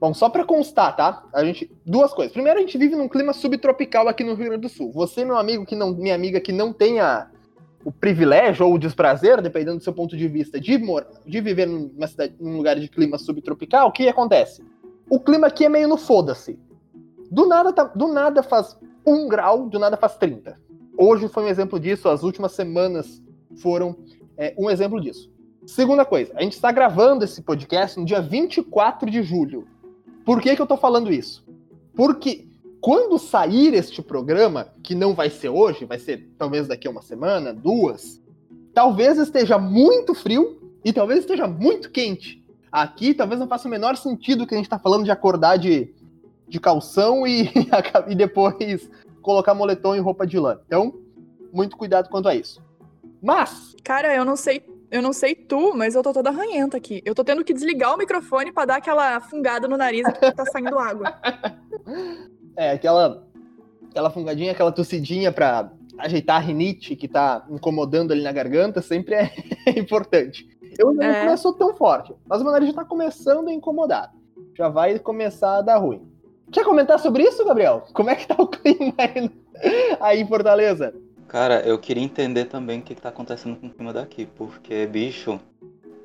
Bom, 0.00 0.12
só 0.12 0.28
para 0.28 0.44
constar, 0.44 0.94
tá? 0.96 1.24
A 1.32 1.44
gente 1.44 1.70
duas 1.84 2.12
coisas. 2.12 2.32
Primeiro, 2.32 2.58
a 2.58 2.62
gente 2.62 2.76
vive 2.76 2.94
num 2.94 3.08
clima 3.08 3.32
subtropical 3.32 4.06
aqui 4.08 4.22
no 4.22 4.34
Rio 4.34 4.46
Grande 4.46 4.62
do 4.62 4.68
Sul. 4.68 4.92
Você, 4.92 5.24
meu 5.24 5.36
amigo 5.36 5.64
que 5.64 5.74
não, 5.74 5.94
minha 5.94 6.14
amiga 6.14 6.40
que 6.40 6.52
não 6.52 6.72
tenha 6.72 7.30
o 7.84 7.92
privilégio 7.92 8.66
ou 8.66 8.74
o 8.74 8.78
desprazer, 8.78 9.40
dependendo 9.42 9.78
do 9.78 9.84
seu 9.84 9.92
ponto 9.92 10.16
de 10.16 10.26
vista, 10.26 10.58
de, 10.58 10.78
de 11.26 11.40
viver 11.40 11.66
numa 11.66 12.06
cidade, 12.06 12.34
num 12.40 12.56
lugar 12.56 12.78
de 12.78 12.88
clima 12.88 13.18
subtropical, 13.18 13.88
o 13.88 13.92
que 13.92 14.08
acontece? 14.08 14.64
O 15.08 15.20
clima 15.20 15.46
aqui 15.46 15.66
é 15.66 15.68
meio 15.68 15.86
no 15.86 15.98
foda-se. 15.98 16.58
Do 17.30 17.46
nada, 17.46 17.72
tá, 17.72 17.84
do 17.84 18.08
nada 18.08 18.42
faz 18.42 18.76
um 19.06 19.28
grau, 19.28 19.68
do 19.68 19.78
nada 19.78 19.96
faz 19.96 20.16
30. 20.16 20.58
Hoje 20.96 21.28
foi 21.28 21.44
um 21.44 21.48
exemplo 21.48 21.78
disso, 21.80 22.08
as 22.08 22.22
últimas 22.22 22.52
semanas 22.52 23.22
foram 23.60 23.96
é, 24.36 24.54
um 24.58 24.70
exemplo 24.70 25.00
disso. 25.00 25.32
Segunda 25.66 26.04
coisa, 26.04 26.32
a 26.36 26.42
gente 26.42 26.52
está 26.52 26.70
gravando 26.70 27.24
esse 27.24 27.42
podcast 27.42 27.98
no 27.98 28.04
dia 28.04 28.20
24 28.20 29.10
de 29.10 29.22
julho. 29.22 29.66
Por 30.24 30.40
que, 30.40 30.54
que 30.54 30.60
eu 30.60 30.64
estou 30.64 30.76
falando 30.76 31.12
isso? 31.12 31.44
Porque 31.94 32.46
quando 32.80 33.18
sair 33.18 33.72
este 33.72 34.02
programa, 34.02 34.68
que 34.82 34.94
não 34.94 35.14
vai 35.14 35.30
ser 35.30 35.48
hoje, 35.48 35.86
vai 35.86 35.98
ser 35.98 36.28
talvez 36.36 36.68
daqui 36.68 36.86
a 36.86 36.90
uma 36.90 37.00
semana, 37.00 37.52
duas, 37.52 38.20
talvez 38.74 39.16
esteja 39.16 39.56
muito 39.58 40.14
frio 40.14 40.60
e 40.84 40.92
talvez 40.92 41.20
esteja 41.20 41.46
muito 41.46 41.90
quente. 41.90 42.44
Aqui 42.70 43.14
talvez 43.14 43.40
não 43.40 43.48
faça 43.48 43.68
o 43.68 43.70
menor 43.70 43.96
sentido 43.96 44.46
que 44.46 44.54
a 44.54 44.58
gente 44.58 44.66
está 44.66 44.78
falando 44.78 45.04
de 45.04 45.10
acordar 45.10 45.56
de 45.56 45.93
de 46.54 46.60
calção 46.60 47.26
e, 47.26 47.50
e 48.08 48.14
depois 48.14 48.88
colocar 49.20 49.54
moletom 49.54 49.96
e 49.96 49.98
roupa 49.98 50.24
de 50.24 50.38
lã. 50.38 50.60
Então, 50.66 50.94
muito 51.52 51.76
cuidado 51.76 52.08
quanto 52.08 52.28
a 52.28 52.34
isso. 52.34 52.62
Mas. 53.20 53.74
Cara, 53.82 54.14
eu 54.14 54.24
não 54.24 54.36
sei. 54.36 54.64
Eu 54.90 55.02
não 55.02 55.12
sei 55.12 55.34
tu, 55.34 55.74
mas 55.74 55.96
eu 55.96 56.02
tô 56.04 56.12
toda 56.12 56.30
arranhenta 56.30 56.76
aqui. 56.76 57.02
Eu 57.04 57.16
tô 57.16 57.24
tendo 57.24 57.42
que 57.42 57.52
desligar 57.52 57.94
o 57.94 57.98
microfone 57.98 58.52
para 58.52 58.66
dar 58.66 58.76
aquela 58.76 59.18
fungada 59.18 59.66
no 59.66 59.76
nariz 59.76 60.06
que 60.06 60.32
tá 60.32 60.46
saindo 60.46 60.78
água. 60.78 61.12
É, 62.56 62.70
aquela. 62.70 63.26
Aquela 63.90 64.10
fungadinha, 64.10 64.52
aquela 64.52 64.70
tossidinha 64.70 65.32
pra 65.32 65.72
ajeitar 65.98 66.36
a 66.36 66.38
rinite 66.38 66.94
que 66.94 67.08
tá 67.08 67.44
incomodando 67.50 68.12
ali 68.12 68.22
na 68.22 68.30
garganta 68.30 68.80
sempre 68.80 69.16
é 69.16 69.32
importante. 69.76 70.48
Eu 70.78 70.90
ainda 70.90 71.04
é. 71.04 71.12
não 71.12 71.20
começou 71.26 71.52
tão 71.52 71.74
forte, 71.74 72.14
mas 72.24 72.40
o 72.40 72.44
meu 72.44 72.52
nariz 72.52 72.68
já 72.68 72.76
tá 72.76 72.84
começando 72.84 73.48
a 73.48 73.52
incomodar. 73.52 74.14
Já 74.56 74.68
vai 74.68 74.96
começar 75.00 75.58
a 75.58 75.62
dar 75.62 75.78
ruim. 75.78 76.13
Quer 76.50 76.64
comentar 76.64 76.98
sobre 76.98 77.24
isso, 77.24 77.44
Gabriel? 77.44 77.86
Como 77.92 78.10
é 78.10 78.14
que 78.14 78.26
tá 78.26 78.36
o 78.38 78.46
clima 78.46 78.94
aí, 78.98 79.30
aí 80.00 80.20
em 80.20 80.26
Fortaleza? 80.26 80.94
Cara, 81.28 81.60
eu 81.66 81.78
queria 81.78 82.02
entender 82.02 82.44
também 82.44 82.78
o 82.78 82.82
que, 82.82 82.94
que 82.94 83.00
tá 83.00 83.08
acontecendo 83.08 83.56
com 83.56 83.66
o 83.66 83.70
clima 83.70 83.92
daqui, 83.92 84.26
porque, 84.36 84.86
bicho, 84.86 85.40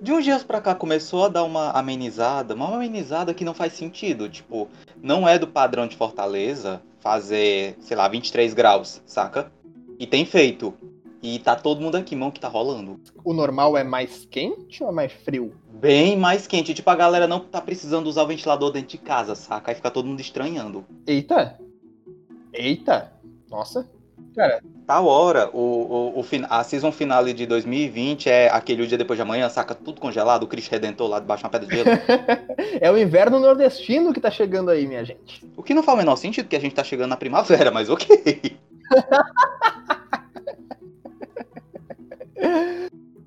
de 0.02 0.13
uns 0.13 0.23
dias 0.23 0.43
pra 0.43 0.62
cá 0.62 0.73
começou 0.73 1.25
a 1.25 1.30
dar 1.30 1.43
uma 1.43 1.71
amenizada, 1.71 2.56
uma 2.56 2.73
amenizada 2.73 3.34
que 3.34 3.43
não 3.43 3.54
faz 3.54 3.73
sentido. 3.73 4.30
Tipo, 4.30 4.67
não 5.02 5.28
é 5.28 5.38
do 5.38 5.47
padrão 5.47 5.88
de 5.88 5.97
Fortaleza 5.97 6.82
fazer, 6.99 7.75
sei 7.82 7.97
lá, 7.97 8.08
23 8.08 8.54
graus, 8.54 9.02
saca? 9.06 9.52
E 9.99 10.08
tem 10.08 10.25
feito. 10.25 10.73
E 11.21 11.39
tá 11.39 11.55
todo 11.55 11.82
mundo 11.82 11.95
aqui, 11.95 12.15
mão, 12.15 12.32
que 12.32 12.39
tá 12.39 12.47
rolando. 12.47 12.99
O 13.23 13.34
normal 13.34 13.77
é 13.77 13.84
mais 13.84 14.25
quente 14.25 14.84
ou 14.84 14.89
é 14.89 14.91
mais 14.91 15.12
frio? 15.12 15.53
Bem 15.69 16.17
mais 16.17 16.47
quente. 16.47 16.73
Tipo, 16.73 16.89
a 16.89 16.95
galera 16.95 17.27
não 17.27 17.39
tá 17.39 17.60
precisando 17.62 18.08
usar 18.08 18.23
o 18.23 18.27
ventilador 18.27 18.71
dentro 18.71 18.89
de 18.89 18.97
casa, 18.97 19.36
saca? 19.36 19.71
Aí 19.71 19.75
fica 19.75 19.91
todo 19.91 20.08
mundo 20.08 20.21
estranhando. 20.21 20.86
Eita! 21.05 21.60
Eita! 22.53 23.12
Nossa! 23.49 23.89
Cara, 24.36 24.62
Tal 24.89 25.05
hora, 25.05 25.51
o, 25.53 25.60
o, 25.60 26.19
o, 26.19 26.25
a 26.49 26.63
season 26.63 26.91
finale 26.91 27.32
de 27.32 27.45
2020 27.45 28.27
é 28.27 28.49
aquele 28.49 28.82
o 28.82 28.88
dia 28.88 28.97
depois 28.97 29.17
de 29.17 29.21
amanhã, 29.21 29.47
saca 29.47 29.75
tudo 29.75 30.01
congelado, 30.01 30.41
o 30.41 30.47
Cristo 30.47 30.71
Redentor 30.71 31.08
lá 31.08 31.19
debaixo 31.19 31.43
de 31.43 31.45
uma 31.45 31.51
pedra 31.51 31.67
de 31.67 31.75
gelo. 31.75 31.89
é 32.82 32.89
o 32.89 32.97
inverno 32.97 33.39
nordestino 33.39 34.12
que 34.12 34.19
tá 34.19 34.32
chegando 34.32 34.71
aí, 34.71 34.88
minha 34.88 35.05
gente. 35.05 35.47
o 35.55 35.62
que 35.62 35.75
não 35.75 35.84
faz 35.84 35.95
o 35.95 35.99
menor 35.99 36.15
sentido, 36.15 36.49
que 36.49 36.55
a 36.55 36.60
gente 36.60 36.73
tá 36.73 36.84
chegando 36.84 37.12
na 37.12 37.17
primavera, 37.17 37.69
mas 37.69 37.88
ok. 37.88 38.58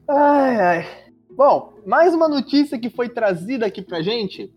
Ai, 0.08 0.60
ai. 0.60 0.86
Bom, 1.30 1.74
mais 1.86 2.14
uma 2.14 2.28
notícia 2.28 2.78
que 2.78 2.90
foi 2.90 3.08
trazida 3.08 3.66
aqui 3.66 3.82
pra 3.82 4.02
gente. 4.02 4.52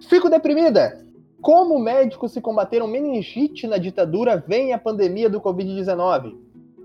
Fico 0.00 0.28
deprimida. 0.28 1.06
Como 1.40 1.78
médicos 1.78 2.32
se 2.32 2.40
combateram 2.40 2.86
meningite 2.86 3.66
na 3.66 3.78
ditadura 3.78 4.42
vem 4.46 4.72
a 4.72 4.78
pandemia 4.78 5.28
do 5.28 5.40
Covid-19. 5.40 6.36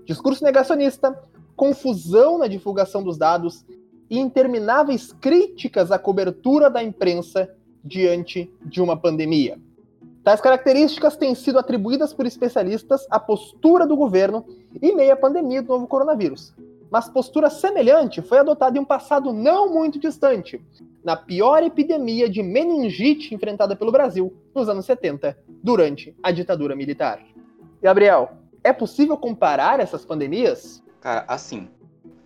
Discurso 0.04 0.44
negacionista, 0.44 1.16
confusão 1.56 2.38
na 2.38 2.46
divulgação 2.46 3.02
dos 3.02 3.16
dados 3.16 3.64
e 4.10 4.18
intermináveis 4.18 5.12
críticas 5.12 5.92
à 5.92 5.98
cobertura 5.98 6.70
da 6.70 6.82
imprensa 6.82 7.48
diante 7.84 8.52
de 8.64 8.80
uma 8.80 8.96
pandemia. 8.96 9.58
Tais 10.24 10.40
características 10.40 11.16
têm 11.16 11.34
sido 11.34 11.58
atribuídas 11.58 12.12
por 12.12 12.26
especialistas 12.26 13.06
à 13.10 13.18
postura 13.20 13.86
do 13.86 13.96
governo 13.96 14.44
em 14.80 14.94
meio 14.94 15.12
à 15.12 15.16
pandemia 15.16 15.62
do 15.62 15.68
novo 15.68 15.86
coronavírus 15.86 16.54
mas 16.90 17.08
postura 17.08 17.50
semelhante 17.50 18.22
foi 18.22 18.38
adotada 18.38 18.78
em 18.78 18.80
um 18.80 18.84
passado 18.84 19.32
não 19.32 19.72
muito 19.72 19.98
distante, 19.98 20.60
na 21.04 21.16
pior 21.16 21.62
epidemia 21.62 22.28
de 22.28 22.42
meningite 22.42 23.34
enfrentada 23.34 23.76
pelo 23.76 23.92
Brasil 23.92 24.34
nos 24.54 24.68
anos 24.68 24.86
70, 24.86 25.38
durante 25.62 26.14
a 26.22 26.30
ditadura 26.30 26.74
militar. 26.74 27.20
Gabriel, 27.82 28.32
é 28.64 28.72
possível 28.72 29.16
comparar 29.16 29.80
essas 29.80 30.04
pandemias? 30.04 30.82
Cara, 31.00 31.24
assim, 31.28 31.68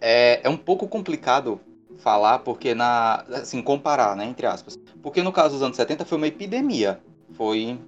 é, 0.00 0.40
é 0.42 0.48
um 0.48 0.56
pouco 0.56 0.88
complicado 0.88 1.60
falar, 1.98 2.40
porque 2.40 2.74
na. 2.74 3.24
Assim, 3.28 3.62
comparar, 3.62 4.16
né? 4.16 4.24
Entre 4.24 4.46
aspas. 4.46 4.78
Porque 5.02 5.22
no 5.22 5.32
caso 5.32 5.54
dos 5.54 5.62
anos 5.62 5.76
70 5.76 6.04
foi 6.04 6.18
uma 6.18 6.26
epidemia. 6.26 7.00
Foi. 7.34 7.78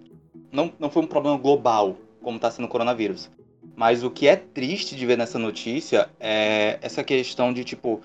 Não, 0.52 0.72
não 0.78 0.88
foi 0.88 1.02
um 1.02 1.06
problema 1.06 1.36
global, 1.36 1.96
como 2.22 2.36
está 2.36 2.50
sendo 2.50 2.66
o 2.66 2.68
coronavírus. 2.68 3.30
Mas 3.76 4.04
o 4.04 4.10
que 4.10 4.28
é 4.28 4.36
triste 4.36 4.94
de 4.96 5.04
ver 5.04 5.18
nessa 5.18 5.38
notícia 5.38 6.08
é 6.20 6.78
essa 6.80 7.02
questão 7.02 7.52
de, 7.52 7.64
tipo, 7.64 8.00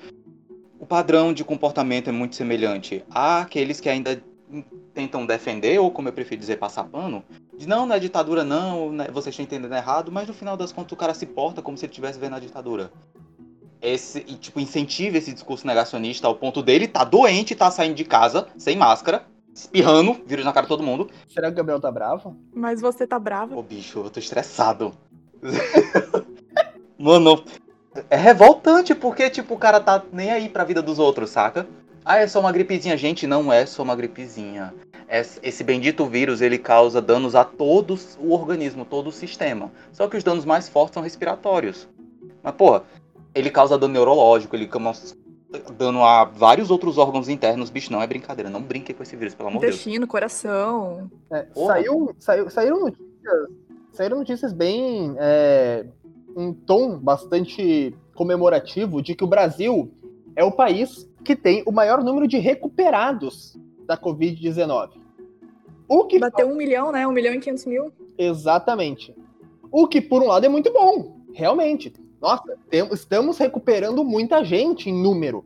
o 0.80 0.86
padrão 0.86 1.32
de 1.32 1.44
comportamento 1.44 2.10
é 2.10 2.12
muito 2.12 2.36
semelhante. 2.36 3.04
Há 3.10 3.42
aqueles 3.42 3.80
que 3.80 3.90
ainda 3.90 4.22
tentam 4.94 5.26
defender, 5.26 5.80
ou 5.80 5.92
como 5.92 6.08
eu 6.08 6.14
prefiro 6.14 6.40
dizer, 6.40 6.58
passar 6.58 6.86
pano, 6.86 7.24
de 7.56 7.68
não, 7.68 7.86
não 7.86 7.96
é 7.96 8.00
ditadura 8.00 8.44
não, 8.44 8.92
né, 8.92 9.08
vocês 9.12 9.34
estão 9.34 9.44
entendendo 9.44 9.76
errado, 9.76 10.12
mas 10.12 10.28
no 10.28 10.34
final 10.34 10.58
das 10.58 10.72
contas 10.72 10.92
o 10.92 10.96
cara 10.96 11.14
se 11.14 11.26
porta 11.26 11.62
como 11.62 11.78
se 11.78 11.86
ele 11.86 11.92
estivesse 11.92 12.18
vendo 12.18 12.36
a 12.36 12.40
ditadura. 12.40 12.92
Esse, 13.82 14.20
e, 14.28 14.36
tipo, 14.36 14.60
incentiva 14.60 15.18
esse 15.18 15.32
discurso 15.32 15.66
negacionista 15.66 16.28
ao 16.28 16.36
ponto 16.36 16.62
dele 16.62 16.88
tá 16.88 17.04
doente, 17.04 17.56
tá 17.56 17.72
saindo 17.72 17.96
de 17.96 18.04
casa, 18.04 18.48
sem 18.58 18.76
máscara, 18.76 19.26
espirrando, 19.54 20.20
vírus 20.26 20.44
na 20.44 20.52
cara 20.52 20.66
de 20.66 20.70
todo 20.70 20.84
mundo. 20.84 21.10
Será 21.30 21.48
que 21.48 21.54
o 21.54 21.58
Gabriel 21.58 21.80
tá 21.80 21.92
bravo? 21.92 22.36
Mas 22.54 22.82
você 22.82 23.08
tá 23.08 23.18
bravo? 23.18 23.58
Ô, 23.58 23.64
bicho, 23.64 24.00
eu 24.00 24.10
tô 24.10 24.20
estressado. 24.20 24.94
Mano, 26.98 27.44
é 28.10 28.16
revoltante 28.16 28.94
porque, 28.94 29.30
tipo, 29.30 29.56
o 29.56 29.58
cara 29.58 29.80
tá 29.80 30.04
nem 30.12 30.32
aí 30.32 30.50
pra 30.50 30.64
vida 30.64 30.82
dos 30.82 31.00
outros, 31.00 31.30
saca? 31.30 31.68
Ah, 32.04 32.18
é 32.18 32.28
só 32.28 32.40
uma 32.40 32.52
gripezinha. 32.52 32.98
Gente, 32.98 33.28
não 33.28 33.52
é 33.52 33.66
só 33.66 33.84
uma 33.84 33.96
gripezinha. 33.96 34.74
Esse 35.42 35.64
bendito 35.64 36.06
vírus, 36.06 36.42
ele 36.42 36.58
causa 36.58 37.02
danos 37.02 37.36
a 37.36 37.44
todo 37.44 37.98
o 38.20 38.34
organismo, 38.34 38.86
todo 38.86 39.08
o 39.08 39.12
sistema. 39.12 39.72
Só 39.92 40.08
que 40.08 40.18
os 40.18 40.24
danos 40.24 40.46
mais 40.46 40.70
fortes 40.70 40.94
são 40.94 41.04
respiratórios. 41.04 41.88
Mas, 42.44 42.54
porra, 42.56 42.84
ele 43.34 43.50
causa 43.50 43.78
dano 43.78 43.94
neurológico, 43.94 44.56
ele 44.56 44.68
causa 44.68 45.16
dano 45.78 46.04
a 46.04 46.26
vários 46.26 46.70
outros 46.70 46.98
órgãos 46.98 47.28
internos. 47.28 47.70
Bicho, 47.70 47.92
não 47.92 48.02
é 48.02 48.08
brincadeira. 48.08 48.50
Não 48.50 48.62
brinque 48.62 48.94
com 48.94 49.02
esse 49.02 49.16
vírus, 49.16 49.34
pelo 49.34 49.50
amor 49.50 49.60
de 49.60 49.68
Deus. 49.68 49.76
Intestino, 49.76 50.08
coração. 50.08 51.10
É, 51.32 51.48
saiu, 51.56 52.16
saiu, 52.20 52.50
saíram 52.50 52.80
notícias, 52.80 53.50
saíram 53.92 54.18
notícias 54.18 54.54
bem 54.54 55.16
é, 55.18 55.86
em 56.36 56.54
tom 56.54 56.98
bastante 56.98 57.96
comemorativo 58.16 59.02
de 59.02 59.16
que 59.16 59.24
o 59.24 59.28
Brasil 59.28 59.92
é 60.36 60.44
o 60.44 60.52
país 60.52 61.10
que 61.24 61.36
tem 61.36 61.64
o 61.66 61.72
maior 61.72 62.04
número 62.04 62.28
de 62.28 62.38
recuperados 62.38 63.58
da 63.86 63.98
Covid-19. 63.98 64.92
O 65.88 66.06
que 66.06 66.20
Bateu 66.20 66.48
um 66.48 66.56
milhão, 66.56 66.92
né? 66.92 67.08
Um 67.08 67.12
milhão 67.12 67.34
e 67.34 67.40
quinhentos 67.40 67.66
mil. 67.66 67.92
Exatamente. 68.18 69.16
O 69.72 69.88
que, 69.88 70.00
por 70.00 70.22
um 70.22 70.28
lado, 70.28 70.46
é 70.46 70.50
muito 70.50 70.72
bom, 70.72 71.18
realmente. 71.34 71.94
Nossa, 72.22 72.58
tem- 72.70 72.88
estamos 72.92 73.38
recuperando 73.38 74.04
muita 74.04 74.44
gente 74.44 74.90
em 74.90 74.94
número. 74.94 75.44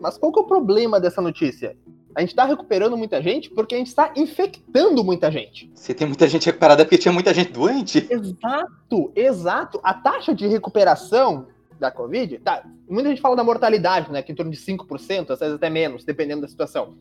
Mas 0.00 0.16
qual 0.16 0.32
que 0.32 0.38
é 0.38 0.42
o 0.42 0.46
problema 0.46 1.00
dessa 1.00 1.20
notícia? 1.20 1.76
A 2.18 2.20
gente 2.20 2.30
está 2.30 2.44
recuperando 2.44 2.96
muita 2.96 3.22
gente 3.22 3.48
porque 3.48 3.76
a 3.76 3.78
gente 3.78 3.86
está 3.86 4.12
infectando 4.16 5.04
muita 5.04 5.30
gente. 5.30 5.70
Se 5.72 5.94
tem 5.94 6.04
muita 6.04 6.26
gente 6.26 6.46
recuperada 6.46 6.82
é 6.82 6.84
porque 6.84 6.98
tinha 6.98 7.12
muita 7.12 7.32
gente 7.32 7.52
doente. 7.52 8.08
Exato, 8.10 9.12
exato. 9.14 9.78
A 9.84 9.94
taxa 9.94 10.34
de 10.34 10.44
recuperação 10.48 11.46
da 11.78 11.92
Covid, 11.92 12.38
tá, 12.38 12.68
muita 12.90 13.10
gente 13.10 13.20
fala 13.20 13.36
da 13.36 13.44
mortalidade, 13.44 14.10
né, 14.10 14.20
que 14.20 14.32
é 14.32 14.34
em 14.34 14.36
torno 14.36 14.50
de 14.50 14.58
5%, 14.58 15.30
às 15.30 15.38
vezes 15.38 15.54
até 15.54 15.70
menos, 15.70 16.04
dependendo 16.04 16.40
da 16.40 16.48
situação. 16.48 16.96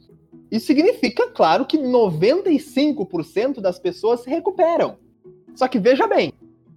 Isso 0.52 0.68
significa, 0.68 1.28
claro, 1.32 1.66
que 1.66 1.80
95% 1.80 3.60
das 3.60 3.80
pessoas 3.80 4.20
se 4.20 4.30
recuperam. 4.30 5.00
Só 5.56 5.68
que 5.68 5.80
veja 5.80 6.06
bem, 6.06 6.32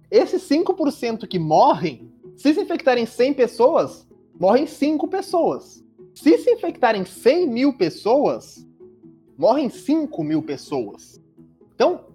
esses 0.09 0.41
5% 0.49 1.27
que 1.27 1.37
morrem, 1.37 2.11
se 2.35 2.51
se 2.55 2.59
infectarem 2.59 3.05
100 3.05 3.35
pessoas, 3.35 4.07
morrem 4.39 4.65
5 4.65 5.07
pessoas. 5.09 5.80
Se 6.13 6.37
se 6.37 6.51
infectarem 6.51 7.05
100 7.05 7.47
mil 7.47 7.73
pessoas, 7.73 8.65
morrem 9.37 9.69
5 9.69 10.23
mil 10.23 10.41
pessoas. 10.41 11.19
Então, 11.73 12.05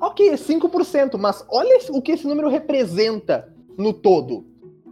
ok, 0.00 0.30
é 0.30 0.34
5%, 0.34 1.18
mas 1.18 1.44
olha 1.48 1.78
o 1.90 2.00
que 2.00 2.12
esse 2.12 2.26
número 2.26 2.48
representa 2.48 3.52
no 3.76 3.92
todo. 3.92 4.46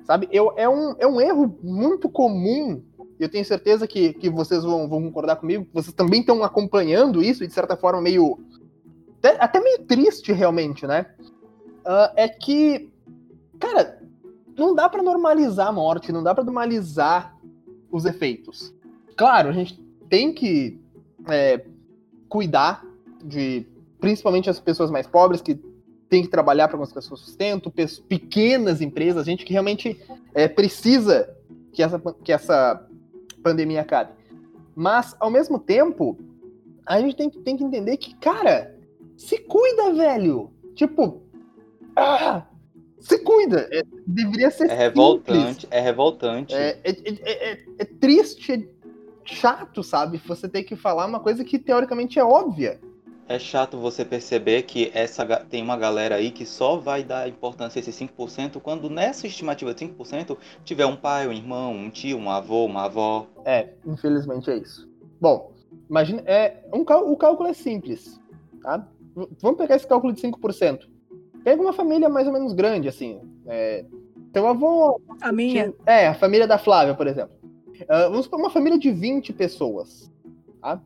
Sabe? 0.05 0.29
Eu, 0.33 0.53
é, 0.57 0.69
um, 0.69 0.95
é 0.99 1.07
um 1.07 1.21
erro 1.21 1.59
muito 1.63 2.09
comum. 2.09 2.83
Eu 3.19 3.29
tenho 3.29 3.45
certeza 3.45 3.87
que, 3.87 4.13
que 4.15 4.31
vocês 4.31 4.65
vão, 4.65 4.89
vão 4.89 5.03
concordar 5.03 5.37
comigo. 5.37 5.67
Vocês 5.73 5.95
também 5.95 6.21
estão 6.21 6.43
acompanhando 6.43 7.23
isso, 7.23 7.45
e 7.45 7.47
de 7.47 7.53
certa 7.53 7.77
forma, 7.77 8.01
meio. 8.01 8.39
Até, 9.19 9.37
até 9.43 9.61
meio 9.61 9.85
triste, 9.85 10.33
realmente, 10.33 10.87
né? 10.87 11.07
Ah, 11.85 12.13
é 12.17 12.29
que, 12.29 12.91
cara, 13.59 14.01
não 14.57 14.75
dá 14.75 14.89
pra 14.89 15.03
normalizar 15.03 15.69
a 15.69 15.73
morte, 15.73 16.13
não 16.13 16.23
dá 16.23 16.35
pra 16.35 16.45
normalizar 16.45 17.38
os 17.91 18.05
efeitos. 18.05 18.75
Claro, 19.17 19.49
a 19.49 19.53
gente 19.53 19.79
tem 20.09 20.33
que 20.33 20.79
é, 21.29 21.65
cuidar 22.29 22.85
de 23.25 23.67
principalmente 24.01 24.49
as 24.49 24.61
pessoas 24.61 24.91
mais 24.91 25.07
pobres 25.07 25.41
que 25.41 25.59
têm 26.09 26.23
que 26.23 26.29
trabalhar 26.29 26.69
para 26.69 26.79
conseguir 26.79 27.03
seu 27.03 27.17
sustento, 27.17 27.71
pe- 27.71 27.87
pequenas 28.09 28.81
empresas, 28.81 29.27
gente 29.27 29.45
que 29.45 29.53
realmente 29.53 30.01
é, 30.35 30.49
precisa 30.49 31.29
que 31.73 31.83
essa, 31.83 31.99
que 32.25 32.33
essa 32.33 32.87
pandemia 33.43 33.83
acabe. 33.83 34.13
Mas, 34.75 35.15
ao 35.21 35.31
mesmo 35.31 35.59
tempo, 35.59 36.17
a 36.87 37.01
gente 37.01 37.17
tem, 37.17 37.29
que- 37.29 37.39
tem 37.41 37.57
que 37.57 37.65
entender 37.65 37.97
que, 37.97 38.15
cara, 38.15 38.75
se 39.17 39.39
cuida, 39.39 39.93
velho. 39.93 40.51
Tipo, 40.75 41.21
ah, 41.97 42.47
se 43.01 43.19
cuida. 43.19 43.69
É, 43.73 43.83
deveria 44.07 44.51
ser 44.51 44.65
É 44.65 44.69
simples. 44.69 44.79
revoltante, 44.79 45.69
é 45.71 45.81
revoltante. 45.81 46.55
É, 46.55 46.79
é, 46.85 46.91
é- 46.91 47.53
é- 47.53 47.65
é 47.79 47.85
triste, 47.85 48.53
é 48.53 48.63
chato, 49.25 49.83
sabe? 49.83 50.19
Você 50.27 50.49
ter 50.49 50.63
que 50.65 50.77
falar 50.77 51.07
uma 51.07 51.21
coisa 51.21 51.45
que 51.45 51.59
teoricamente 51.59 52.19
é 52.19 52.25
óbvia. 52.25 52.81
É 53.29 53.39
chato 53.39 53.77
você 53.77 54.07
perceber 54.07 54.63
que 54.63 54.91
essa 54.95 55.27
tem 55.51 55.63
uma 55.63 55.77
galera 55.77 56.15
aí 56.15 56.31
que 56.31 56.47
só 56.47 56.79
vai 56.79 57.05
dar 57.05 57.29
importância 57.29 57.79
a 57.79 57.81
esses 57.81 57.95
5% 57.95 58.59
quando 58.59 58.89
nessa 58.89 59.27
estimativa 59.27 59.75
de 59.75 59.81
5% 59.81 60.39
tiver 60.65 60.87
um 60.87 60.97
pai, 60.97 61.29
um 61.29 61.33
irmão, 61.33 61.75
um 61.75 61.91
tio, 61.91 62.17
um 62.17 62.31
avô, 62.31 62.65
uma 62.65 62.85
avó. 62.87 63.27
É, 63.45 63.75
infelizmente 63.87 64.51
é 64.51 64.57
isso. 64.57 64.89
Bom, 65.21 65.53
imagina, 65.91 66.23
é, 66.25 66.65
um 66.73 66.81
o 66.81 67.17
cálculo 67.19 67.51
é 67.51 67.53
simples, 67.53 68.19
tá? 68.63 68.89
vamos 69.43 69.59
pegar 69.59 69.77
esse 69.77 69.87
cálculo 69.87 70.15
de 70.15 70.21
5%. 70.23 70.89
Pega 71.49 71.63
uma 71.63 71.73
família 71.73 72.11
mais 72.11 72.27
ou 72.27 72.33
menos 72.35 72.53
grande, 72.53 72.89
assim. 72.89 73.23
É, 73.47 73.83
teu 74.35 74.47
avô. 74.47 75.01
A 75.19 75.33
minha? 75.33 75.73
É, 75.87 76.07
a 76.07 76.13
família 76.13 76.47
da 76.47 76.59
Flávia, 76.59 76.95
por 76.95 77.07
exemplo. 77.07 77.35
Uh, 77.85 78.11
vamos 78.11 78.29
para 78.29 78.39
uma 78.39 78.51
família 78.51 78.79
de 78.79 78.91
20 78.91 79.33
pessoas. 79.33 80.13
Tá? 80.61 80.79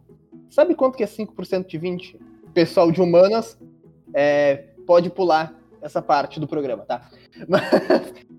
Sabe 0.48 0.76
quanto 0.76 0.96
que 0.96 1.02
é 1.02 1.06
5% 1.08 1.66
de 1.66 1.76
20? 1.76 2.16
Pessoal 2.54 2.92
de 2.92 3.02
humanas 3.02 3.58
é, 4.14 4.68
pode 4.86 5.10
pular 5.10 5.52
essa 5.80 6.00
parte 6.00 6.38
do 6.38 6.46
programa, 6.46 6.84
tá? 6.84 7.10
Mas 7.48 7.64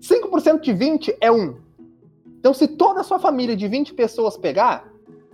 5% 0.00 0.60
de 0.60 0.72
20 0.72 1.14
é 1.20 1.30
1. 1.30 1.58
Então, 2.38 2.54
se 2.54 2.66
toda 2.66 3.02
a 3.02 3.04
sua 3.04 3.18
família 3.18 3.54
de 3.54 3.68
20 3.68 3.92
pessoas 3.92 4.38
pegar, 4.38 4.90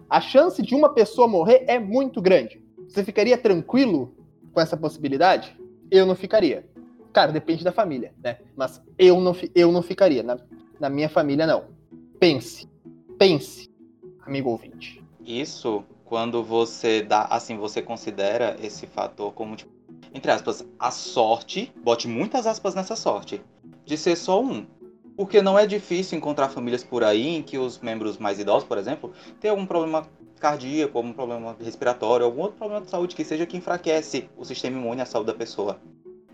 a 0.08 0.20
chance 0.20 0.60
de 0.60 0.74
uma 0.74 0.92
pessoa 0.92 1.28
morrer 1.28 1.62
é 1.68 1.78
muito 1.78 2.20
grande. 2.20 2.60
Você 2.88 3.04
ficaria 3.04 3.38
tranquilo 3.38 4.12
com 4.52 4.60
essa 4.60 4.76
possibilidade? 4.76 5.56
Eu 5.88 6.04
não 6.04 6.16
ficaria. 6.16 6.68
Cara, 7.12 7.32
depende 7.32 7.64
da 7.64 7.72
família, 7.72 8.14
né? 8.22 8.38
Mas 8.56 8.80
eu 8.98 9.20
não, 9.20 9.34
eu 9.54 9.72
não 9.72 9.82
ficaria. 9.82 10.22
Na, 10.22 10.38
na 10.78 10.88
minha 10.88 11.08
família, 11.08 11.46
não. 11.46 11.64
Pense. 12.18 12.68
Pense, 13.18 13.68
amigo 14.24 14.50
ouvinte. 14.50 15.02
Isso 15.24 15.84
quando 16.10 16.42
você 16.42 17.02
dá, 17.02 17.22
assim, 17.26 17.56
você 17.56 17.80
considera 17.80 18.56
esse 18.60 18.86
fator 18.86 19.32
como, 19.32 19.54
tipo, 19.54 19.70
entre 20.12 20.30
aspas, 20.32 20.66
a 20.78 20.90
sorte, 20.90 21.72
bote 21.84 22.08
muitas 22.08 22.48
aspas 22.48 22.74
nessa 22.74 22.96
sorte, 22.96 23.40
de 23.84 23.96
ser 23.96 24.16
só 24.16 24.42
um. 24.42 24.66
Porque 25.16 25.40
não 25.40 25.58
é 25.58 25.66
difícil 25.66 26.18
encontrar 26.18 26.48
famílias 26.48 26.82
por 26.82 27.04
aí 27.04 27.28
em 27.28 27.42
que 27.42 27.58
os 27.58 27.78
membros 27.78 28.18
mais 28.18 28.40
idosos, 28.40 28.66
por 28.66 28.78
exemplo, 28.78 29.12
têm 29.38 29.50
algum 29.50 29.66
problema 29.66 30.08
cardíaco, 30.40 30.98
algum 30.98 31.12
problema 31.12 31.54
respiratório, 31.60 32.24
algum 32.24 32.40
outro 32.40 32.56
problema 32.56 32.84
de 32.84 32.90
saúde 32.90 33.14
que 33.14 33.22
seja 33.22 33.46
que 33.46 33.56
enfraquece 33.56 34.28
o 34.36 34.44
sistema 34.44 34.78
imune 34.78 35.00
e 35.00 35.02
a 35.02 35.06
saúde 35.06 35.26
da 35.26 35.34
pessoa. 35.34 35.78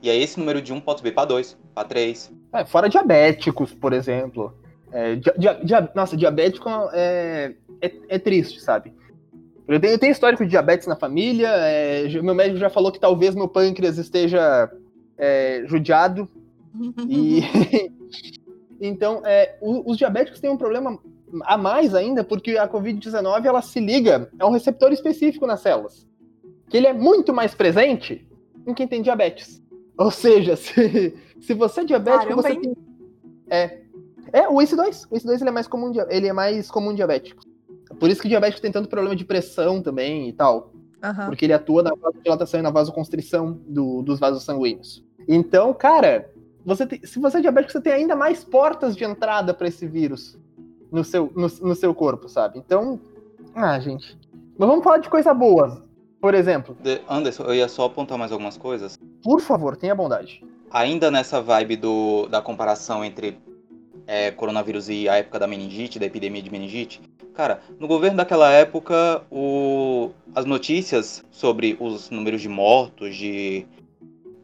E 0.02 0.10
aí 0.10 0.22
esse 0.22 0.38
número 0.38 0.60
de 0.60 0.72
1 0.72 0.80
pode 0.80 1.00
subir 1.00 1.14
para 1.14 1.26
2, 1.26 1.56
para 1.74 1.88
3. 1.88 2.32
É, 2.52 2.64
fora 2.64 2.88
diabéticos, 2.88 3.72
por 3.72 3.92
exemplo. 3.92 4.54
É, 4.92 5.16
dia, 5.16 5.54
dia, 5.62 5.90
nossa, 5.94 6.16
diabético 6.16 6.68
é, 6.92 7.54
é, 7.80 7.92
é, 8.08 8.18
triste, 8.18 8.60
sabe? 8.60 8.92
Eu 9.66 9.80
tenho, 9.80 9.94
eu 9.94 9.98
tenho 9.98 10.12
histórico 10.12 10.44
de 10.44 10.50
diabetes 10.50 10.86
na 10.86 10.94
família, 10.94 11.48
é, 11.48 12.08
meu 12.22 12.34
médico 12.34 12.58
já 12.58 12.70
falou 12.70 12.92
que 12.92 13.00
talvez 13.00 13.34
meu 13.34 13.48
pâncreas 13.48 13.98
esteja 13.98 14.70
é, 15.18 15.64
judiado. 15.66 16.28
e 17.08 17.42
Então, 18.80 19.22
é, 19.24 19.56
os 19.60 19.96
diabéticos 19.96 20.40
têm 20.40 20.50
um 20.50 20.56
problema 20.56 20.98
a 21.44 21.56
mais 21.56 21.94
ainda, 21.94 22.22
porque 22.22 22.56
a 22.56 22.68
Covid-19 22.68 23.44
ela 23.44 23.62
se 23.62 23.80
liga 23.80 24.30
a 24.38 24.46
um 24.46 24.52
receptor 24.52 24.92
específico 24.92 25.46
nas 25.46 25.60
células, 25.60 26.06
que 26.68 26.76
ele 26.76 26.86
é 26.86 26.92
muito 26.92 27.32
mais 27.32 27.54
presente 27.54 28.26
em 28.66 28.74
quem 28.74 28.86
tem 28.86 29.02
diabetes. 29.02 29.62
Ou 29.96 30.10
seja, 30.10 30.56
se, 30.56 31.14
se 31.40 31.54
você 31.54 31.80
é 31.80 31.84
diabético, 31.84 32.24
Caramba, 32.24 32.42
você 32.42 32.56
tem. 32.56 32.76
É. 33.48 33.80
É, 34.32 34.48
o 34.48 34.54
ACE2. 34.54 35.06
O 35.10 35.14
ACE2 35.14 35.40
ele 35.40 35.48
é 35.48 35.52
mais 35.52 35.66
comum, 35.66 35.92
ele 36.08 36.26
é 36.26 36.32
mais 36.32 36.70
comum 36.70 36.92
em 36.92 36.96
diabéticos. 36.96 37.46
Por 37.98 38.10
isso 38.10 38.20
que 38.20 38.28
diabético 38.28 38.60
tem 38.60 38.72
tanto 38.72 38.88
problema 38.88 39.14
de 39.14 39.24
pressão 39.24 39.80
também 39.80 40.28
e 40.28 40.32
tal. 40.32 40.72
Uhum. 41.02 41.26
Porque 41.26 41.44
ele 41.44 41.52
atua 41.52 41.82
na 41.82 41.94
vasodilatação 41.94 42.60
e 42.60 42.62
na 42.62 42.70
vasoconstrição 42.70 43.60
do, 43.66 44.02
dos 44.02 44.18
vasos 44.18 44.42
sanguíneos. 44.42 45.04
Então, 45.28 45.72
cara, 45.72 46.30
você 46.64 46.86
tem, 46.86 47.00
se 47.04 47.18
você 47.20 47.38
é 47.38 47.40
diabético, 47.40 47.72
você 47.72 47.80
tem 47.80 47.92
ainda 47.92 48.16
mais 48.16 48.44
portas 48.44 48.96
de 48.96 49.04
entrada 49.04 49.54
para 49.54 49.68
esse 49.68 49.86
vírus 49.86 50.36
no 50.90 51.04
seu, 51.04 51.32
no, 51.34 51.46
no 51.68 51.74
seu 51.74 51.94
corpo, 51.94 52.28
sabe? 52.28 52.58
Então, 52.58 53.00
ah, 53.54 53.78
gente. 53.78 54.18
Mas 54.58 54.68
vamos 54.68 54.84
falar 54.84 54.98
de 54.98 55.08
coisa 55.08 55.32
boa. 55.32 55.85
Por 56.20 56.34
exemplo. 56.34 56.76
De 56.80 57.00
Anderson, 57.08 57.44
eu 57.44 57.54
ia 57.54 57.68
só 57.68 57.84
apontar 57.84 58.18
mais 58.18 58.32
algumas 58.32 58.56
coisas. 58.56 58.98
Por 59.22 59.40
favor, 59.40 59.76
tenha 59.76 59.94
bondade. 59.94 60.42
Ainda 60.70 61.10
nessa 61.10 61.40
vibe 61.40 61.76
do, 61.76 62.26
da 62.26 62.40
comparação 62.40 63.04
entre 63.04 63.38
é, 64.06 64.30
coronavírus 64.30 64.88
e 64.88 65.08
a 65.08 65.16
época 65.16 65.38
da 65.38 65.46
meningite, 65.46 65.98
da 65.98 66.06
epidemia 66.06 66.42
de 66.42 66.50
meningite, 66.50 67.00
cara, 67.34 67.60
no 67.78 67.86
governo 67.86 68.16
daquela 68.16 68.50
época, 68.50 69.22
o, 69.30 70.10
as 70.34 70.44
notícias 70.44 71.24
sobre 71.30 71.76
os 71.78 72.10
números 72.10 72.40
de 72.40 72.48
mortos, 72.48 73.14
de 73.14 73.66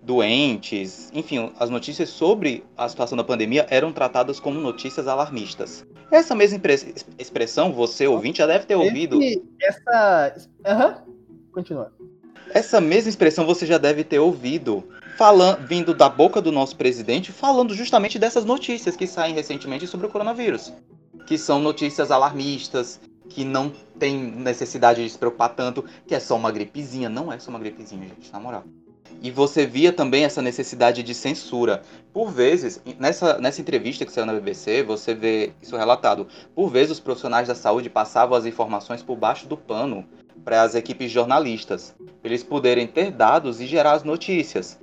doentes, 0.02 1.10
enfim, 1.14 1.52
as 1.58 1.70
notícias 1.70 2.08
sobre 2.08 2.64
a 2.76 2.88
situação 2.88 3.16
da 3.16 3.22
pandemia 3.22 3.66
eram 3.70 3.92
tratadas 3.92 4.40
como 4.40 4.60
notícias 4.60 5.06
alarmistas. 5.06 5.86
Essa 6.10 6.34
mesma 6.34 6.60
expressão, 7.18 7.72
você 7.72 8.06
ouvinte, 8.06 8.38
já 8.38 8.46
deve 8.46 8.66
ter 8.66 8.74
ouvido. 8.74 9.18
Essa. 9.60 10.34
Aham. 10.66 11.02
Uhum. 11.06 11.11
Continua. 11.52 11.92
Essa 12.50 12.80
mesma 12.80 13.10
expressão 13.10 13.46
você 13.46 13.64
já 13.64 13.78
deve 13.78 14.02
ter 14.02 14.18
ouvido 14.18 14.84
falando, 15.16 15.66
vindo 15.66 15.94
da 15.94 16.08
boca 16.08 16.40
do 16.40 16.50
nosso 16.50 16.76
presidente, 16.76 17.30
falando 17.30 17.74
justamente 17.74 18.18
dessas 18.18 18.44
notícias 18.44 18.96
que 18.96 19.06
saem 19.06 19.34
recentemente 19.34 19.86
sobre 19.86 20.06
o 20.06 20.10
coronavírus. 20.10 20.72
Que 21.26 21.38
são 21.38 21.60
notícias 21.60 22.10
alarmistas, 22.10 23.00
que 23.28 23.44
não 23.44 23.70
tem 23.98 24.18
necessidade 24.18 25.02
de 25.02 25.10
se 25.10 25.18
preocupar 25.18 25.50
tanto, 25.50 25.84
que 26.06 26.14
é 26.14 26.20
só 26.20 26.36
uma 26.36 26.50
gripezinha. 26.50 27.08
Não 27.08 27.32
é 27.32 27.38
só 27.38 27.50
uma 27.50 27.58
gripezinha, 27.58 28.08
gente, 28.08 28.32
na 28.32 28.40
moral. 28.40 28.64
E 29.22 29.30
você 29.30 29.64
via 29.64 29.92
também 29.92 30.24
essa 30.24 30.42
necessidade 30.42 31.02
de 31.02 31.14
censura. 31.14 31.82
Por 32.12 32.30
vezes, 32.30 32.82
nessa, 32.98 33.38
nessa 33.38 33.60
entrevista 33.60 34.04
que 34.04 34.12
saiu 34.12 34.26
na 34.26 34.32
BBC, 34.32 34.82
você 34.82 35.14
vê 35.14 35.52
isso 35.62 35.76
relatado. 35.76 36.26
Por 36.54 36.68
vezes, 36.68 36.92
os 36.92 37.00
profissionais 37.00 37.46
da 37.46 37.54
saúde 37.54 37.88
passavam 37.88 38.36
as 38.36 38.46
informações 38.46 39.02
por 39.02 39.16
baixo 39.16 39.46
do 39.46 39.56
pano 39.56 40.04
para 40.44 40.62
as 40.62 40.74
equipes 40.74 41.10
jornalistas, 41.10 41.94
eles 42.22 42.42
poderem 42.42 42.86
ter 42.86 43.10
dados 43.10 43.60
e 43.60 43.66
gerar 43.66 43.92
as 43.92 44.04
notícias. 44.04 44.78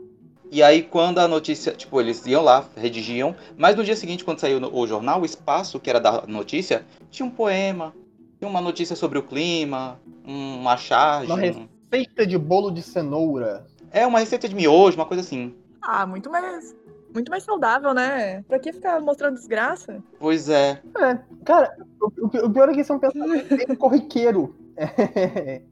E 0.51 0.63
aí, 0.63 0.81
quando 0.81 1.19
a 1.19 1.27
notícia, 1.27 1.73
tipo, 1.73 2.01
eles 2.01 2.25
iam 2.25 2.43
lá, 2.43 2.65
redigiam, 2.75 3.35
mas 3.55 3.75
no 3.75 3.83
dia 3.83 3.95
seguinte, 3.95 4.23
quando 4.23 4.39
saiu 4.39 4.59
o 4.73 4.87
jornal, 4.87 5.21
o 5.21 5.25
espaço 5.25 5.79
que 5.79 5.89
era 5.89 5.99
da 5.99 6.23
notícia, 6.25 6.83
tinha 7.11 7.25
um 7.25 7.29
poema, 7.29 7.93
tinha 8.39 8.49
uma 8.49 8.61
notícia 8.61 8.95
sobre 8.95 9.19
o 9.19 9.23
clima, 9.23 9.99
uma 10.25 10.75
charge. 10.75 11.31
Uma 11.31 11.39
receita 11.91 12.25
de 12.25 12.37
bolo 12.37 12.71
de 12.71 12.81
cenoura. 12.81 13.67
É, 13.91 14.07
uma 14.07 14.19
receita 14.19 14.49
de 14.49 14.55
miojo, 14.55 14.97
uma 14.97 15.05
coisa 15.05 15.21
assim. 15.21 15.53
Ah, 15.81 16.05
muito 16.05 16.29
mais. 16.31 16.75
Muito 17.13 17.29
mais 17.31 17.43
saudável, 17.43 17.93
né? 17.93 18.43
Pra 18.43 18.59
que 18.59 18.71
ficar 18.71 19.01
mostrando 19.01 19.35
desgraça? 19.35 20.01
Pois 20.19 20.47
é. 20.47 20.79
É, 20.95 21.19
cara, 21.43 21.75
o, 21.99 22.45
o 22.45 22.49
pior 22.51 22.69
é 22.69 22.73
que 22.73 22.83
são 22.83 22.99
pensamentos 22.99 23.49
corriqueiro. 23.77 24.55
É. 24.79 25.61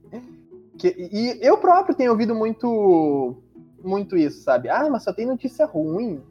Que, 0.77 0.89
e 1.11 1.39
eu 1.41 1.57
próprio 1.57 1.95
tenho 1.95 2.11
ouvido 2.11 2.35
muito 2.35 3.35
muito 3.83 4.15
isso, 4.15 4.43
sabe? 4.43 4.69
Ah, 4.69 4.87
mas 4.89 5.03
só 5.03 5.11
tem 5.11 5.25
notícia 5.25 5.65
ruim. 5.65 6.21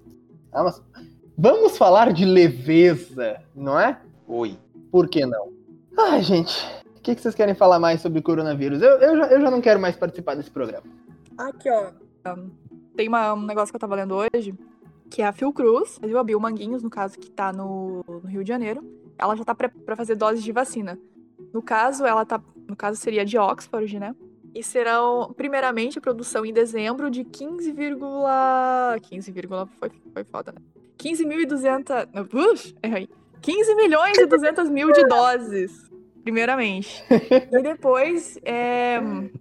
Ah, 0.53 0.63
mas 0.63 0.81
vamos 1.37 1.77
falar 1.77 2.13
de 2.13 2.25
leveza, 2.25 3.43
não 3.55 3.77
é? 3.79 3.99
Oi. 4.29 4.57
Por 4.91 5.09
que 5.09 5.27
não? 5.27 5.53
Ai, 5.99 6.23
gente, 6.23 6.65
o 6.97 7.01
que, 7.01 7.15
que 7.15 7.21
vocês 7.21 7.35
querem 7.35 7.55
falar 7.55 7.81
mais 7.81 8.01
sobre 8.01 8.23
coronavírus? 8.23 8.81
Eu, 8.81 8.99
eu, 8.99 9.17
já, 9.17 9.27
eu 9.27 9.41
já 9.41 9.51
não 9.51 9.61
quero 9.61 9.81
mais 9.81 9.97
participar 9.97 10.37
desse 10.37 10.51
programa. 10.51 10.85
Aqui, 11.37 11.69
ó. 11.69 11.91
Tem 12.97 13.09
uma, 13.09 13.35
um 13.35 13.43
negócio 13.43 13.73
que 13.73 13.77
eu 13.77 13.81
tava 13.81 13.95
lendo 13.95 14.15
hoje, 14.15 14.55
que 15.11 15.23
é 15.23 15.27
a 15.27 15.33
Fiocruz, 15.33 15.99
viu? 16.03 16.19
A 16.19 16.25
Bill 16.25 16.41
Manguinhos, 16.41 16.83
no 16.83 16.91
caso, 16.91 17.19
que 17.19 17.31
tá 17.31 17.53
no, 17.53 18.05
no 18.07 18.29
Rio 18.29 18.43
de 18.43 18.49
Janeiro. 18.49 18.85
Ela 19.19 19.37
já 19.37 19.45
tá 19.45 19.55
para 19.55 19.97
fazer 19.97 20.15
doses 20.15 20.43
de 20.43 20.53
vacina. 20.53 20.99
No 21.53 21.63
caso, 21.63 22.05
ela 22.05 22.25
tá. 22.25 22.41
No 22.67 22.77
caso, 22.77 23.01
seria 23.01 23.25
de 23.25 23.39
Oxford, 23.39 23.99
né? 23.99 24.15
E 24.55 24.63
serão, 24.63 25.33
primeiramente, 25.37 25.99
a 25.99 26.01
produção 26.01 26.45
em 26.45 26.53
dezembro 26.53 27.11
de 27.11 27.25
15, 27.25 27.75
15, 29.03 29.33
foi, 29.79 29.91
foi 30.13 30.25
foda, 30.25 30.53
né? 30.53 30.61
15.200. 30.99 32.07
Uh, 32.33 32.77
errei. 32.83 33.09
15 33.43 33.75
milhões 33.75 34.17
e 34.17 34.27
200 34.27 34.71
mil 34.71 34.91
de 34.93 35.05
doses 35.05 35.87
primeiramente. 36.27 37.05
e 37.09 37.63
depois, 37.63 38.37
é, 38.43 38.99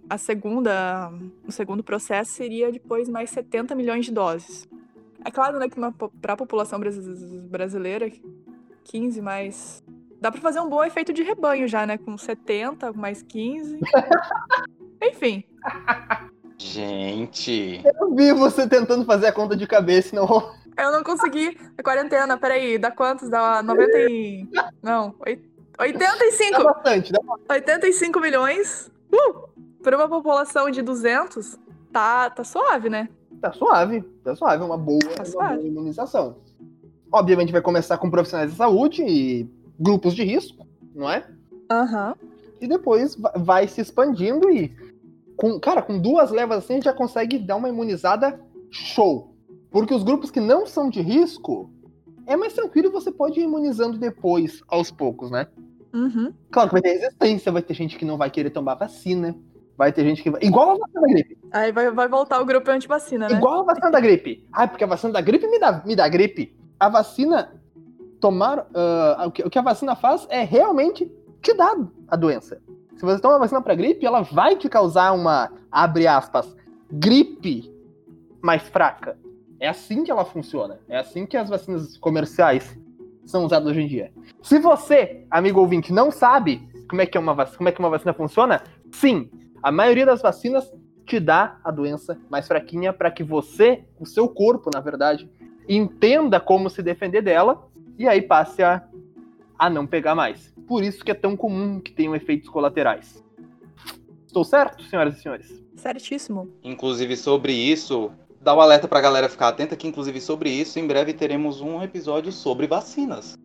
a 0.08 0.16
segunda, 0.16 1.10
o 1.44 1.50
segundo 1.50 1.82
processo 1.82 2.30
seria 2.30 2.70
depois 2.70 3.08
mais 3.08 3.30
70 3.30 3.74
milhões 3.74 4.04
de 4.04 4.12
doses. 4.12 4.68
É 5.24 5.30
claro, 5.32 5.58
né, 5.58 5.68
que 5.68 5.74
para 6.20 6.34
a 6.34 6.36
população 6.36 6.78
brasileira, 7.50 8.08
15 8.84 9.20
mais... 9.20 9.82
Dá 10.20 10.30
para 10.30 10.40
fazer 10.40 10.60
um 10.60 10.68
bom 10.68 10.82
efeito 10.82 11.12
de 11.12 11.22
rebanho 11.22 11.68
já, 11.68 11.86
né? 11.86 11.98
Com 11.98 12.16
70 12.16 12.92
mais 12.92 13.22
15. 13.22 13.78
Enfim. 15.02 15.44
Gente. 16.58 17.82
Eu 17.84 18.14
vi 18.14 18.32
você 18.32 18.66
tentando 18.66 19.04
fazer 19.04 19.26
a 19.26 19.32
conta 19.32 19.56
de 19.56 19.66
cabeça, 19.66 20.16
não. 20.16 20.26
Eu 20.76 20.92
não 20.92 21.02
consegui. 21.02 21.56
É 21.76 21.82
quarentena, 21.82 22.38
peraí. 22.38 22.78
Dá 22.78 22.90
quantos? 22.90 23.28
Dá 23.28 23.62
90 23.62 23.98
e... 24.10 24.48
Não, 24.82 25.14
85. 25.78 26.52
Dá 26.52 26.64
bastante, 26.64 27.12
dá 27.12 27.20
bastante. 27.22 27.50
85 27.50 28.20
milhões. 28.20 28.90
Uh, 29.12 29.48
para 29.82 29.96
uma 29.96 30.08
população 30.08 30.70
de 30.70 30.82
200, 30.82 31.58
tá, 31.92 32.30
tá 32.30 32.42
suave, 32.42 32.88
né? 32.88 33.08
Tá 33.40 33.52
suave, 33.52 34.02
tá 34.24 34.34
suave. 34.34 34.62
É 34.62 34.66
uma 34.66 34.78
boa, 34.78 34.98
tá 34.98 35.22
uma 35.22 35.48
boa 35.48 35.62
imunização. 35.62 36.36
Obviamente 37.12 37.52
vai 37.52 37.62
começar 37.62 37.96
com 37.98 38.10
profissionais 38.10 38.50
de 38.50 38.56
saúde 38.56 39.02
e 39.02 39.48
grupos 39.78 40.14
de 40.14 40.22
risco, 40.24 40.66
não 40.94 41.10
é? 41.10 41.26
Aham. 41.70 42.14
Uhum. 42.20 42.28
E 42.60 42.66
depois 42.66 43.16
vai 43.36 43.68
se 43.68 43.80
expandindo 43.80 44.50
e 44.50 44.74
com, 45.36 45.60
cara, 45.60 45.82
com 45.82 45.98
duas 45.98 46.30
levas 46.30 46.58
assim, 46.58 46.74
a 46.74 46.76
gente 46.76 46.84
já 46.84 46.92
consegue 46.92 47.38
dar 47.38 47.56
uma 47.56 47.68
imunizada 47.68 48.40
show. 48.70 49.34
Porque 49.70 49.94
os 49.94 50.02
grupos 50.02 50.30
que 50.30 50.40
não 50.40 50.66
são 50.66 50.88
de 50.88 51.02
risco, 51.02 51.70
é 52.26 52.36
mais 52.36 52.54
tranquilo 52.54 52.88
e 52.88 52.90
você 52.90 53.12
pode 53.12 53.38
ir 53.38 53.44
imunizando 53.44 53.98
depois, 53.98 54.62
aos 54.68 54.90
poucos, 54.90 55.30
né? 55.30 55.46
Uhum. 55.92 56.32
Claro 56.50 56.68
que 56.68 56.74
vai 56.74 56.82
ter 56.82 56.92
resistência, 56.94 57.52
vai 57.52 57.62
ter 57.62 57.74
gente 57.74 57.96
que 57.96 58.04
não 58.04 58.16
vai 58.16 58.30
querer 58.30 58.50
tomar 58.50 58.74
vacina, 58.74 59.36
vai 59.76 59.92
ter 59.92 60.04
gente 60.04 60.22
que 60.22 60.30
vai. 60.30 60.42
Igual 60.42 60.72
a 60.72 60.78
vacina 60.78 61.00
da 61.00 61.08
gripe. 61.08 61.38
Aí 61.52 61.72
vai, 61.72 61.90
vai 61.90 62.08
voltar 62.08 62.40
o 62.40 62.44
grupo 62.44 62.70
anti-vacina, 62.70 63.28
né? 63.28 63.36
Igual 63.36 63.60
a 63.60 63.64
vacina 63.64 63.90
da 63.90 64.00
gripe. 64.00 64.46
Ah, 64.52 64.66
porque 64.66 64.84
a 64.84 64.86
vacina 64.86 65.12
da 65.12 65.20
gripe 65.20 65.46
me 65.46 65.58
dá, 65.58 65.82
me 65.84 65.94
dá 65.94 66.08
gripe. 66.08 66.56
A 66.78 66.88
vacina. 66.88 67.55
Tomar. 68.26 68.66
ah, 68.74 69.26
o, 69.28 69.30
que, 69.30 69.56
a 69.56 69.62
vacina 69.62 69.94
faz 69.94 70.26
é 70.28 70.42
realmente 70.42 71.08
te 71.40 71.54
dar 71.54 71.76
a 72.08 72.16
doença. 72.16 72.60
Se 72.96 73.02
você 73.02 73.20
toma 73.20 73.36
a 73.36 73.38
vacina 73.38 73.62
pra 73.62 73.76
gripe, 73.76 74.04
ela 74.04 74.22
vai 74.22 74.56
te 74.56 74.68
causar 74.68 75.12
uma, 75.12 75.52
abre 75.70 76.08
aspas, 76.08 76.56
gripe 76.90 77.72
mais 78.42 78.62
fraca. 78.62 79.16
É 79.60 79.68
assim 79.68 80.02
que 80.02 80.10
ela 80.10 80.24
funciona. 80.24 80.80
É 80.88 80.98
assim 80.98 81.24
que 81.24 81.36
as 81.36 81.48
vacinas 81.48 81.96
comerciais 81.98 82.76
são 83.24 83.44
usadas 83.44 83.68
hoje 83.68 83.82
em 83.82 83.86
dia. 83.86 84.12
Se 84.42 84.58
você, 84.58 85.24
amigo 85.30 85.60
ouvinte, 85.60 85.92
não 85.92 86.10
sabe 86.10 86.68
como 86.88 87.02
é 87.02 87.06
que, 87.06 87.16
é 87.16 87.20
uma, 87.20 87.46
como 87.46 87.68
é 87.68 87.70
que 87.70 87.78
uma 87.78 87.90
vacina 87.90 88.12
funciona, 88.12 88.60
sim, 88.90 89.30
a 89.62 89.70
maioria 89.70 90.04
das 90.04 90.20
vacinas 90.20 90.68
te 91.04 91.20
dá 91.20 91.60
a 91.62 91.70
doença 91.70 92.18
mais 92.28 92.48
fraquinha 92.48 92.92
para 92.92 93.08
que 93.08 93.22
você, 93.22 93.84
o 94.00 94.04
seu 94.04 94.28
corpo, 94.28 94.68
na 94.74 94.80
verdade, 94.80 95.30
entenda 95.68 96.40
como 96.40 96.68
se 96.68 96.82
defender 96.82 97.22
dela 97.22 97.68
e 97.98 98.08
aí 98.08 98.22
passe 98.22 98.62
a, 98.62 98.82
a 99.58 99.70
não 99.70 99.86
pegar 99.86 100.14
mais. 100.14 100.52
Por 100.66 100.82
isso 100.82 101.04
que 101.04 101.10
é 101.10 101.14
tão 101.14 101.36
comum 101.36 101.80
que 101.80 101.92
tenham 101.92 102.14
efeitos 102.14 102.48
colaterais. 102.48 103.24
Estou 104.26 104.44
certo, 104.44 104.82
senhoras 104.84 105.16
e 105.16 105.22
senhores? 105.22 105.62
Certíssimo. 105.76 106.50
Inclusive 106.62 107.16
sobre 107.16 107.52
isso, 107.52 108.10
dá 108.40 108.54
um 108.54 108.60
alerta 108.60 108.88
pra 108.88 109.00
galera 109.00 109.28
ficar 109.28 109.48
atenta 109.48 109.76
que 109.76 109.86
inclusive 109.86 110.20
sobre 110.20 110.50
isso, 110.50 110.78
em 110.78 110.86
breve 110.86 111.12
teremos 111.12 111.60
um 111.60 111.82
episódio 111.82 112.32
sobre 112.32 112.66
vacinas. 112.66 113.36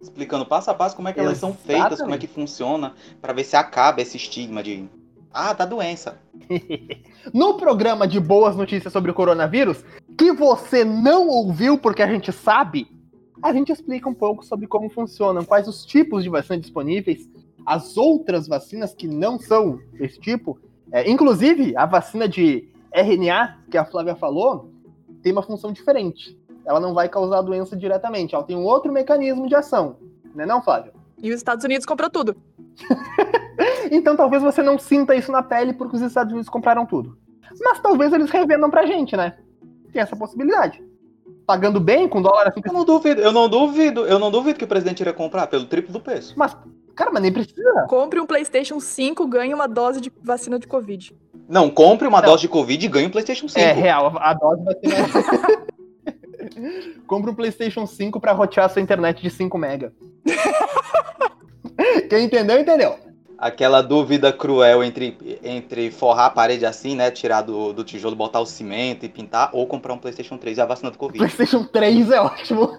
Explicando 0.00 0.44
passo 0.44 0.70
a 0.70 0.74
passo 0.74 0.96
como 0.96 1.08
é 1.08 1.12
que 1.12 1.20
elas 1.20 1.38
são 1.38 1.54
feitas, 1.54 2.00
como 2.00 2.14
é 2.14 2.18
que 2.18 2.26
funciona, 2.26 2.94
pra 3.22 3.32
ver 3.32 3.44
se 3.44 3.56
acaba 3.56 4.02
esse 4.02 4.18
estigma 4.18 4.62
de 4.62 4.86
ah, 5.32 5.52
da 5.52 5.64
doença. 5.64 6.20
No 7.32 7.56
programa 7.56 8.06
de 8.06 8.20
boas 8.20 8.54
notícias 8.54 8.92
sobre 8.92 9.10
o 9.10 9.14
coronavírus, 9.14 9.82
que 10.18 10.30
você 10.30 10.84
não 10.84 11.26
ouviu 11.26 11.78
porque 11.78 12.02
a 12.02 12.06
gente 12.06 12.30
sabe, 12.30 12.86
a 13.42 13.52
gente 13.52 13.72
explica 13.72 14.08
um 14.08 14.14
pouco 14.14 14.44
sobre 14.44 14.66
como 14.66 14.88
funcionam, 14.88 15.44
quais 15.44 15.68
os 15.68 15.84
tipos 15.84 16.22
de 16.22 16.30
vacina 16.30 16.58
disponíveis, 16.58 17.28
as 17.66 17.96
outras 17.96 18.46
vacinas 18.46 18.94
que 18.94 19.06
não 19.06 19.38
são 19.38 19.80
desse 19.92 20.20
tipo. 20.20 20.58
É, 20.92 21.10
inclusive, 21.10 21.76
a 21.76 21.86
vacina 21.86 22.28
de 22.28 22.68
RNA, 22.92 23.58
que 23.70 23.76
a 23.76 23.84
Flávia 23.84 24.14
falou, 24.14 24.70
tem 25.22 25.32
uma 25.32 25.42
função 25.42 25.72
diferente. 25.72 26.38
Ela 26.64 26.80
não 26.80 26.94
vai 26.94 27.08
causar 27.08 27.42
doença 27.42 27.76
diretamente, 27.76 28.34
ela 28.34 28.44
tem 28.44 28.56
um 28.56 28.64
outro 28.64 28.92
mecanismo 28.92 29.48
de 29.48 29.54
ação. 29.54 29.96
Não 30.34 30.44
é 30.44 30.46
não, 30.46 30.62
Flávia? 30.62 30.92
E 31.22 31.30
os 31.30 31.36
Estados 31.36 31.64
Unidos 31.64 31.86
comprou 31.86 32.10
tudo. 32.10 32.36
Então 33.90 34.16
talvez 34.16 34.42
você 34.42 34.62
não 34.62 34.78
sinta 34.78 35.14
isso 35.14 35.30
na 35.30 35.42
pele 35.42 35.72
porque 35.72 35.96
os 35.96 36.02
Estados 36.02 36.32
Unidos 36.32 36.48
compraram 36.48 36.84
tudo. 36.86 37.16
Mas 37.60 37.80
talvez 37.80 38.12
eles 38.12 38.30
revendam 38.30 38.70
pra 38.70 38.86
gente, 38.86 39.16
né? 39.16 39.36
Tem 39.92 40.02
essa 40.02 40.16
possibilidade. 40.16 40.82
Pagando 41.46 41.78
bem, 41.78 42.08
com 42.08 42.22
dólar 42.22 42.48
assim. 42.48 42.60
Eu 42.64 42.72
não 42.72 42.84
duvido, 42.84 43.20
eu 43.20 43.32
não 43.32 43.48
duvido, 43.48 44.06
eu 44.06 44.18
não 44.18 44.30
duvido 44.30 44.58
que 44.58 44.64
o 44.64 44.68
presidente 44.68 45.00
iria 45.00 45.12
comprar 45.12 45.46
pelo 45.46 45.66
triplo 45.66 45.92
do 45.92 46.00
preço. 46.00 46.32
Mas, 46.36 46.56
cara, 46.94 47.10
mas 47.12 47.22
nem 47.22 47.32
precisa. 47.32 47.84
Compre 47.88 48.18
um 48.20 48.26
PlayStation 48.26 48.80
5, 48.80 49.26
ganhe 49.26 49.52
uma 49.52 49.66
dose 49.68 50.00
de 50.00 50.10
vacina 50.22 50.58
de 50.58 50.66
Covid. 50.66 51.14
Não, 51.46 51.68
compre 51.68 52.08
uma 52.08 52.22
Não. 52.22 52.28
dose 52.30 52.42
de 52.42 52.48
Covid 52.48 52.84
e 52.84 52.88
ganhe 52.88 53.06
um 53.06 53.10
PlayStation 53.10 53.46
5. 53.46 53.60
É 53.60 53.72
real, 53.72 54.14
a 54.18 54.32
dose 54.32 54.64
vai 54.64 54.74
ser. 54.74 54.88
mais- 54.88 55.64
Compre 57.06 57.30
um 57.30 57.34
PlayStation 57.34 57.86
5 57.86 58.18
pra 58.20 58.32
rotear 58.32 58.68
sua 58.70 58.80
internet 58.82 59.20
de 59.20 59.28
5 59.30 59.56
mega. 59.58 59.92
Quem 62.08 62.24
entendeu, 62.24 62.58
entendeu. 62.60 62.96
Aquela 63.36 63.82
dúvida 63.82 64.32
cruel 64.32 64.82
entre, 64.82 65.33
entre 65.44 65.90
forrar 65.90 66.26
a 66.26 66.30
parede 66.30 66.64
assim, 66.66 66.94
né? 66.96 67.10
Tirar 67.10 67.42
do, 67.42 67.72
do 67.72 67.84
tijolo, 67.84 68.16
botar 68.16 68.40
o 68.40 68.46
cimento 68.46 69.04
e 69.04 69.08
pintar, 69.08 69.50
ou 69.52 69.66
comprar 69.66 69.92
um 69.94 69.98
PlayStation 69.98 70.36
3 70.38 70.58
e 70.58 70.60
a 70.60 70.66
vacina 70.66 70.90
do 70.90 70.98
Covid. 70.98 71.18
PlayStation 71.18 71.64
3 71.64 72.10
é 72.10 72.20
ótimo. 72.20 72.78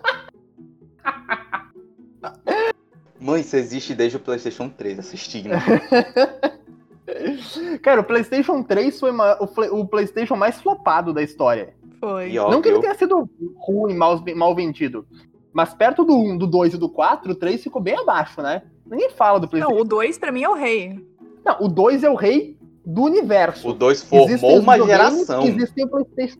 Mãe, 3.20 3.42
isso 3.42 3.56
existe 3.56 3.94
desde 3.96 4.18
o 4.18 4.20
PlayStation 4.20 4.70
3, 4.70 5.00
essa 5.00 5.16
estigma. 5.16 5.56
Cara, 7.82 8.02
o 8.02 8.04
PlayStation 8.04 8.64
3 8.64 9.00
foi 9.00 9.12
uma- 9.12 9.38
o, 9.42 9.80
o 9.80 9.88
PlayStation 9.88 10.36
mais 10.36 10.60
flopado 10.60 11.14
da 11.14 11.22
história. 11.22 11.74
Foi. 12.00 12.32
E 12.32 12.40
ó, 12.40 12.50
Não 12.52 12.62
que 12.62 12.70
ele 12.70 12.80
tenha 12.80 12.96
sido 12.96 13.30
ruim, 13.58 13.96
mal, 13.96 14.22
mal 14.36 14.56
vendido. 14.56 15.08
Mas 15.54 15.74
perto 15.74 16.04
do 16.04 16.14
1, 16.16 16.38
do 16.38 16.48
2 16.48 16.74
e 16.74 16.78
do 16.78 16.90
4, 16.90 17.32
o 17.32 17.36
3 17.36 17.64
ficou 17.64 17.82
bem 17.82 17.98
abaixo, 17.98 18.42
né? 18.42 18.64
Ninguém 18.86 19.10
fala 19.12 19.40
do 19.40 19.44
Não, 19.44 19.50
PlayStation. 19.50 19.82
o 19.82 19.86
2 19.86 20.18
pra 20.18 20.32
mim 20.32 20.44
é 20.44 20.50
o 20.50 20.54
rei. 20.54 21.00
Não, 21.46 21.58
o 21.62 21.68
2 21.68 22.04
é 22.04 22.10
o 22.10 22.16
rei 22.16 22.58
do 22.86 23.04
universo. 23.04 23.70
o 23.70 23.74
2 23.74 23.98
Existem 24.12 24.38
formou 24.40 24.60
uma 24.60 24.78
geração. 24.86 25.44
Existem 25.44 25.86
o 25.86 25.88
PlayStation. 25.90 26.40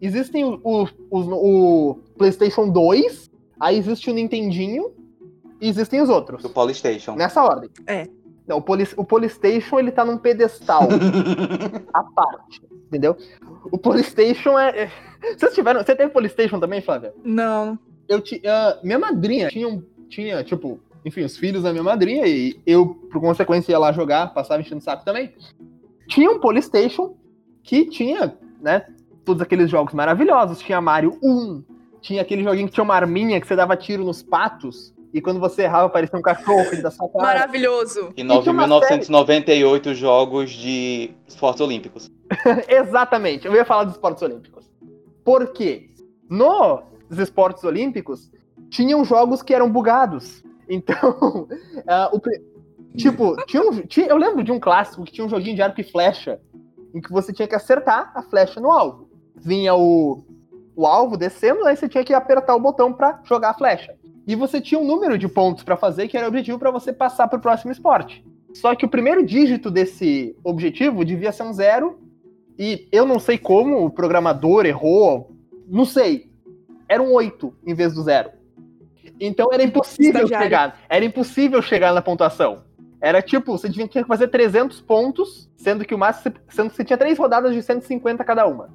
Existem 0.00 0.44
o, 0.44 0.60
o, 0.62 0.82
os- 1.10 1.26
o 1.30 1.98
PlayStation 2.18 2.68
2, 2.68 3.30
aí 3.58 3.78
existe 3.78 4.10
o 4.10 4.14
Nintendinho 4.14 4.92
e 5.60 5.68
existem 5.68 6.00
os 6.02 6.08
outros. 6.10 6.42
Do 6.42 6.50
Polystation. 6.50 7.14
Nessa 7.16 7.42
ordem. 7.42 7.70
É. 7.86 8.06
Não, 8.46 8.58
o, 8.58 8.62
o 9.00 9.04
Polystation 9.04 9.78
ele 9.78 9.90
tá 9.90 10.04
num 10.04 10.18
pedestal 10.18 10.82
à 11.94 12.02
parte, 12.02 12.60
entendeu? 12.88 13.16
O 13.72 13.78
Polystation 13.78 14.58
é. 14.58 14.82
é- 14.84 14.90
Vocês 15.38 15.54
tiveram. 15.54 15.82
Você 15.82 15.94
teve 15.96 16.10
Polystation 16.12 16.60
também, 16.60 16.82
Flávia? 16.82 17.14
Não. 17.24 17.78
eu 18.06 18.20
ti- 18.20 18.42
ah, 18.46 18.78
minha 18.82 18.98
madrinha 18.98 19.48
tinha, 19.48 19.66
um- 19.66 19.82
tinha, 20.08 20.44
tipo, 20.44 20.78
enfim, 21.04 21.22
os 21.22 21.36
filhos 21.36 21.62
da 21.62 21.72
minha 21.72 21.84
madrinha, 21.84 22.26
e 22.26 22.58
eu, 22.66 22.86
por 22.86 23.20
consequência, 23.20 23.72
ia 23.72 23.78
lá 23.78 23.92
jogar, 23.92 24.32
passava 24.32 24.60
enchendo 24.60 24.80
o 24.80 24.84
saco 24.84 25.04
também. 25.04 25.34
Tinha 26.08 26.30
um 26.30 26.40
Polystation 26.40 27.14
que 27.62 27.86
tinha, 27.86 28.36
né, 28.60 28.86
todos 29.24 29.42
aqueles 29.42 29.70
jogos 29.70 29.94
maravilhosos. 29.94 30.60
Tinha 30.60 30.80
Mario 30.80 31.18
1, 31.22 31.62
tinha 32.00 32.22
aquele 32.22 32.42
joguinho 32.42 32.68
que 32.68 32.74
tinha 32.74 32.84
uma 32.84 32.94
arminha 32.94 33.40
que 33.40 33.46
você 33.46 33.56
dava 33.56 33.76
tiro 33.76 34.04
nos 34.04 34.22
patos, 34.22 34.94
e 35.14 35.20
quando 35.20 35.38
você 35.38 35.62
errava, 35.62 35.88
parecia 35.88 36.18
um 36.18 36.22
cachorro 36.22 36.68
que 36.68 36.82
da 36.82 36.90
sua 36.90 37.08
cara. 37.08 37.24
Maravilhoso. 37.24 38.12
E 38.16 38.24
tinha 38.24 38.52
uma 38.52 38.66
9.998 38.66 39.94
jogos 39.94 40.50
de 40.50 41.12
esportes 41.26 41.60
olímpicos. 41.60 42.10
Exatamente, 42.68 43.46
eu 43.46 43.54
ia 43.54 43.64
falar 43.64 43.84
dos 43.84 43.94
esportes 43.94 44.22
olímpicos. 44.22 44.68
Porque 45.24 45.90
nos 46.28 47.18
esportes 47.18 47.62
olímpicos 47.62 48.30
tinham 48.68 49.04
jogos 49.04 49.40
que 49.40 49.54
eram 49.54 49.70
bugados. 49.70 50.43
Então, 50.68 51.48
ah, 51.86 52.10
o 52.12 52.20
tipo, 52.96 53.36
tinha 53.46 53.62
um, 53.62 53.80
tinha- 53.82 54.06
eu 54.06 54.16
lembro 54.16 54.42
de 54.42 54.52
um 54.52 54.60
clássico 54.60 55.04
que 55.04 55.12
tinha 55.12 55.26
um 55.26 55.30
joguinho 55.30 55.56
de 55.56 55.62
arco 55.62 55.80
e 55.80 55.84
flecha, 55.84 56.40
em 56.94 57.00
que 57.00 57.12
você 57.12 57.32
tinha 57.32 57.48
que 57.48 57.54
acertar 57.54 58.12
a 58.14 58.22
flecha 58.22 58.60
no 58.60 58.70
alvo. 58.70 59.08
Vinha 59.36 59.74
o, 59.74 60.24
o 60.76 60.86
alvo 60.86 61.16
descendo, 61.16 61.64
aí 61.66 61.76
você 61.76 61.88
tinha 61.88 62.04
que 62.04 62.14
apertar 62.14 62.54
o 62.54 62.60
botão 62.60 62.92
pra 62.92 63.20
jogar 63.24 63.50
a 63.50 63.54
flecha. 63.54 63.94
E 64.26 64.34
você 64.34 64.60
tinha 64.60 64.80
um 64.80 64.86
número 64.86 65.18
de 65.18 65.28
pontos 65.28 65.64
pra 65.64 65.76
fazer 65.76 66.08
que 66.08 66.16
era 66.16 66.26
o 66.26 66.28
objetivo 66.28 66.58
pra 66.58 66.70
você 66.70 66.92
passar 66.92 67.28
pro 67.28 67.40
próximo 67.40 67.72
esporte. 67.72 68.24
Só 68.54 68.74
que 68.74 68.86
o 68.86 68.88
primeiro 68.88 69.26
dígito 69.26 69.70
desse 69.70 70.34
objetivo 70.44 71.04
devia 71.04 71.32
ser 71.32 71.42
um 71.42 71.52
zero 71.52 71.98
e 72.58 72.88
eu 72.92 73.04
não 73.04 73.18
sei 73.18 73.36
como 73.36 73.84
o 73.84 73.90
programador 73.90 74.64
errou, 74.64 75.32
não 75.66 75.84
sei. 75.84 76.30
Era 76.88 77.02
um 77.02 77.12
8 77.12 77.52
em 77.66 77.74
vez 77.74 77.92
do 77.94 78.02
zero. 78.02 78.30
Então 79.20 79.48
era 79.52 79.62
impossível 79.62 80.12
Estagiário. 80.24 80.44
chegar. 80.44 80.78
Era 80.88 81.04
impossível 81.04 81.62
chegar 81.62 81.92
na 81.92 82.02
pontuação. 82.02 82.62
Era 83.00 83.20
tipo, 83.22 83.52
você 83.56 83.68
tinha 83.70 83.86
que 83.86 84.02
fazer 84.04 84.28
300 84.28 84.80
pontos, 84.80 85.48
sendo 85.56 85.84
que 85.84 85.94
o 85.94 85.98
máximo, 85.98 86.34
sendo 86.48 86.70
que 86.70 86.76
você 86.76 86.84
tinha 86.84 86.96
três 86.96 87.18
rodadas 87.18 87.54
de 87.54 87.62
150 87.62 88.24
cada 88.24 88.46
uma. 88.46 88.70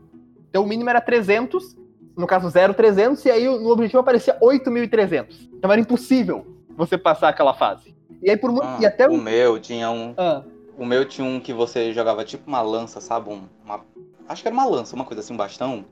Então 0.50 0.64
o 0.64 0.68
mínimo 0.68 0.90
era 0.90 1.02
300, 1.02 1.76
no 2.16 2.28
caso 2.28 2.50
0, 2.50 2.74
300, 2.74 3.24
e 3.26 3.32
aí 3.32 3.46
no 3.46 3.70
objetivo 3.72 4.00
aparecia 4.00 4.38
8.300. 4.40 5.50
Então 5.54 5.72
era 5.72 5.82
impossível 5.82 6.46
você 6.78 6.98
passar 6.98 7.30
aquela 7.30 7.54
fase. 7.54 7.96
E 8.22 8.30
aí 8.30 8.38
por 8.38 8.52
muito. 8.52 8.66
Ah, 8.66 8.78
e 8.82 8.86
até 8.86 9.08
o 9.08 9.18
meu 9.18 9.60
tinha 9.60 9.90
um. 9.90 10.14
Ah, 10.18 10.44
O 10.78 10.86
meu 10.86 11.04
tinha 11.06 11.26
um 11.28 11.40
que 11.42 11.52
você 11.52 11.92
jogava 11.92 12.24
tipo 12.24 12.48
uma 12.48 12.62
lança, 12.62 13.02
sabe? 13.02 13.30
Um- 13.30 13.44
uma- 13.66 13.82
acho 14.30 14.42
que 14.42 14.48
era 14.48 14.54
uma 14.56 14.66
lança, 14.66 14.96
uma 14.96 15.04
coisa 15.04 15.20
assim, 15.20 15.34
um 15.34 15.38
bastão. 15.38 15.84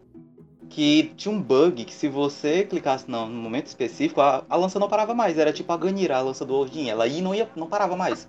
Que 0.70 1.12
tinha 1.16 1.34
um 1.34 1.42
bug 1.42 1.86
que 1.86 1.94
se 1.94 2.08
você 2.08 2.64
clicasse 2.64 3.10
no, 3.10 3.26
no 3.26 3.42
momento 3.42 3.68
específico, 3.68 4.22
a, 4.22 4.44
a 4.50 4.56
lança 4.56 4.80
não 4.80 4.90
parava 4.90 5.14
mais. 5.14 5.38
Era 5.38 5.54
tipo 5.54 5.72
a 5.72 5.78
Ganira, 5.78 6.18
a 6.18 6.22
lança 6.22 6.46
do 6.46 6.56
Odin. 6.56 6.90
Ela 6.90 7.08
ia 7.08 7.20
e 7.20 7.22
não, 7.22 7.34
ia, 7.34 7.50
não 7.56 7.68
parava 7.68 7.96
mais. 7.96 8.28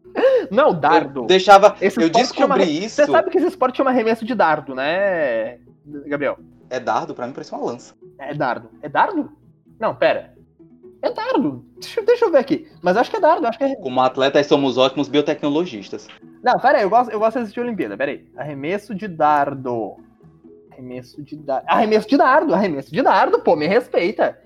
não, 0.50 0.72
dardo. 0.72 1.22
Eu 1.22 1.26
deixava. 1.26 1.76
Esse 1.80 2.00
eu 2.00 2.08
descobri 2.08 2.84
isso. 2.84 2.96
Você 2.96 3.06
sabe 3.06 3.30
que 3.30 3.38
esse 3.38 3.48
esporte 3.48 3.76
chama 3.76 3.90
arremesso 3.90 4.24
de 4.24 4.34
dardo, 4.34 4.74
né, 4.74 5.58
Gabriel? 6.06 6.38
É 6.68 6.78
dardo, 6.78 7.14
pra 7.14 7.26
mim 7.26 7.32
parecia 7.32 7.56
uma 7.58 7.66
lança. 7.66 7.94
É 8.18 8.32
dardo. 8.32 8.70
É 8.80 8.88
dardo? 8.88 9.32
Não, 9.78 9.94
pera. 9.94 10.34
É 11.02 11.10
dardo. 11.10 11.64
Deixa, 11.80 12.02
deixa 12.02 12.24
eu 12.26 12.30
ver 12.30 12.38
aqui. 12.38 12.68
Mas 12.82 12.96
acho 12.96 13.10
que 13.10 13.16
é 13.16 13.20
dardo, 13.20 13.46
acho 13.46 13.58
que 13.58 13.64
é. 13.64 13.74
Como 13.76 14.00
atletas 14.00 14.46
somos 14.46 14.76
ótimos 14.76 15.08
biotecnologistas. 15.08 16.06
Não, 16.42 16.58
pera 16.58 16.78
aí, 16.78 16.84
eu 16.84 16.90
gosto, 16.90 17.10
eu 17.10 17.18
gosto 17.18 17.36
de 17.36 17.42
assistir 17.42 17.60
a 17.60 17.62
Olimpíada, 17.62 17.96
pera 17.96 18.12
aí. 18.12 18.26
Arremesso 18.36 18.94
de 18.94 19.08
dardo. 19.08 19.96
Arremesso 20.80 21.22
de 21.22 21.36
dardo. 21.36 21.66
Arremesso 21.68 22.08
de 22.08 22.16
dardo, 22.16 22.54
arremesso 22.54 22.90
de 22.90 23.02
dardo, 23.02 23.40
pô, 23.40 23.54
me 23.54 23.66
respeita. 23.66 24.38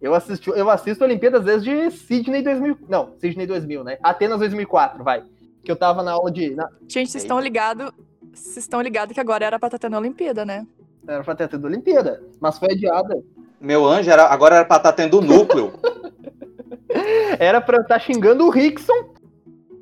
Eu 0.00 0.14
assisto, 0.14 0.50
eu 0.52 0.68
assisto 0.70 1.04
Olimpíadas 1.04 1.44
desde 1.44 1.90
Sydney 1.90 2.42
2000. 2.42 2.78
Não, 2.88 3.14
Sydney 3.18 3.46
2000, 3.46 3.84
né? 3.84 3.98
Atenas 4.02 4.38
2004, 4.38 5.04
vai. 5.04 5.22
Que 5.62 5.70
eu 5.70 5.76
tava 5.76 6.02
na 6.02 6.12
aula 6.12 6.30
de. 6.30 6.54
Na... 6.54 6.68
Gente, 6.88 7.10
vocês 7.10 7.22
estão 7.22 7.38
ligados. 7.38 7.92
Vocês 8.32 8.64
estão 8.64 8.80
ligados 8.80 9.14
que 9.14 9.20
agora 9.20 9.44
era 9.44 9.58
pra 9.58 9.68
estar 9.68 9.78
tendo 9.78 9.94
a 9.94 9.98
Olimpíada, 9.98 10.44
né? 10.44 10.66
Era 11.06 11.22
pra 11.22 11.34
ter 11.34 11.48
tido 11.48 11.66
Olimpíada, 11.66 12.22
mas 12.40 12.58
foi 12.58 12.72
adiada. 12.72 13.22
Meu 13.60 13.86
anjo, 13.86 14.10
era, 14.10 14.26
agora 14.26 14.56
era 14.56 14.64
pra 14.64 14.78
estar 14.78 14.92
tendo 14.92 15.20
núcleo. 15.20 15.72
Era 17.38 17.58
pra 17.60 17.78
eu 17.78 17.82
estar 17.82 17.98
xingando 17.98 18.44
o 18.44 18.50
Rickson, 18.50 19.14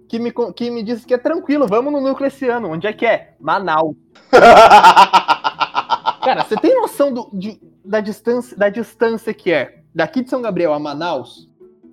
que 0.09 0.19
me, 0.19 0.33
que 0.55 0.71
me 0.71 0.83
disse 0.83 1.05
que 1.05 1.13
é 1.13 1.19
tranquilo, 1.19 1.67
vamos 1.67 1.93
no 1.93 2.01
núcleo 2.01 2.29
esse 2.29 2.49
ano. 2.49 2.71
Onde 2.71 2.87
é 2.87 2.93
que 2.93 3.05
é? 3.05 3.35
Manaus. 3.41 3.97
Cara, 6.23 6.45
você 6.45 6.57
tem 6.57 6.75
noção 6.75 7.13
do- 7.13 7.29
de- 7.33 7.61
da, 7.85 8.01
distância, 8.01 8.57
da 8.57 8.69
distância 8.69 9.33
que 9.35 9.53
é 9.53 9.81
daqui 9.95 10.23
de 10.23 10.31
São 10.31 10.43
Gabriel 10.43 10.73
a 10.73 10.79
Manaus? 10.79 11.49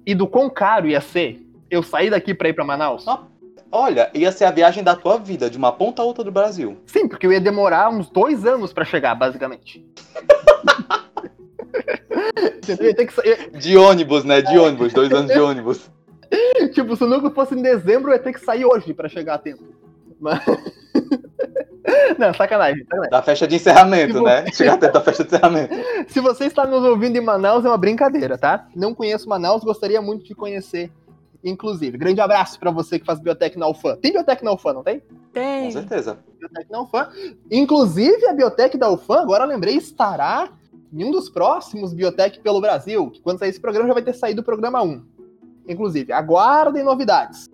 E 0.05 0.15
do 0.15 0.28
quão 0.28 0.49
caro 0.49 0.88
ia 0.88 1.01
ser 1.01 1.41
eu 1.69 1.84
sair 1.84 2.09
daqui 2.09 2.34
pra 2.34 2.49
ir 2.49 2.53
pra 2.53 2.63
Manaus? 2.63 3.05
Nossa. 3.05 3.23
Olha, 3.69 4.09
ia 4.13 4.32
ser 4.32 4.45
a 4.45 4.51
viagem 4.51 4.82
da 4.84 4.95
tua 4.95 5.17
vida, 5.17 5.49
de 5.49 5.57
uma 5.57 5.71
ponta 5.73 6.01
a 6.01 6.05
outra 6.05 6.23
do 6.23 6.32
Brasil. 6.32 6.78
Sim, 6.86 7.07
porque 7.07 7.28
eu 7.28 7.34
ia 7.34 7.41
demorar 7.41 7.89
uns 7.89 8.09
dois 8.09 8.45
anos 8.45 8.71
pra 8.71 8.86
chegar, 8.86 9.13
basicamente. 9.15 9.86
De 13.59 13.78
ônibus, 13.78 14.23
né? 14.23 14.41
De 14.41 14.57
ônibus, 14.57 14.93
dois 14.93 15.11
anos 15.11 15.32
de 15.32 15.39
ônibus. 15.39 15.89
tipo, 16.73 16.95
se 16.95 17.03
o 17.03 17.07
núcleo 17.07 17.32
fosse 17.34 17.55
em 17.55 17.61
dezembro, 17.61 18.11
eu 18.11 18.15
ia 18.15 18.19
ter 18.21 18.34
que 18.34 18.39
sair 18.39 18.65
hoje 18.65 18.93
pra 18.93 19.07
chegar 19.07 19.36
a 19.36 19.38
tempo. 19.38 19.63
Mas... 20.19 20.43
Não, 22.18 22.34
sacanagem, 22.34 22.84
sacanagem. 22.84 23.10
Da 23.10 23.22
festa 23.22 23.48
de 23.48 23.56
encerramento, 23.56 24.14
Tipo- 24.14 24.26
né? 24.26 24.46
Chegar 24.52 24.74
até 24.74 24.92
da 24.92 25.02
festa 25.02 25.24
de 25.24 25.30
encerramento. 25.34 25.74
Se 26.12 26.20
você 26.20 26.46
está 26.46 26.66
nos 26.66 26.84
ouvindo 26.84 27.16
em 27.18 27.22
Manaus, 27.22 27.64
é 27.66 27.68
uma 27.70 27.78
brincadeira, 27.78 28.38
tá? 28.38 28.68
Não 28.76 28.94
conheço 28.94 29.28
Manaus, 29.30 29.64
gostaria 29.64 30.02
muito 30.02 30.26
de 30.26 30.36
conhecer, 30.36 30.92
inclusive. 31.44 31.98
Grande 31.98 32.20
abraço 32.22 32.60
pra 32.60 32.72
você 32.72 33.00
que 33.00 33.06
faz 33.06 33.20
biotec 33.20 33.58
na 33.58 33.68
UFAM. 33.68 33.96
Tem 33.96 34.12
biotec 34.12 34.44
na 34.44 34.52
UFAM, 34.54 34.74
não 34.74 34.84
tem? 34.84 35.00
Com 35.00 35.06
Tem. 35.34 35.72
certeza. 35.72 36.18
Biotec 36.40 36.70
na 36.70 36.82
UFAM. 36.82 37.10
Inclusive, 37.50 38.28
a 38.28 38.34
biotec 38.34 38.78
da 38.78 38.90
UFAM, 38.90 39.22
agora 39.22 39.46
lembrei, 39.46 39.76
estará 39.78 40.50
em 40.92 41.04
um 41.04 41.12
dos 41.12 41.30
próximos 41.30 41.94
biotec 41.94 42.40
pelo 42.40 42.62
Brasil, 42.62 43.10
que 43.12 43.22
quando 43.22 43.40
sair 43.40 43.50
esse 43.50 43.60
programa 43.60 43.88
já 43.88 43.94
vai 43.94 44.04
ter 44.04 44.14
saído 44.14 44.42
o 44.42 44.44
programa 44.44 44.82
1. 44.82 45.04
Inclusive, 45.68 46.14
aguardem 46.14 46.84
novidades. 46.84 47.50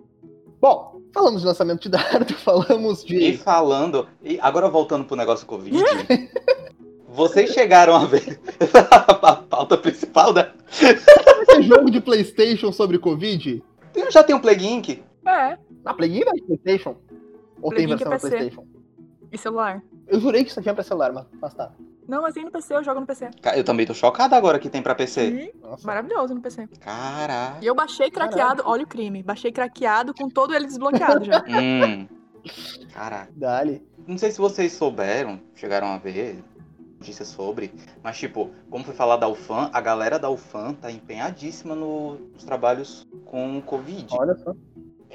Bom, 0.60 0.93
falamos 1.14 1.42
de 1.42 1.46
lançamento 1.46 1.82
de 1.82 1.88
dardo, 1.88 2.34
falamos 2.34 3.04
E 3.04 3.32
de... 3.32 3.36
falando. 3.38 4.08
E 4.22 4.38
agora 4.42 4.68
voltando 4.68 5.04
pro 5.04 5.16
negócio 5.16 5.46
Covid. 5.46 5.78
vocês 7.08 7.50
chegaram 7.50 7.94
a 7.94 8.04
ver 8.04 8.40
a 9.22 9.36
pauta 9.36 9.78
principal 9.78 10.32
da. 10.32 10.52
Esse 10.68 11.62
jogo 11.62 11.90
de 11.90 12.00
Playstation 12.00 12.72
sobre 12.72 12.98
Covid? 12.98 13.62
Eu 13.94 14.10
já 14.10 14.24
tenho 14.24 14.38
um 14.38 14.42
Plague 14.42 14.66
Inc. 14.66 15.02
É. 15.24 15.56
Na 15.84 15.94
Play 15.94 16.20
é 16.20 16.32
de 16.32 16.42
Playstation? 16.42 16.96
Ou 17.62 17.70
tem 17.72 17.86
Plague 17.86 17.92
Inc 17.92 18.06
é 18.06 18.08
versão 18.08 18.10
na 18.10 18.18
PC. 18.18 18.28
Playstation? 18.36 18.66
E 19.30 19.38
celular. 19.38 19.82
Eu 20.06 20.20
jurei 20.20 20.44
que 20.44 20.50
isso 20.50 20.60
tinha 20.62 20.74
pra 20.74 20.82
celular, 20.84 21.12
mas, 21.12 21.26
mas 21.40 21.54
tá. 21.54 21.72
Não, 22.06 22.20
mas 22.22 22.34
tem 22.34 22.44
no 22.44 22.50
PC, 22.50 22.74
eu 22.74 22.84
jogo 22.84 23.00
no 23.00 23.06
PC. 23.06 23.30
Eu 23.56 23.64
também 23.64 23.86
tô 23.86 23.94
chocado 23.94 24.34
agora 24.34 24.58
que 24.58 24.68
tem 24.68 24.82
pra 24.82 24.94
PC. 24.94 25.52
Nossa. 25.62 25.86
maravilhoso 25.86 26.34
no 26.34 26.40
PC. 26.42 26.66
Caraca. 26.80 27.58
E 27.62 27.66
eu 27.66 27.74
baixei 27.74 28.10
craqueado, 28.10 28.62
olha 28.66 28.84
o 28.84 28.86
crime. 28.86 29.22
Baixei 29.22 29.50
craqueado 29.50 30.12
com 30.14 30.28
todo 30.28 30.54
ele 30.54 30.66
desbloqueado 30.66 31.24
já. 31.24 31.42
Hum. 31.48 32.06
Caraca. 32.92 33.32
Dali. 33.34 33.82
Não 34.06 34.18
sei 34.18 34.30
se 34.30 34.38
vocês 34.38 34.72
souberam, 34.72 35.40
chegaram 35.54 35.86
a 35.86 35.96
ver 35.98 36.44
notícias 36.98 37.28
sobre, 37.28 37.72
mas 38.02 38.18
tipo, 38.18 38.50
como 38.70 38.84
foi 38.84 38.94
falar 38.94 39.16
da 39.16 39.28
UFAM, 39.28 39.70
a 39.72 39.80
galera 39.80 40.18
da 40.18 40.28
UFAM 40.30 40.74
tá 40.74 40.90
empenhadíssima 40.90 41.74
no- 41.74 42.16
nos 42.34 42.44
trabalhos 42.44 43.06
com 43.24 43.60
Covid. 43.62 44.06
Olha 44.12 44.34
só. 44.36 44.54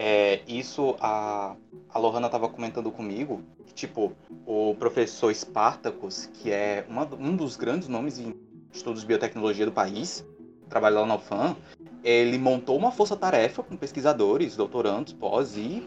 É, 0.02 0.39
isso 0.47 0.95
a, 1.02 1.58
a 1.93 2.00
Lohana 2.00 2.30
tava 2.30 2.47
comentando 2.47 2.89
comigo, 2.89 3.41
que, 3.66 3.74
tipo, 3.74 4.14
o 4.45 4.74
professor 4.80 5.30
Spartacus, 5.36 6.28
que 6.36 6.50
é 6.52 6.86
uma- 6.88 7.04
um 7.20 7.36
dos 7.36 7.58
grandes 7.58 7.89
nomes 7.89 8.18
em 8.18 8.34
estudos 8.72 9.02
de 9.02 9.08
biotecnologia 9.08 9.66
do 9.66 9.74
país, 9.74 10.26
trabalha 10.70 11.02
lá 11.02 11.06
na 11.06 11.16
UFAM, 11.16 11.54
ele 12.02 12.38
montou 12.38 12.78
uma 12.78 12.91
força-tarefa 12.91 13.62
com 13.62 13.76
pesquisadores, 13.76 14.56
doutorandos, 14.56 15.12
pós 15.12 15.58
e 15.58 15.86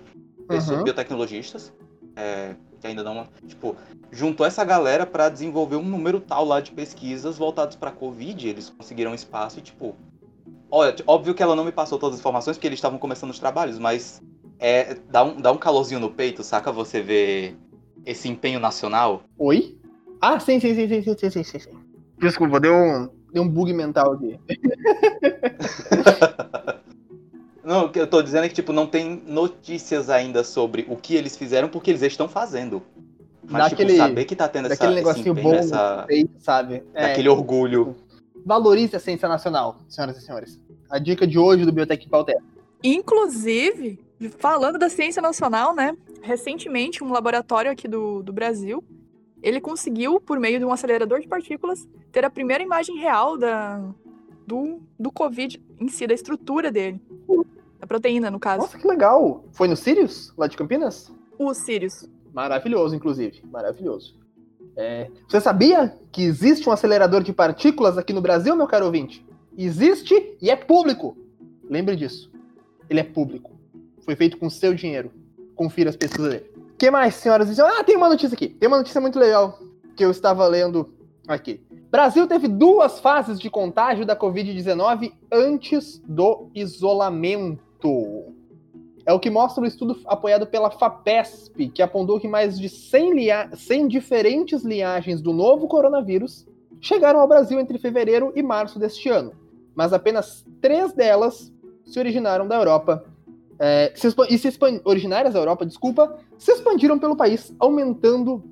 Uhum. 0.51 0.85
biotecnologistas, 0.85 1.73
é, 2.15 2.55
que 2.83 2.87
ainda 2.87 3.03
não, 3.03 3.27
tipo, 3.47 3.75
juntou 4.11 4.45
essa 4.45 4.63
galera 4.63 5.07
para 5.07 5.31
desenvolver 5.31 5.77
um 5.77 5.83
número 5.85 6.21
tal 6.21 6.45
lá 6.45 6.61
de 6.61 6.71
pesquisas 6.73 7.39
voltados 7.39 7.77
para 7.77 7.91
Covid, 7.91 8.47
eles 8.47 8.69
conseguiram 8.69 9.15
espaço 9.15 9.59
e, 9.59 9.63
tipo, 9.63 9.97
olha, 10.73 10.95
óbvio 11.07 11.35
que 11.35 11.43
ela 11.43 11.55
não 11.55 11.65
me 11.65 11.71
passou 11.71 11.99
todas 11.99 12.15
as 12.15 12.21
informações 12.21 12.57
porque 12.57 12.67
eles 12.67 12.79
estavam 12.79 12.99
começando 12.99 13.31
os 13.31 13.39
trabalhos, 13.39 13.79
mas 13.79 14.21
é, 14.59 14.95
dá, 15.09 15.23
um, 15.23 15.41
dá 15.41 15.53
um 15.53 15.59
calorzinho 15.59 16.01
no 16.01 16.11
peito, 16.11 16.43
saca? 16.43 16.73
Você 16.73 17.01
ver 17.03 17.55
esse 18.05 18.29
empenho 18.29 18.59
nacional. 18.59 19.23
Oi? 19.39 19.77
Ah, 20.21 20.41
sim, 20.41 20.59
sim, 20.59 20.75
sim, 20.75 20.89
sim, 20.89 21.03
sim, 21.03 21.31
sim, 21.31 21.43
sim, 21.45 21.59
sim. 21.59 21.79
Desculpa, 22.19 22.59
deu 22.59 22.75
um, 22.75 23.09
deu 23.33 23.43
um 23.43 23.49
bug 23.49 23.73
mental 23.73 24.15
aqui. 24.15 24.39
Não, 27.65 27.87
o 27.87 27.91
que 27.91 28.01
eu 28.01 28.09
tô 28.09 28.21
dizendo 28.23 28.45
é 28.45 28.49
que, 28.49 28.55
tipo, 28.57 28.73
não 28.73 28.89
tem 28.89 29.23
notícias 29.25 30.11
ainda 30.11 30.43
sobre 30.43 30.85
o 30.89 30.97
que 30.97 31.15
eles 31.15 31.37
fizeram 31.37 31.69
porque 31.69 31.93
eles 31.93 32.03
estão 32.03 32.29
fazendo. 32.29 32.83
Mas, 33.45 33.71
Daquele- 33.71 33.93
tipo, 33.93 34.03
saber 34.03 34.25
que 34.25 34.35
tá 34.35 34.49
tendo 34.49 34.67
essa, 34.67 34.75
Daquele 34.75 34.95
esse 34.95 35.05
negocinho 35.05 35.33
empenho, 35.33 35.49
bom, 35.49 35.55
essa, 35.55 36.05
feito, 36.07 36.33
sabe? 36.41 36.83
É, 36.93 37.03
daquele 37.03 37.29
orgulho. 37.29 37.95
Valorize 38.45 38.97
a 38.97 39.01
ciência 39.01 39.29
nacional, 39.29 39.79
senhoras 39.89 40.17
e 40.17 40.21
senhores. 40.21 40.61
A 40.91 40.99
dica 40.99 41.27
de 41.27 41.39
hoje 41.39 41.65
do 41.65 41.73
Biotech 41.73 42.09
Pauta 42.09 42.33
é 42.33 42.37
Inclusive, 42.85 44.01
falando 44.39 44.79
da 44.79 44.89
ciência 44.89 45.23
nacional, 45.23 45.75
né? 45.75 45.97
Recentemente, 46.21 47.05
um 47.05 47.13
laboratório 47.13 47.71
aqui 47.71 47.87
do, 47.87 48.23
do 48.23 48.33
Brasil, 48.33 48.83
ele 49.43 49.61
conseguiu, 49.61 50.21
por 50.21 50.39
meio 50.39 50.59
de 50.59 50.65
um 50.65 50.73
acelerador 50.73 51.21
de 51.21 51.29
partículas, 51.29 51.89
ter 52.11 52.25
a 52.25 52.31
primeira 52.31 52.63
imagem 52.63 52.97
real 52.99 53.39
da, 53.39 53.81
do, 54.47 54.81
do 54.99 55.13
Covid 55.13 55.63
em 55.81 55.89
si, 55.89 56.07
da 56.07 56.15
estrutura 56.15 56.71
dele. 56.71 57.01
Da 57.79 57.87
proteína, 57.87 58.31
no 58.31 58.39
caso. 58.39 58.63
Nossa, 58.63 58.79
que 58.79 58.87
legal. 58.87 59.45
Foi 59.53 59.67
no 59.67 59.77
Sirius, 59.77 60.33
lá 60.37 60.47
de 60.47 60.57
Campinas? 60.57 61.13
O 61.39 61.53
Sirius. 61.55 62.09
Maravilhoso, 62.33 62.95
inclusive. 62.95 63.43
Maravilhoso. 63.51 64.17
É, 64.77 65.09
Você 65.29 65.41
sabia 65.41 65.97
que 66.11 66.23
existe 66.23 66.69
um 66.69 66.73
acelerador 66.73 67.23
de 67.23 67.33
partículas 67.33 67.99
aqui 67.99 68.13
no 68.13 68.21
Brasil, 68.21 68.57
meu 68.57 68.67
caro 68.67 68.87
ouvinte? 68.87 69.25
Existe 69.57 70.37
e 70.41 70.51
é 70.51 70.57
público. 70.57 71.17
Lembre 71.69 71.97
disso. 71.97 72.31
Ele 72.89 73.01
é 73.01 73.05
público. 73.05 73.53
Foi 74.05 74.17
feito 74.17 74.37
com 74.39 74.49
seu 74.49 74.75
dinheiro. 74.75 75.11
Confira 75.55 75.91
as 75.91 75.97
pesquisas 75.97 76.31
dele. 76.31 76.51
O 76.57 76.77
que 76.77 76.91
mais, 76.91 77.15
senhoras 77.15 77.49
e 77.49 77.55
senhores? 77.55 77.79
Ah, 77.79 77.85
tem 77.85 77.97
uma 77.97 78.09
notícia 78.09 78.35
aqui. 78.35 78.49
Tem 78.49 78.67
uma 78.67 78.79
notícia 78.79 79.01
muito 79.01 79.19
legal 79.19 79.59
que 79.95 80.05
eu 80.05 80.11
estava 80.11 80.47
lendo 80.47 80.93
aqui. 81.29 81.61
Brasil 81.91 82.27
teve 82.27 82.49
duas 82.49 82.99
fases 83.01 83.39
de 83.39 83.51
contágio 83.51 84.07
da 84.07 84.17
Covid-19 84.17 85.13
antes 85.31 86.03
do 86.07 86.49
isolamento. 86.55 88.22
É 89.05 89.13
o 89.13 89.19
que 89.19 89.31
mostra 89.31 89.63
o 89.63 89.67
estudo 89.67 89.99
apoiado 90.07 90.47
pela 90.47 90.71
FAPESP, 90.71 91.69
que 91.69 91.83
apontou 91.83 92.21
que 92.21 92.29
mais 92.29 92.59
de 92.59 92.69
100, 92.69 93.15
lia- 93.15 93.51
100 93.53 93.89
diferentes 93.89 94.63
linhagens 94.63 95.21
do 95.21 95.33
novo 95.33 95.67
coronavírus 95.67 96.47
chegaram 96.81 97.21
ao 97.21 97.29
Brasil 97.29 97.59
entre 97.59 97.79
fevereiro 97.79 98.33
e 98.37 98.43
março 98.43 98.79
deste 98.79 99.09
ano. 99.09 99.33
Mas 99.75 99.93
apenas 99.93 100.45
três 100.61 100.93
delas 100.93 101.53
se 101.85 101.99
originaram 101.99 102.47
da 102.47 102.57
Europa. 102.57 103.05
É, 103.59 103.93
se 103.95 104.09
e 104.29 104.39
se 104.39 104.59
originárias 104.85 105.35
da 105.35 105.41
Europa, 105.41 105.65
desculpa, 105.67 106.19
se 106.39 106.53
expandiram 106.53 106.99
pelo 106.99 107.17
país, 107.17 107.55
aumentando 107.59 108.43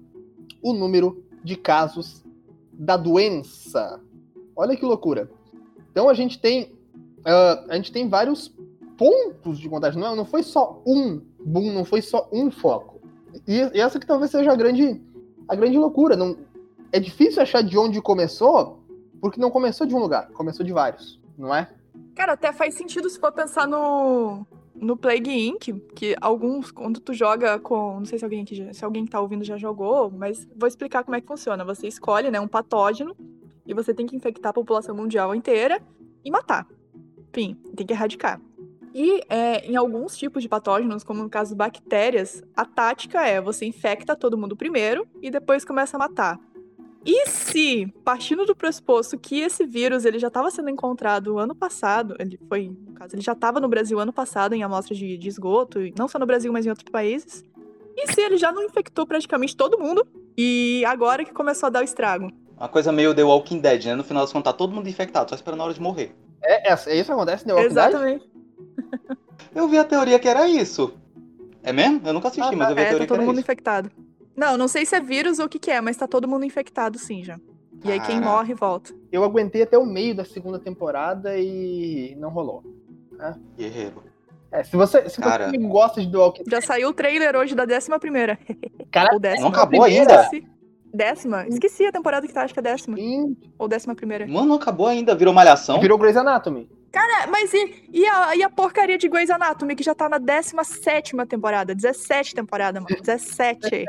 o 0.62 0.72
número 0.72 1.24
de 1.42 1.56
casos 1.56 2.24
da 2.72 2.96
doença. 2.96 4.00
Olha 4.54 4.76
que 4.76 4.84
loucura. 4.84 5.30
Então 5.90 6.08
a 6.08 6.14
gente 6.14 6.38
tem 6.38 6.72
ah, 7.24 7.64
a 7.68 7.76
gente 7.76 7.92
tem 7.92 8.08
vários 8.08 8.54
pontos 9.00 9.58
de 9.58 9.66
contágio. 9.66 9.98
Não, 9.98 10.14
não 10.14 10.26
foi 10.26 10.42
só 10.42 10.82
um 10.86 11.22
boom, 11.42 11.72
não 11.72 11.86
foi 11.86 12.02
só 12.02 12.28
um 12.30 12.50
foco. 12.50 13.00
E, 13.48 13.56
e 13.74 13.80
essa 13.80 13.98
que 13.98 14.06
talvez 14.06 14.30
seja 14.30 14.52
a 14.52 14.54
grande, 14.54 15.00
a 15.48 15.54
grande 15.54 15.78
loucura. 15.78 16.14
Não, 16.16 16.36
é 16.92 17.00
difícil 17.00 17.40
achar 17.40 17.62
de 17.62 17.78
onde 17.78 18.02
começou, 18.02 18.78
porque 19.18 19.40
não 19.40 19.50
começou 19.50 19.86
de 19.86 19.94
um 19.94 19.98
lugar, 19.98 20.28
começou 20.32 20.66
de 20.66 20.72
vários, 20.74 21.18
não 21.38 21.54
é? 21.54 21.70
Cara, 22.14 22.34
até 22.34 22.52
faz 22.52 22.74
sentido 22.74 23.08
se 23.08 23.18
for 23.18 23.32
pensar 23.32 23.66
no, 23.66 24.46
no 24.74 24.98
Plague 24.98 25.30
Inc., 25.30 25.72
que 25.94 26.14
alguns, 26.20 26.70
quando 26.70 27.00
tu 27.00 27.14
joga 27.14 27.58
com. 27.58 28.00
Não 28.00 28.04
sei 28.04 28.18
se 28.18 28.24
alguém 28.24 28.42
aqui 28.42 28.68
se 28.74 28.84
alguém 28.84 29.06
que 29.06 29.10
tá 29.10 29.20
ouvindo 29.20 29.44
já 29.44 29.56
jogou, 29.56 30.10
mas 30.10 30.46
vou 30.54 30.68
explicar 30.68 31.04
como 31.04 31.16
é 31.16 31.22
que 31.22 31.26
funciona. 31.26 31.64
Você 31.64 31.88
escolhe, 31.88 32.30
né, 32.30 32.38
um 32.38 32.48
patógeno 32.48 33.16
e 33.64 33.72
você 33.72 33.94
tem 33.94 34.04
que 34.04 34.14
infectar 34.14 34.50
a 34.50 34.52
população 34.52 34.94
mundial 34.94 35.34
inteira 35.34 35.80
e 36.22 36.30
matar. 36.30 36.66
Enfim, 37.30 37.56
tem 37.74 37.86
que 37.86 37.94
erradicar. 37.94 38.38
E 38.94 39.22
é, 39.28 39.66
em 39.66 39.76
alguns 39.76 40.16
tipos 40.16 40.42
de 40.42 40.48
patógenos, 40.48 41.04
como 41.04 41.22
no 41.22 41.30
caso 41.30 41.54
bactérias, 41.54 42.42
a 42.56 42.64
tática 42.64 43.26
é 43.26 43.40
você 43.40 43.64
infecta 43.64 44.16
todo 44.16 44.36
mundo 44.36 44.56
primeiro 44.56 45.06
e 45.22 45.30
depois 45.30 45.64
começa 45.64 45.96
a 45.96 46.00
matar. 46.00 46.40
E 47.04 47.26
se, 47.28 47.86
partindo 48.04 48.44
do 48.44 48.54
pressuposto 48.54 49.18
que 49.18 49.40
esse 49.40 49.64
vírus 49.64 50.04
ele 50.04 50.18
já 50.18 50.28
estava 50.28 50.50
sendo 50.50 50.68
encontrado 50.68 51.38
ano 51.38 51.54
passado, 51.54 52.14
ele 52.18 52.38
foi, 52.46 52.68
no 52.68 52.92
caso, 52.92 53.14
ele 53.14 53.22
já 53.22 53.32
estava 53.32 53.58
no 53.58 53.68
Brasil 53.68 53.98
ano 53.98 54.12
passado 54.12 54.54
em 54.54 54.62
amostras 54.62 54.98
de, 54.98 55.16
de 55.16 55.28
esgoto, 55.28 55.78
não 55.98 56.06
só 56.06 56.18
no 56.18 56.26
Brasil, 56.26 56.52
mas 56.52 56.66
em 56.66 56.68
outros 56.68 56.90
países, 56.90 57.42
e 57.96 58.12
se 58.12 58.20
ele 58.20 58.36
já 58.36 58.52
não 58.52 58.62
infectou 58.62 59.06
praticamente 59.06 59.56
todo 59.56 59.78
mundo, 59.78 60.06
e 60.36 60.84
agora 60.86 61.24
que 61.24 61.32
começou 61.32 61.68
a 61.68 61.70
dar 61.70 61.80
o 61.80 61.84
estrago? 61.84 62.30
Uma 62.56 62.68
coisa 62.68 62.92
meio 62.92 63.14
The 63.14 63.24
Walking 63.24 63.60
Dead, 63.60 63.86
né? 63.86 63.94
No 63.94 64.04
final 64.04 64.22
das 64.22 64.32
contas, 64.32 64.52
tá 64.52 64.56
todo 64.56 64.74
mundo 64.74 64.86
infectado, 64.86 65.30
só 65.30 65.34
esperando 65.34 65.60
a 65.62 65.64
hora 65.64 65.74
de 65.74 65.80
morrer. 65.80 66.14
É, 66.42 66.70
é, 66.70 66.72
é 66.72 66.96
isso 66.96 67.06
que 67.06 67.12
acontece 67.12 67.46
no 67.46 67.54
The 67.54 67.60
Walking 67.62 67.74
Dead? 67.74 67.88
Exatamente. 67.88 68.29
Eu 69.54 69.68
vi 69.68 69.78
a 69.78 69.84
teoria 69.84 70.18
que 70.18 70.28
era 70.28 70.48
isso. 70.48 70.94
É 71.62 71.72
mesmo? 71.72 72.00
Eu 72.04 72.12
nunca 72.12 72.28
assisti, 72.28 72.54
Ah, 72.54 72.56
mas 72.56 72.68
eu 72.70 72.74
vi 72.74 72.80
a 72.80 72.84
É, 72.84 72.88
teoria 72.88 72.98
tá 72.98 73.04
que 73.04 73.08
todo 73.08 73.16
era 73.18 73.26
mundo 73.26 73.34
isso. 73.36 73.44
infectado. 73.44 73.90
Não, 74.36 74.56
não 74.56 74.68
sei 74.68 74.86
se 74.86 74.94
é 74.94 75.00
vírus 75.00 75.38
ou 75.38 75.46
o 75.46 75.48
que, 75.48 75.58
que 75.58 75.70
é, 75.70 75.80
mas 75.80 75.96
tá 75.96 76.06
todo 76.06 76.26
mundo 76.28 76.44
infectado 76.44 76.98
sim 76.98 77.22
já. 77.22 77.38
E 77.84 77.90
aí 77.90 78.00
quem 78.00 78.20
morre 78.20 78.54
volta. 78.54 78.92
Eu 79.10 79.24
aguentei 79.24 79.62
até 79.62 79.76
o 79.78 79.84
meio 79.86 80.14
da 80.14 80.24
segunda 80.24 80.58
temporada 80.58 81.36
e 81.38 82.14
não 82.18 82.30
rolou. 82.30 82.62
Guerreiro. 83.56 84.02
É, 84.52 84.64
se 84.64 84.74
você, 84.76 85.08
se 85.08 85.20
Cara. 85.20 85.48
você 85.50 85.58
gosta 85.58 86.00
de 86.00 86.10
The 86.10 86.16
Walking 86.18 86.42
Já 86.50 86.60
saiu 86.60 86.88
o 86.88 86.92
trailer 86.92 87.36
hoje 87.36 87.54
da 87.54 87.64
décima 87.64 87.98
primeira. 88.00 88.38
Cara, 88.90 89.14
Ou 89.14 89.20
décima. 89.20 89.42
não 89.42 89.48
acabou 89.50 89.82
primeira? 89.82 90.10
ainda? 90.10 90.22
Esqueci. 90.24 90.46
Décima? 90.92 91.46
Esqueci 91.46 91.86
a 91.86 91.92
temporada 91.92 92.26
que 92.26 92.32
tá, 92.32 92.42
acho 92.42 92.52
que 92.52 92.58
é 92.58 92.62
décima. 92.62 92.96
Dead, 92.96 93.36
Ou 93.58 93.68
décima 93.68 93.94
primeira. 93.94 94.26
Mano, 94.26 94.48
não 94.48 94.56
acabou 94.56 94.88
ainda, 94.88 95.14
virou 95.14 95.32
malhação. 95.32 95.80
virou 95.80 95.96
Grey's 95.96 96.16
Anatomy. 96.16 96.68
É, 96.92 97.26
mas 97.28 97.52
e, 97.54 97.84
e, 97.92 98.06
a, 98.06 98.34
e 98.36 98.42
a 98.42 98.50
porcaria 98.50 98.98
de 98.98 99.08
Grey's 99.08 99.30
Anatomy, 99.30 99.76
que 99.76 99.82
já 99.82 99.94
tá 99.94 100.08
na 100.08 100.18
17 100.18 101.14
temporada? 101.28 101.74
17 101.74 102.34
temporada, 102.34 102.80
mano. 102.80 102.96
17. 103.00 103.86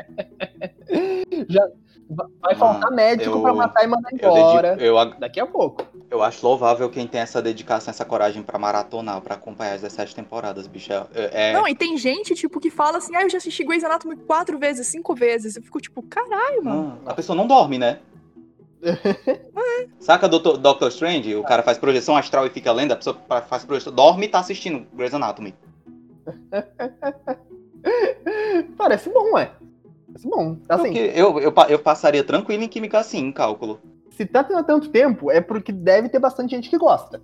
Vai 2.41 2.55
faltar 2.55 2.91
médico 2.91 3.37
eu- 3.37 3.41
pra 3.41 3.53
matar 3.53 3.83
e 3.85 3.87
mandar 3.87 4.09
Eu, 4.11 4.17
embora. 4.17 4.75
dedico- 4.75 4.83
eu, 4.99 5.19
Daqui 5.19 5.39
a 5.39 5.47
pouco. 5.47 5.85
eu 6.09 6.21
acho 6.21 6.45
louvável 6.45 6.89
quem 6.89 7.07
tem 7.07 7.21
essa 7.21 7.41
dedicação, 7.41 7.89
essa 7.89 8.03
coragem 8.03 8.43
pra 8.43 8.59
maratonar, 8.59 9.21
pra 9.21 9.35
acompanhar 9.35 9.75
as 9.75 9.81
17 9.81 10.13
temporadas, 10.13 10.67
bicho. 10.67 10.91
É, 10.91 11.07
é- 11.51 11.53
Não, 11.53 11.65
e 11.67 11.73
tem 11.73 11.97
gente, 11.97 12.35
tipo, 12.35 12.59
que 12.59 12.69
fala 12.69 12.97
assim, 12.97 13.15
ah, 13.15 13.21
eu 13.23 13.29
já 13.29 13.37
assisti 13.37 13.63
Grey's 13.63 13.83
Anatomy 13.85 14.17
quatro 14.17 14.59
vezes, 14.59 14.87
cinco 14.87 15.15
vezes. 15.15 15.55
Eu 15.55 15.63
fico 15.63 15.79
tipo, 15.79 16.03
caralho, 16.03 16.63
mano. 16.63 16.83
Mano, 16.83 17.01
a 17.05 17.13
pessoa 17.13 17.33
não 17.35 17.47
dorme, 17.47 17.77
né? 17.77 17.99
Saca 19.99 20.27
Doutor, 20.27 20.57
Doctor 20.57 20.87
Strange? 20.89 21.35
O 21.35 21.43
cara 21.43 21.61
faz 21.63 21.77
projeção 21.77 22.15
astral 22.15 22.47
e 22.47 22.49
fica 22.49 22.71
lendo, 22.71 22.93
a 22.93 22.95
pessoa 22.95 23.17
fa- 23.27 23.41
faz 23.41 23.63
projeção, 23.63 23.93
dorme 23.93 24.25
e 24.25 24.29
tá 24.29 24.39
assistindo 24.39 24.85
Grey's 24.93 25.13
Anatomy. 25.13 25.53
Parece 28.77 29.09
bom, 29.09 29.33
ué. 29.33 29.51
Parece 30.07 30.27
bom. 30.27 30.57
Assim, 30.69 30.83
Porque 30.83 31.11
eu, 31.15 31.39
eu, 31.39 31.53
eu 31.69 31.79
passaria 31.79 32.23
tranquilo 32.23 32.63
em 32.63 32.67
química 32.67 32.99
assim, 32.99 33.19
em 33.19 33.31
cálculo. 33.31 33.79
se 34.11 34.25
tá 34.25 34.43
tendo 34.43 34.63
tanto 34.63 34.89
tempo, 34.89 35.31
é 35.31 35.41
porque 35.41 35.71
deve 35.71 36.09
ter 36.09 36.19
bastante 36.19 36.51
gente 36.51 36.69
que 36.69 36.77
gosta. 36.77 37.21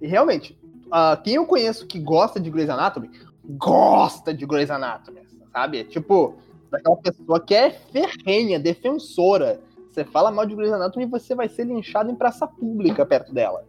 E 0.00 0.06
realmente, 0.06 0.58
ah, 0.90 1.20
quem 1.22 1.34
eu 1.34 1.46
conheço 1.46 1.86
que 1.86 1.98
gosta 1.98 2.40
de 2.40 2.50
Grey's 2.50 2.70
Anatomy, 2.70 3.10
gosta 3.44 4.32
de 4.32 4.46
Grey's 4.46 4.70
Anatomy, 4.70 5.20
sabe? 5.52 5.80
É 5.80 5.84
tipo, 5.84 6.34
daquela 6.70 6.96
pessoa 6.96 7.40
que 7.40 7.54
é 7.54 7.70
ferrenha, 7.70 8.58
defensora. 8.58 9.60
Você 9.92 10.04
fala 10.04 10.30
mal 10.30 10.46
de 10.46 10.56
Grey's 10.56 10.72
Anatomy, 10.72 11.04
você 11.04 11.34
vai 11.34 11.50
ser 11.50 11.64
linchado 11.64 12.10
em 12.10 12.14
praça 12.14 12.46
pública 12.46 13.04
perto 13.04 13.30
dela. 13.34 13.66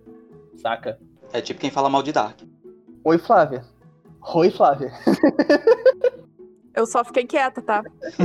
Saca? 0.56 0.98
É 1.34 1.42
tipo 1.42 1.60
quem 1.60 1.70
fala 1.70 1.90
mal 1.90 2.02
de 2.02 2.14
Dark. 2.14 2.40
Oi, 3.04 3.18
Flávia. 3.18 3.66
Oi, 4.34 4.50
Flávia. 4.50 4.94
Eu 6.74 6.86
só 6.86 7.04
fiquei 7.04 7.26
quieta, 7.26 7.62
tá? 7.62 7.84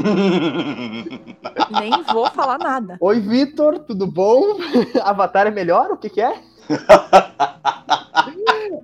Nem 1.81 1.91
vou 2.13 2.31
falar 2.31 2.59
nada. 2.59 2.97
Oi, 3.01 3.19
Vitor, 3.19 3.81
tudo 3.81 4.07
bom? 4.07 4.59
Avatar 5.03 5.49
é 5.49 5.51
melhor? 5.51 5.91
O 5.91 5.97
que, 5.97 6.09
que 6.09 6.21
é? 6.21 6.41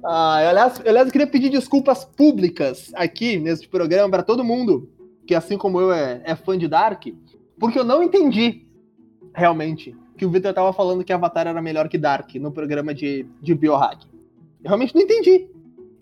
Ah, 0.05 0.49
aliás, 0.49 0.81
aliás, 0.85 1.07
eu 1.07 1.13
queria 1.13 1.27
pedir 1.29 1.51
desculpas 1.51 2.05
públicas 2.05 2.91
aqui 2.97 3.39
neste 3.39 3.69
programa 3.69 4.11
para 4.11 4.23
todo 4.25 4.43
mundo 4.43 4.91
que, 5.25 5.37
assim 5.37 5.57
como 5.57 5.81
eu, 5.81 5.93
é, 5.93 6.21
é 6.25 6.35
fã 6.35 6.59
de 6.59 6.67
Dark, 6.67 7.05
porque 7.59 7.79
eu 7.79 7.85
não 7.85 8.03
entendi 8.03 8.64
realmente 9.35 9.95
que 10.17 10.25
o 10.25 10.31
Vitor 10.31 10.55
tava 10.55 10.73
falando 10.73 11.05
que 11.05 11.13
Avatar 11.13 11.47
era 11.47 11.61
melhor 11.61 11.89
que 11.89 11.99
Dark 11.99 12.35
no 12.37 12.53
programa 12.53 12.95
de, 12.95 13.27
de 13.43 13.55
biohack. 13.55 14.07
Eu 14.63 14.69
realmente 14.69 14.95
não 14.95 15.03
entendi. 15.03 15.49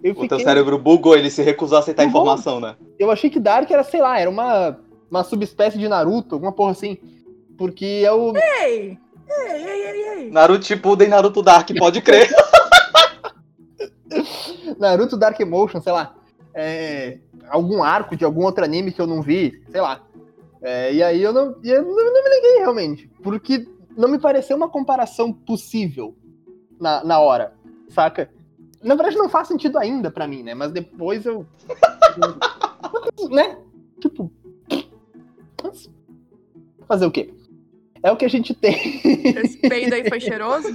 Eu, 0.03 0.13
O 0.13 0.15
teu 0.15 0.23
fiquei, 0.29 0.45
cérebro 0.45 0.79
bugou, 0.79 1.17
ele 1.17 1.31
se 1.31 1.43
recusou 1.43 1.77
a 1.77 1.81
aceitar 1.81 2.03
a 2.03 2.07
informação, 2.07 2.61
né? 2.61 2.77
eu 2.99 3.11
achei 3.11 3.31
que 3.31 3.41
Dark 3.41 3.71
era, 3.71 3.83
sei 3.83 4.01
lá, 4.01 4.19
era 4.19 4.29
uma, 4.29 4.79
uma 5.11 5.25
subespécie 5.25 5.79
de 5.79 5.89
Naruto, 5.89 6.35
alguma 6.35 6.53
porra 6.53 6.73
assim. 6.73 6.99
Porque 7.57 8.03
é 8.05 8.13
o, 8.13 8.33
Ei! 8.37 8.99
Ei, 9.29 9.53
ei, 9.53 9.87
ei, 9.87 10.09
ei! 10.09 10.31
Naruto 10.31 10.65
Shippuden, 10.65 11.09
Naruto 11.09 11.43
Dark, 11.43 11.69
pode 11.79 12.01
crer. 12.03 12.29
Naruto 14.79 15.17
Dark 15.17 15.39
Emotion, 15.39 15.81
sei 15.81 15.93
lá. 15.93 16.15
É, 16.55 17.19
algum 17.49 17.83
arco 17.83 18.17
de 18.17 18.25
algum 18.25 18.45
outro 18.45 18.65
anime 18.65 18.93
que 18.93 19.01
eu 19.01 19.07
não 19.07 19.23
vi, 19.23 19.63
sei 19.71 19.81
lá. 19.81 20.03
É, 20.63 20.95
e 20.95 21.03
aí 21.03 21.21
eu 21.21 21.33
não, 21.33 21.57
eu 21.65 21.83
não, 21.83 22.13
não 22.13 22.25
me 22.25 22.31
liguei 22.31 22.59
realmente. 22.59 23.11
Porque 23.23 23.67
não 23.97 24.09
me 24.09 24.19
pareceu 24.19 24.57
uma 24.57 24.69
comparação 24.69 25.33
possível 25.33 26.17
na, 26.81 27.03
na 27.05 27.19
hora, 27.19 27.53
saca? 27.89 28.31
Na 28.83 28.95
verdade 28.95 29.17
não 29.17 29.29
faz 29.29 29.49
sentido 29.49 29.79
ainda 29.79 30.11
pra 30.11 30.27
mim, 30.27 30.43
né? 30.43 30.55
Mas 30.55 30.71
depois 30.73 31.27
eu. 31.27 31.45
né? 33.31 33.59
Tipo. 34.01 34.31
Fazer 36.87 37.07
o 37.07 37.11
quê? 37.11 37.33
É 38.03 38.11
o 38.11 38.17
que 38.17 38.25
a 38.25 38.29
gente 38.29 38.55
tem. 38.55 39.01
Esse 39.05 39.59
peido 39.59 39.95
aí 39.95 40.09
foi 40.09 40.21
cheiroso? 40.21 40.69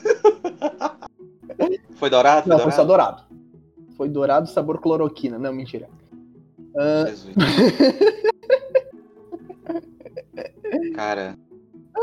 Foi 1.95 2.09
dourado? 2.09 2.43
Foi 2.43 2.49
Não, 2.49 2.59
foi 2.59 2.71
só 2.71 2.85
dourado? 2.85 3.23
dourado. 3.23 3.95
Foi 3.97 4.09
dourado 4.09 4.49
sabor 4.49 4.79
cloroquina. 4.79 5.37
Não, 5.37 5.51
mentira. 5.53 5.89
Jesus. 7.07 7.35
Cara, 10.93 11.33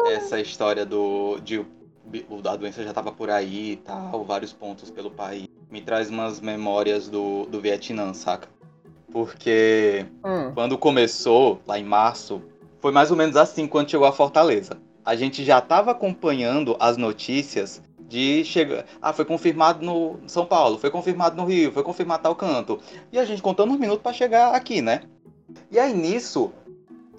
essa 0.07 0.41
história 0.41 0.85
do. 0.85 1.39
De, 1.41 1.59
o- 1.59 1.67
a 2.49 2.57
doença 2.57 2.83
já 2.83 2.93
tava 2.93 3.11
por 3.12 3.31
aí 3.31 3.73
e 3.73 3.77
tal, 3.77 4.25
vários 4.25 4.53
pontos 4.53 4.91
pelo 4.91 5.11
país. 5.11 5.47
Me 5.71 5.81
traz 5.81 6.11
umas 6.11 6.41
memórias 6.41 7.09
do, 7.09 7.47
do 7.47 7.61
Vietnã, 7.61 8.12
saca? 8.15 8.49
Porque 9.11 10.07
Hum. 10.25 10.53
quando 10.55 10.77
começou, 10.79 11.61
lá 11.67 11.79
em 11.79 11.85
março, 11.85 12.43
foi 12.81 12.93
mais 12.93 13.11
ou 13.11 13.17
menos 13.17 13.37
assim 13.37 13.67
quando 13.67 13.91
chegou 13.91 14.07
a 14.07 14.12
Fortaleza. 14.12 14.79
A 15.05 15.17
gente 15.17 15.45
já 15.45 15.61
tava 15.61 15.91
acompanhando 15.91 16.77
as 16.81 16.97
notícias 16.97 17.83
de 18.09 18.45
chegar. 18.45 18.85
Ah, 19.01 19.12
foi 19.12 19.25
confirmado 19.25 19.85
no 19.85 20.19
São 20.27 20.47
Paulo, 20.47 20.79
foi 20.79 20.91
confirmado 20.91 21.37
no 21.37 21.45
Rio, 21.45 21.73
foi 21.73 21.83
confirmado 21.83 22.23
tal 22.23 22.35
canto. 22.35 22.79
E 23.12 23.19
a 23.19 23.25
gente 23.25 23.43
contando 23.43 23.73
uns 23.73 23.79
minutos 23.79 24.03
pra 24.03 24.12
chegar 24.12 24.55
aqui, 24.55 24.81
né? 24.81 25.01
E 25.71 25.79
aí 25.79 25.93
nisso, 25.93 26.53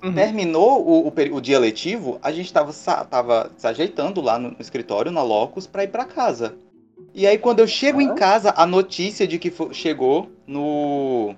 Uhum. 0.05 0.13
terminou 0.13 0.85
o, 0.85 1.07
o, 1.07 1.13
o 1.35 1.41
dia 1.41 1.57
letivo, 1.59 2.19
a 2.21 2.31
gente 2.31 2.51
tava, 2.53 2.71
sa- 2.71 3.03
tava 3.05 3.51
se 3.57 3.65
ajeitando 3.67 4.21
lá 4.21 4.37
no, 4.37 4.49
no 4.51 4.57
escritório, 4.59 5.11
na 5.11 5.23
Locus, 5.23 5.65
pra 5.67 5.83
ir 5.83 5.87
pra 5.87 6.05
casa. 6.05 6.55
E 7.13 7.25
aí 7.25 7.37
quando 7.37 7.59
eu 7.59 7.67
chego 7.67 8.01
em 8.01 8.13
casa, 8.15 8.53
a 8.55 8.65
notícia 8.65 9.25
de 9.27 9.39
que 9.39 9.51
chegou 9.73 10.29
no. 10.45 11.33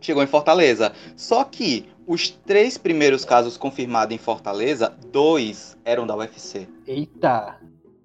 Chegou 0.00 0.22
em 0.22 0.26
Fortaleza. 0.26 0.92
Só 1.16 1.44
que 1.44 1.86
os 2.06 2.30
três 2.30 2.76
primeiros 2.78 3.24
casos 3.24 3.56
confirmados 3.56 4.14
em 4.14 4.18
Fortaleza, 4.18 4.92
dois 5.12 5.76
eram 5.84 6.06
da 6.06 6.16
UFC. 6.16 6.66
Eita. 6.86 7.56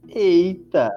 Eita. 0.08 0.92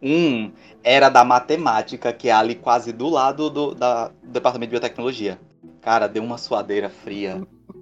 Um 0.00 0.50
era 0.84 1.08
da 1.08 1.24
matemática, 1.24 2.12
que 2.12 2.28
é 2.28 2.32
ali 2.32 2.54
quase 2.54 2.92
do 2.92 3.08
lado 3.08 3.48
do, 3.50 3.74
da- 3.74 4.08
do 4.08 4.30
departamento 4.30 4.68
de 4.70 4.78
biotecnologia. 4.78 5.38
Cara, 5.80 6.06
deu 6.06 6.22
uma 6.22 6.38
suadeira 6.38 6.88
fria. 6.88 7.42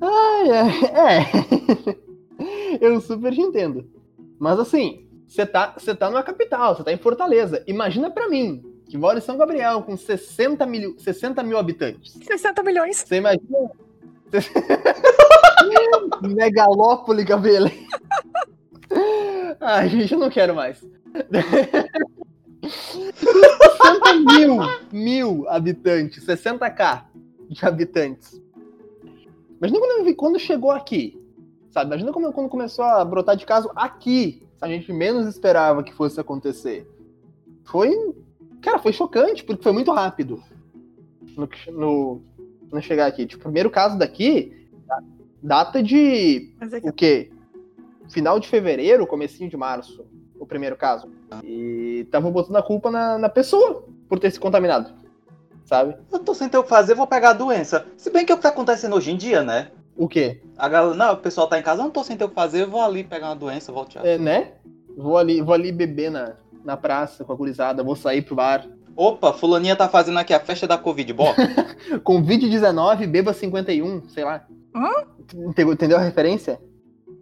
Ai, 0.00 0.50
ai, 0.50 0.70
é. 0.96 2.80
Eu 2.80 3.00
super 3.00 3.32
te 3.32 3.40
entendo. 3.40 3.88
Mas 4.38 4.58
assim, 4.58 5.06
você 5.28 5.44
tá, 5.44 5.76
tá 5.98 6.10
numa 6.10 6.22
capital, 6.22 6.74
você 6.74 6.82
tá 6.82 6.92
em 6.92 6.96
Fortaleza. 6.96 7.62
Imagina 7.66 8.10
pra 8.10 8.28
mim, 8.28 8.62
que 8.88 8.96
mora 8.96 9.18
em 9.18 9.22
São 9.22 9.36
Gabriel, 9.36 9.82
com 9.82 9.96
60 9.96 10.66
mil, 10.66 10.98
60 10.98 11.42
mil 11.42 11.58
habitantes. 11.58 12.18
60 12.22 12.62
milhões. 12.62 12.96
Você 12.96 13.16
imagina? 13.16 13.70
Megalópole, 16.22 17.24
Gabriel. 17.24 17.70
Ai, 19.60 19.88
gente, 19.88 20.14
eu 20.14 20.18
não 20.18 20.30
quero 20.30 20.54
mais. 20.54 20.80
60 22.62 24.14
mil, 24.32 24.58
mil 24.92 25.48
habitantes, 25.48 26.24
60k 26.24 27.04
de 27.48 27.64
habitantes. 27.64 28.40
Imagina 29.60 29.78
quando, 29.78 29.98
eu 29.98 30.04
vi- 30.04 30.14
quando 30.14 30.38
chegou 30.38 30.70
aqui, 30.70 31.20
sabe? 31.70 31.86
Imagina 31.90 32.12
como- 32.12 32.32
quando 32.32 32.48
começou 32.48 32.84
a 32.84 33.04
brotar 33.04 33.36
de 33.36 33.44
caso 33.46 33.70
aqui, 33.76 34.42
a 34.60 34.66
gente 34.68 34.92
menos 34.92 35.26
esperava 35.26 35.82
que 35.82 35.92
fosse 35.92 36.18
acontecer. 36.20 36.88
Foi 37.64 37.94
Cara, 38.62 38.78
foi 38.78 38.92
chocante, 38.92 39.42
porque 39.42 39.62
foi 39.62 39.72
muito 39.72 39.90
rápido 39.90 40.42
no, 41.34 41.48
no, 41.72 42.22
no 42.70 42.82
chegar 42.82 43.06
aqui. 43.06 43.24
Tipo, 43.24 43.40
o 43.40 43.44
primeiro 43.44 43.70
caso 43.70 43.96
daqui, 43.98 44.68
data 45.42 45.82
de. 45.82 46.52
É 46.60 46.80
que 46.80 46.88
O 46.88 46.92
quê? 46.92 47.30
Final 48.10 48.38
de 48.38 48.48
fevereiro, 48.48 49.06
comecinho 49.06 49.48
de 49.48 49.56
março, 49.56 50.04
o 50.38 50.44
primeiro 50.44 50.76
caso. 50.76 51.08
E 51.42 52.06
tava 52.10 52.30
botando 52.30 52.56
a 52.56 52.62
culpa 52.62 52.90
na, 52.90 53.16
na 53.16 53.28
pessoa 53.30 53.84
por 54.08 54.18
ter 54.18 54.30
se 54.30 54.38
contaminado. 54.38 54.92
Sabe? 55.70 55.94
Eu 56.10 56.18
tô 56.18 56.34
sem 56.34 56.48
ter 56.48 56.58
o 56.58 56.64
que 56.64 56.68
fazer, 56.68 56.96
vou 56.96 57.06
pegar 57.06 57.30
a 57.30 57.32
doença. 57.32 57.86
Se 57.96 58.10
bem 58.10 58.26
que 58.26 58.32
é 58.32 58.34
o 58.34 58.38
que 58.38 58.42
tá 58.42 58.48
acontecendo 58.48 58.96
hoje 58.96 59.12
em 59.12 59.16
dia, 59.16 59.44
né? 59.44 59.68
O 59.96 60.08
quê? 60.08 60.42
A 60.58 60.68
galera, 60.68 60.96
não, 60.96 61.12
o 61.12 61.16
pessoal 61.18 61.46
tá 61.46 61.60
em 61.60 61.62
casa, 61.62 61.80
eu 61.80 61.84
não 61.84 61.92
tô 61.92 62.02
sem 62.02 62.16
ter 62.16 62.24
o 62.24 62.28
que 62.28 62.34
fazer, 62.34 62.62
eu 62.62 62.68
vou 62.68 62.82
ali 62.82 63.04
pegar 63.04 63.28
uma 63.28 63.36
doença, 63.36 63.70
volto 63.70 63.92
já. 63.92 64.00
É, 64.00 64.18
né? 64.18 64.54
Vou 64.96 65.16
ali, 65.16 65.40
vou 65.40 65.54
ali 65.54 65.70
beber 65.70 66.10
na, 66.10 66.32
na 66.64 66.76
praça 66.76 67.24
com 67.24 67.32
a 67.32 67.36
gurizada, 67.36 67.84
vou 67.84 67.94
sair 67.94 68.20
pro 68.20 68.34
bar. 68.34 68.66
Opa, 68.96 69.32
fulaninha 69.32 69.76
tá 69.76 69.88
fazendo 69.88 70.18
aqui 70.18 70.34
a 70.34 70.40
festa 70.40 70.66
da 70.66 70.76
Covid, 70.76 71.12
bota. 71.12 71.40
Covid-19, 72.02 73.06
beba 73.06 73.32
51, 73.32 74.08
sei 74.08 74.24
lá. 74.24 74.44
Hã? 74.74 75.06
Entendeu, 75.32 75.72
entendeu 75.72 75.98
a 75.98 76.02
referência? 76.02 76.60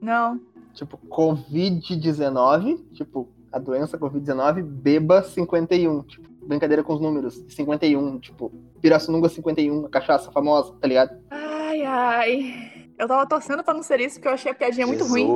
Não. 0.00 0.40
Tipo, 0.72 0.98
Covid-19, 1.06 2.78
tipo, 2.94 3.28
a 3.52 3.58
doença 3.58 3.98
Covid-19, 3.98 4.62
beba 4.62 5.22
51. 5.22 6.02
Tipo, 6.04 6.28
brincadeira 6.48 6.82
com 6.82 6.94
os 6.94 7.00
números. 7.00 7.44
51, 7.48 8.18
tipo, 8.18 8.50
Pirassununga 8.80 9.28
51, 9.28 9.84
a 9.84 9.88
cachaça 9.90 10.32
famosa, 10.32 10.72
tá 10.80 10.88
ligado? 10.88 11.16
Ai, 11.30 11.82
ai. 11.82 12.88
Eu 12.98 13.06
tava 13.06 13.26
torcendo 13.28 13.62
pra 13.62 13.74
não 13.74 13.82
ser 13.82 14.00
isso, 14.00 14.14
porque 14.16 14.28
eu 14.28 14.32
achei 14.32 14.50
a 14.50 14.54
piadinha 14.54 14.86
muito 14.86 15.04
ruim. 15.04 15.26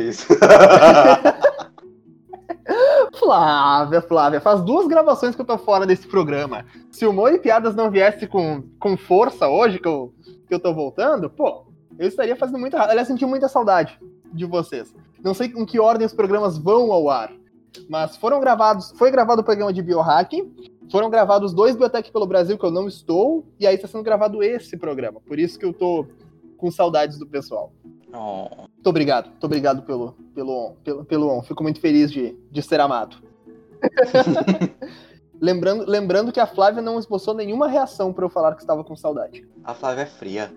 Jesus. 0.00 0.26
Flávia, 3.18 4.00
Flávia, 4.00 4.40
faz 4.40 4.62
duas 4.62 4.88
gravações 4.88 5.34
que 5.36 5.40
eu 5.40 5.44
tô 5.44 5.58
fora 5.58 5.86
desse 5.86 6.08
programa. 6.08 6.64
Se 6.90 7.06
humor 7.06 7.32
e 7.32 7.38
piadas 7.38 7.74
não 7.74 7.90
viesse 7.90 8.26
com, 8.26 8.64
com 8.80 8.96
força 8.96 9.46
hoje, 9.46 9.78
que 9.78 9.86
eu, 9.86 10.12
que 10.48 10.54
eu 10.54 10.58
tô 10.58 10.72
voltando, 10.74 11.28
pô, 11.28 11.66
eu 11.98 12.08
estaria 12.08 12.34
fazendo 12.34 12.58
muito 12.58 12.74
errado. 12.74 12.90
Aliás, 12.90 13.06
senti 13.06 13.26
muita 13.26 13.48
saudade 13.48 14.00
de 14.32 14.46
vocês. 14.46 14.94
Não 15.22 15.34
sei 15.34 15.52
em 15.54 15.64
que 15.64 15.78
ordem 15.78 16.06
os 16.06 16.14
programas 16.14 16.58
vão 16.58 16.90
ao 16.90 17.08
ar, 17.08 17.30
mas 17.88 18.16
foram 18.16 18.40
gravados. 18.40 18.92
Foi 18.96 19.10
gravado 19.10 19.40
o 19.40 19.44
programa 19.44 19.72
de 19.72 19.82
biohacking, 19.82 20.54
foram 20.90 21.08
gravados 21.10 21.52
dois 21.52 21.74
Biotech 21.76 22.10
pelo 22.12 22.26
Brasil, 22.26 22.56
que 22.58 22.64
eu 22.64 22.70
não 22.70 22.86
estou, 22.86 23.44
e 23.58 23.66
aí 23.66 23.74
está 23.74 23.88
sendo 23.88 24.02
gravado 24.04 24.42
esse 24.42 24.76
programa. 24.76 25.20
Por 25.20 25.38
isso 25.38 25.58
que 25.58 25.64
eu 25.64 25.72
tô 25.72 26.06
com 26.56 26.70
saudades 26.70 27.18
do 27.18 27.26
pessoal. 27.26 27.72
Oh, 28.12 28.48
Muito 28.74 28.86
obrigado, 28.86 29.26
muito 29.28 29.44
obrigado 29.44 29.82
pelo, 29.82 30.12
pelo, 30.34 30.52
on, 30.52 30.74
pelo, 30.84 31.04
pelo 31.04 31.28
on. 31.30 31.42
Fico 31.42 31.62
muito 31.62 31.80
feliz 31.80 32.12
de, 32.12 32.36
de 32.50 32.62
ser 32.62 32.80
amado. 32.80 33.16
lembrando, 35.40 35.84
lembrando 35.88 36.30
que 36.32 36.38
a 36.40 36.46
Flávia 36.46 36.80
não 36.80 36.98
esboçou 36.98 37.34
nenhuma 37.34 37.66
reação 37.68 38.12
para 38.12 38.24
eu 38.24 38.28
falar 38.30 38.54
que 38.54 38.60
estava 38.62 38.84
com 38.84 38.94
saudade. 38.94 39.46
a 39.64 39.74
Flávia 39.74 40.02
é 40.02 40.06
fria. 40.06 40.52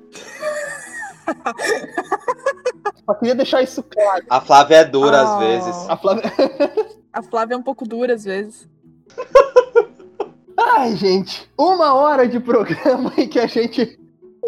Só 3.06 3.14
queria 3.16 3.36
deixar 3.36 3.62
isso 3.62 3.82
claro. 3.84 4.26
A 4.30 4.40
Flávia 4.42 4.78
é 4.78 4.86
dura 4.86 5.22
às 5.22 5.30
Ah. 5.30 5.40
vezes. 5.40 5.90
A 5.90 5.98
Flávia. 5.98 6.24
A 7.18 7.22
Flávia 7.24 7.56
é 7.56 7.58
um 7.58 7.64
pouco 7.64 7.84
dura 7.84 8.14
às 8.14 8.26
vezes. 8.26 8.70
Ai, 10.56 10.96
gente, 10.96 11.50
uma 11.58 11.96
hora 11.96 12.28
de 12.28 12.40
programa 12.40 13.12
em 13.18 13.28
que 13.28 13.40
a 13.40 13.48
gente 13.48 14.00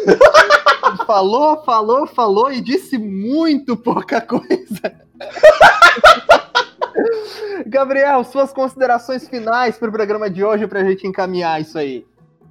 falou, 1.04 1.64
falou, 1.64 2.06
falou 2.06 2.52
e 2.52 2.60
disse 2.60 2.96
muito 2.96 3.76
pouca 3.76 4.20
coisa. 4.20 4.94
Gabriel, 7.66 8.22
suas 8.22 8.52
considerações 8.52 9.28
finais 9.28 9.76
pro 9.76 9.90
programa 9.90 10.30
de 10.30 10.44
hoje 10.44 10.68
pra 10.68 10.84
gente 10.84 11.08
encaminhar 11.08 11.60
isso 11.60 11.76
aí. 11.76 12.06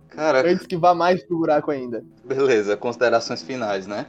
Cara, 0.09 0.51
Antes 0.51 0.67
que 0.67 0.75
vá 0.75 0.93
mais 0.93 1.23
pro 1.23 1.37
buraco 1.37 1.71
ainda. 1.71 2.03
beleza, 2.25 2.75
considerações 2.75 3.41
finais, 3.41 3.87
né? 3.87 4.05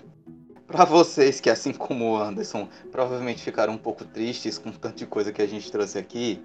Pra 0.71 0.85
vocês 0.85 1.41
que, 1.41 1.51
assim 1.51 1.73
como 1.73 2.13
o 2.13 2.17
Anderson, 2.17 2.69
provavelmente 2.93 3.43
ficaram 3.43 3.73
um 3.73 3.79
pouco 3.79 4.05
tristes 4.05 4.57
com 4.57 4.71
tanta 4.71 5.05
coisa 5.05 5.33
que 5.33 5.43
a 5.43 5.47
gente 5.47 5.71
trouxe 5.71 5.99
aqui, 5.99 6.41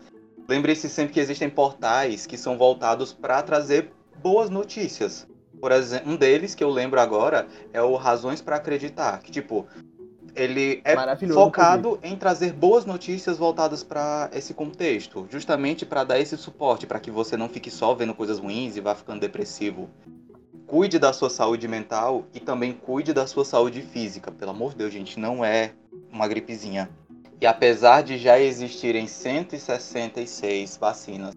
lembre-se 0.50 0.90
sempre 0.90 1.14
que 1.14 1.20
existem 1.20 1.50
portais 1.50 2.26
que 2.26 2.38
são 2.38 2.58
voltados 2.58 3.14
para 3.14 3.42
trazer 3.44 3.92
boas 4.22 4.50
notícias. 4.50 5.28
Por 5.62 5.72
exemplo, 5.72 6.12
um 6.12 6.16
deles 6.16 6.56
que 6.56 6.64
eu 6.64 6.70
lembro 6.70 7.00
agora 7.00 7.48
é 7.72 7.82
o 7.82 7.96
Razões 7.96 8.42
para 8.42 8.56
Acreditar, 8.56 9.20
que 9.20 9.32
tipo, 9.32 9.68
ele 10.36 10.82
é 10.84 10.96
focado 11.28 12.00
em 12.04 12.16
trazer 12.16 12.52
boas 12.52 12.84
notícias 12.84 13.38
voltadas 13.38 13.84
para 13.84 14.30
esse 14.34 14.54
contexto, 14.54 15.28
justamente 15.30 15.86
para 15.86 16.04
dar 16.04 16.20
esse 16.20 16.36
suporte, 16.36 16.88
para 16.88 17.00
que 17.00 17.12
você 17.12 17.38
não 17.38 17.48
fique 17.48 17.70
só 17.70 17.94
vendo 17.94 18.14
coisas 18.14 18.40
ruins 18.40 18.76
e 18.76 18.82
vá 18.82 18.96
ficando 18.96 19.22
depressivo. 19.22 19.90
Cuide 20.68 20.98
da 20.98 21.14
sua 21.14 21.30
saúde 21.30 21.68
mental 21.68 22.26
e 22.34 22.40
também 22.40 22.74
cuide 22.74 23.14
da 23.14 23.28
sua 23.28 23.46
saúde 23.46 23.84
física. 23.84 24.32
Pelo 24.32 24.52
amor 24.52 24.72
de 24.72 24.78
Deus, 24.78 24.94
gente, 24.94 25.20
não 25.20 25.46
é 25.46 25.74
uma 26.12 26.28
gripezinha. 26.28 26.90
E 27.40 27.46
apesar 27.46 28.02
de 28.02 28.18
já 28.18 28.40
existirem 28.40 29.06
166 29.06 30.78
vacinas 30.78 31.36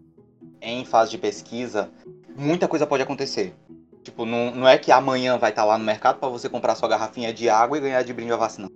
em 0.63 0.85
fase 0.85 1.11
de 1.11 1.19
pesquisa, 1.19 1.91
muita 2.37 2.67
coisa 2.67 2.87
pode 2.87 3.03
acontecer. 3.03 3.55
Tipo, 4.03 4.25
não, 4.25 4.55
não 4.55 4.67
é 4.67 4.79
que 4.79 4.91
amanhã 4.91 5.37
vai 5.37 5.51
estar 5.51 5.65
lá 5.67 5.77
no 5.77 5.85
mercado 5.85 6.19
para 6.19 6.29
você 6.31 6.49
comprar 6.49 6.75
sua 6.75 6.89
garrafinha 6.89 7.33
de 7.33 7.51
água 7.51 7.77
e 7.77 7.81
ganhar 7.83 8.03
de 8.03 8.15
brinde 8.15 8.33
a 8.33 8.37
vacina. 8.37 8.71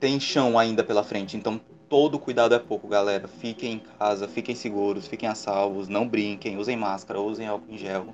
Tem 0.00 0.18
chão 0.18 0.58
ainda 0.58 0.82
pela 0.82 1.04
frente, 1.04 1.36
então 1.36 1.60
todo 1.88 2.18
cuidado 2.18 2.54
é 2.54 2.58
pouco, 2.58 2.88
galera. 2.88 3.28
Fiquem 3.28 3.74
em 3.74 3.78
casa, 3.78 4.26
fiquem 4.26 4.56
seguros, 4.56 5.06
fiquem 5.06 5.28
a 5.28 5.34
salvos, 5.36 5.86
não 5.86 6.08
brinquem, 6.08 6.58
usem 6.58 6.76
máscara, 6.76 7.20
usem 7.20 7.46
álcool 7.46 7.72
em 7.72 7.78
gel. 7.78 8.06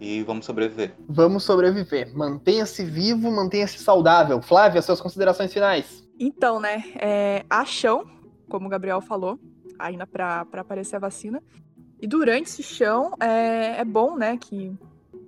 E 0.00 0.22
vamos 0.22 0.46
sobreviver. 0.46 0.94
Vamos 1.06 1.44
sobreviver. 1.44 2.16
Mantenha-se 2.16 2.84
vivo, 2.84 3.30
mantenha-se 3.30 3.78
saudável. 3.78 4.40
Flávia, 4.40 4.80
suas 4.80 5.00
considerações 5.00 5.52
finais. 5.52 6.02
Então, 6.18 6.58
né, 6.58 6.82
é, 6.96 7.44
há 7.50 7.64
chão, 7.64 8.04
como 8.48 8.66
o 8.66 8.70
Gabriel 8.70 9.00
falou, 9.00 9.38
ainda 9.78 10.06
pra 10.06 10.44
pra 10.46 10.62
aparecer 10.62 10.96
a 10.96 11.00
vacina. 11.00 11.42
E 12.00 12.06
durante 12.06 12.48
esse 12.48 12.62
chão, 12.62 13.12
é, 13.20 13.80
é 13.80 13.84
bom, 13.84 14.16
né, 14.16 14.38
que 14.38 14.74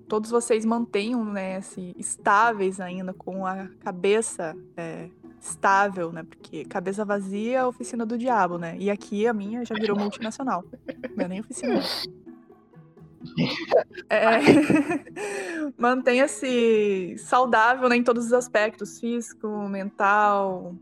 todos 0.09 0.31
vocês 0.31 0.64
mantenham, 0.64 1.23
né, 1.25 1.61
se 1.61 1.95
estáveis 1.99 2.81
ainda, 2.81 3.12
com 3.12 3.45
a 3.47 3.68
cabeça 3.81 4.57
é, 4.75 5.09
estável, 5.39 6.11
né, 6.12 6.23
porque 6.23 6.64
cabeça 6.64 7.05
vazia 7.05 7.57
é 7.57 7.59
a 7.59 7.68
oficina 7.68 8.07
do 8.07 8.16
diabo, 8.16 8.57
né, 8.57 8.77
e 8.79 8.91
aqui 8.91 9.27
a 9.27 9.35
minha 9.35 9.64
já 9.66 9.75
virou 9.75 9.99
multinacional, 9.99 10.64
não 11.14 11.25
é 11.25 11.29
nem 11.29 11.41
oficina. 11.41 11.83
É, 14.09 14.39
Mantenha-se 15.79 17.16
saudável 17.18 17.89
né, 17.89 17.97
em 17.97 18.03
todos 18.03 18.27
os 18.27 18.33
aspectos, 18.33 18.99
físico, 18.99 19.47
mental, 19.68 20.75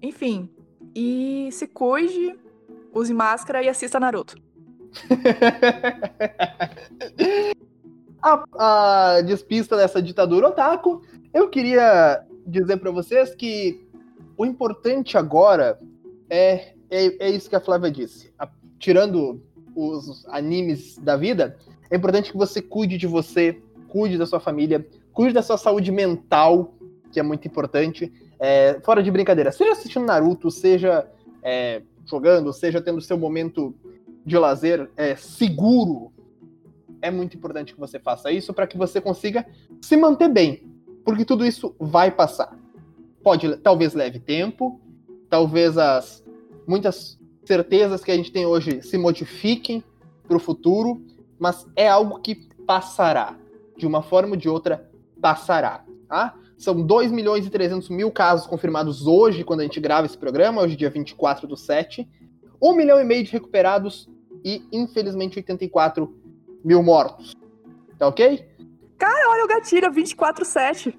enfim. 0.00 0.48
E 0.94 1.48
se 1.52 1.66
cuide, 1.66 2.36
use 2.92 3.12
máscara 3.14 3.62
e 3.62 3.68
assista 3.68 4.00
Naruto. 4.00 4.36
a, 8.22 9.14
a 9.16 9.20
despista 9.22 9.76
dessa 9.76 10.02
ditadura 10.02 10.48
otaku, 10.48 11.02
eu 11.32 11.48
queria 11.48 12.22
dizer 12.46 12.76
pra 12.78 12.90
vocês 12.90 13.34
que 13.34 13.80
o 14.36 14.44
importante 14.44 15.16
agora 15.16 15.78
é, 16.28 16.72
é, 16.90 17.26
é 17.26 17.30
isso 17.30 17.48
que 17.48 17.56
a 17.56 17.60
Flávia 17.60 17.90
disse. 17.90 18.32
A- 18.38 18.48
tirando 18.78 19.40
os 19.74 20.26
animes 20.28 20.98
da 20.98 21.16
vida, 21.16 21.56
é 21.92 21.96
importante 21.96 22.32
que 22.32 22.38
você 22.38 22.62
cuide 22.62 22.96
de 22.96 23.06
você, 23.06 23.60
cuide 23.86 24.16
da 24.16 24.24
sua 24.24 24.40
família, 24.40 24.88
cuide 25.12 25.34
da 25.34 25.42
sua 25.42 25.58
saúde 25.58 25.92
mental, 25.92 26.72
que 27.12 27.20
é 27.20 27.22
muito 27.22 27.46
importante. 27.46 28.10
É, 28.40 28.80
fora 28.82 29.02
de 29.02 29.10
brincadeira, 29.10 29.52
seja 29.52 29.72
assistindo 29.72 30.06
Naruto, 30.06 30.50
seja 30.50 31.06
é, 31.42 31.82
jogando, 32.06 32.50
seja 32.50 32.80
tendo 32.80 32.98
seu 33.02 33.18
momento 33.18 33.74
de 34.24 34.38
lazer 34.38 34.90
é, 34.96 35.14
seguro, 35.16 36.10
é 37.02 37.10
muito 37.10 37.36
importante 37.36 37.74
que 37.74 37.80
você 37.80 37.98
faça 37.98 38.32
isso 38.32 38.54
para 38.54 38.66
que 38.66 38.78
você 38.78 38.98
consiga 38.98 39.44
se 39.82 39.94
manter 39.94 40.30
bem, 40.30 40.72
porque 41.04 41.26
tudo 41.26 41.44
isso 41.44 41.76
vai 41.78 42.10
passar. 42.10 42.58
Pode, 43.22 43.54
talvez 43.58 43.92
leve 43.92 44.18
tempo, 44.18 44.80
talvez 45.28 45.76
as 45.76 46.24
muitas 46.66 47.20
certezas 47.44 48.02
que 48.02 48.10
a 48.10 48.16
gente 48.16 48.32
tem 48.32 48.46
hoje 48.46 48.80
se 48.80 48.96
modifiquem 48.96 49.84
para 50.26 50.38
o 50.38 50.40
futuro, 50.40 51.02
mas 51.42 51.66
é 51.74 51.88
algo 51.88 52.20
que 52.20 52.36
passará. 52.64 53.36
De 53.76 53.84
uma 53.84 54.00
forma 54.00 54.34
ou 54.34 54.36
de 54.36 54.48
outra, 54.48 54.88
passará. 55.20 55.84
Tá? 56.08 56.36
São 56.56 56.80
2 56.80 57.10
milhões 57.10 57.44
e 57.44 57.50
300 57.50 57.88
mil 57.88 58.12
casos 58.12 58.46
confirmados 58.46 59.08
hoje, 59.08 59.42
quando 59.42 59.58
a 59.58 59.64
gente 59.64 59.80
grava 59.80 60.06
esse 60.06 60.16
programa, 60.16 60.62
hoje 60.62 60.76
dia 60.76 60.88
24 60.88 61.48
do 61.48 61.56
7. 61.56 62.08
1 62.62 62.76
milhão 62.76 63.00
e 63.00 63.04
meio 63.04 63.24
de 63.24 63.32
recuperados 63.32 64.08
e, 64.44 64.62
infelizmente, 64.70 65.36
84 65.36 66.14
mil 66.64 66.80
mortos. 66.80 67.34
Tá 67.98 68.06
ok? 68.06 68.48
Olha 69.02 69.44
o 69.44 69.48
gatilho, 69.48 69.90
24-7. 69.90 70.94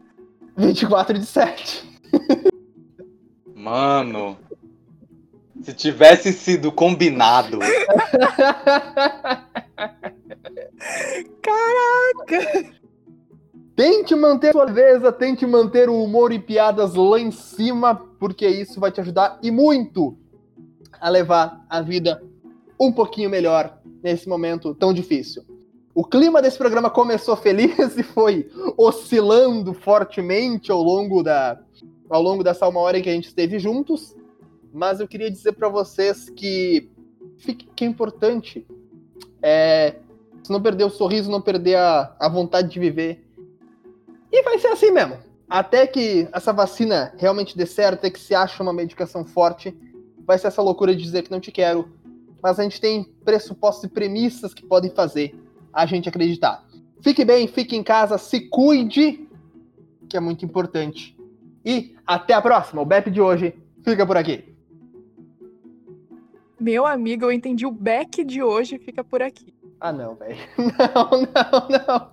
24 0.57 1.19
de 1.19 1.25
7. 1.25 2.01
Mano, 3.55 4.37
se 5.61 5.73
tivesse 5.73 6.33
sido 6.33 6.69
combinado, 6.69 7.59
Caraca! 11.41 12.73
Tente 13.75 14.13
manter 14.15 14.51
sua 14.51 14.65
leveza, 14.65 15.11
tente 15.11 15.45
manter 15.45 15.89
o 15.89 16.03
humor 16.03 16.31
e 16.31 16.37
piadas 16.37 16.93
lá 16.93 17.19
em 17.19 17.31
cima, 17.31 17.95
porque 18.19 18.47
isso 18.47 18.79
vai 18.79 18.91
te 18.91 19.01
ajudar 19.01 19.39
e 19.41 19.49
muito 19.49 20.15
a 21.01 21.09
levar 21.09 21.65
a 21.67 21.81
vida 21.81 22.23
um 22.79 22.91
pouquinho 22.91 23.29
melhor 23.29 23.79
nesse 24.03 24.29
momento 24.29 24.75
tão 24.75 24.93
difícil. 24.93 25.43
O 25.95 26.03
clima 26.03 26.41
desse 26.41 26.57
programa 26.57 26.89
começou 26.89 27.35
feliz 27.35 27.95
e 27.97 28.03
foi 28.03 28.49
oscilando 28.77 29.73
fortemente 29.73 30.71
ao 30.71 30.81
longo 30.81 31.23
da 31.23 31.59
ao 32.09 32.21
longo 32.21 32.43
dessa 32.43 32.67
uma 32.67 32.79
hora 32.79 32.99
em 32.99 33.01
que 33.01 33.09
a 33.09 33.13
gente 33.13 33.27
esteve 33.27 33.57
juntos, 33.57 34.15
mas 34.71 34.99
eu 34.99 35.07
queria 35.07 35.31
dizer 35.31 35.53
para 35.53 35.67
vocês 35.67 36.29
que 36.29 36.91
que 37.75 37.83
é 37.83 37.87
importante 37.87 38.67
é 39.41 39.95
se 40.43 40.51
não 40.51 40.61
perder 40.61 40.83
o 40.83 40.89
sorriso, 40.89 41.31
não 41.31 41.41
perder 41.41 41.75
a, 41.75 42.15
a 42.19 42.27
vontade 42.27 42.69
de 42.69 42.79
viver. 42.79 43.25
E 44.31 44.43
vai 44.43 44.59
ser 44.59 44.67
assim 44.67 44.91
mesmo. 44.91 45.17
Até 45.49 45.87
que 45.87 46.27
essa 46.33 46.51
vacina 46.51 47.13
realmente 47.17 47.57
dê 47.57 47.65
certo, 47.65 47.95
até 47.95 48.09
que 48.09 48.19
se 48.19 48.35
ache 48.35 48.61
uma 48.61 48.73
medicação 48.73 49.23
forte, 49.23 49.75
vai 50.25 50.37
ser 50.37 50.47
essa 50.47 50.61
loucura 50.61 50.95
de 50.95 51.01
dizer 51.01 51.23
que 51.23 51.31
não 51.31 51.39
te 51.39 51.51
quero. 51.51 51.91
Mas 52.41 52.59
a 52.59 52.63
gente 52.63 52.81
tem 52.81 53.03
pressupostos 53.23 53.85
e 53.85 53.87
premissas 53.87 54.53
que 54.53 54.65
podem 54.65 54.91
fazer 54.91 55.35
a 55.71 55.85
gente 55.85 56.09
acreditar. 56.09 56.65
Fique 57.01 57.23
bem, 57.23 57.47
fique 57.47 57.75
em 57.75 57.83
casa, 57.83 58.17
se 58.17 58.41
cuide, 58.49 59.27
que 60.09 60.17
é 60.17 60.19
muito 60.19 60.43
importante. 60.43 61.17
E 61.65 61.95
até 62.05 62.33
a 62.33 62.41
próxima. 62.41 62.81
O 62.81 62.85
BEP 62.85 63.09
de 63.09 63.21
hoje 63.21 63.53
fica 63.83 64.05
por 64.05 64.17
aqui. 64.17 64.53
Meu 66.59 66.85
amigo, 66.85 67.25
eu 67.25 67.31
entendi 67.31 67.65
o 67.65 67.71
Beck 67.71 68.23
de 68.23 68.41
hoje 68.41 68.77
fica 68.77 69.03
por 69.03 69.21
aqui. 69.21 69.53
Ah, 69.83 69.91
não, 69.91 70.15
velho. 70.15 70.37
Não, 70.57 71.09
não, 71.11 71.67
não. 71.69 72.11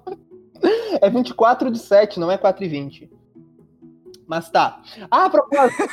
É 1.01 1.09
24 1.09 1.71
de 1.71 1.79
7, 1.79 2.18
não 2.18 2.29
é 2.29 2.37
4 2.37 2.64
e 2.64 2.68
20. 2.68 3.11
Mas 4.27 4.51
tá. 4.51 4.83
Ah, 5.09 5.27
a 5.27 5.31
propósito, 5.31 5.85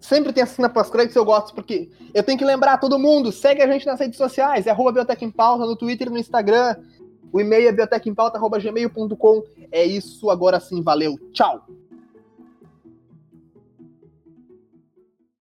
sempre 0.00 0.32
tem 0.32 0.42
assina 0.42 0.70
pós-créditos 0.70 1.14
eu 1.14 1.26
gosto, 1.26 1.54
porque 1.54 1.90
eu 2.14 2.22
tenho 2.22 2.38
que 2.38 2.44
lembrar 2.44 2.78
todo 2.78 2.98
mundo, 2.98 3.30
segue 3.30 3.60
a 3.60 3.70
gente 3.70 3.84
nas 3.84 4.00
redes 4.00 4.16
sociais, 4.16 4.66
é 4.66 4.70
arroba 4.70 4.92
Biotech 4.92 5.22
em 5.22 5.30
Pauta, 5.30 5.66
no 5.66 5.76
Twitter 5.76 6.08
e 6.08 6.10
no 6.10 6.18
Instagram. 6.18 6.76
O 7.30 7.38
e-mail 7.38 7.68
é 7.68 7.72
biotechempauta.gmail.com. 7.72 9.42
É 9.70 9.84
isso, 9.84 10.30
agora 10.30 10.58
sim, 10.58 10.82
valeu. 10.82 11.18
Tchau! 11.34 11.66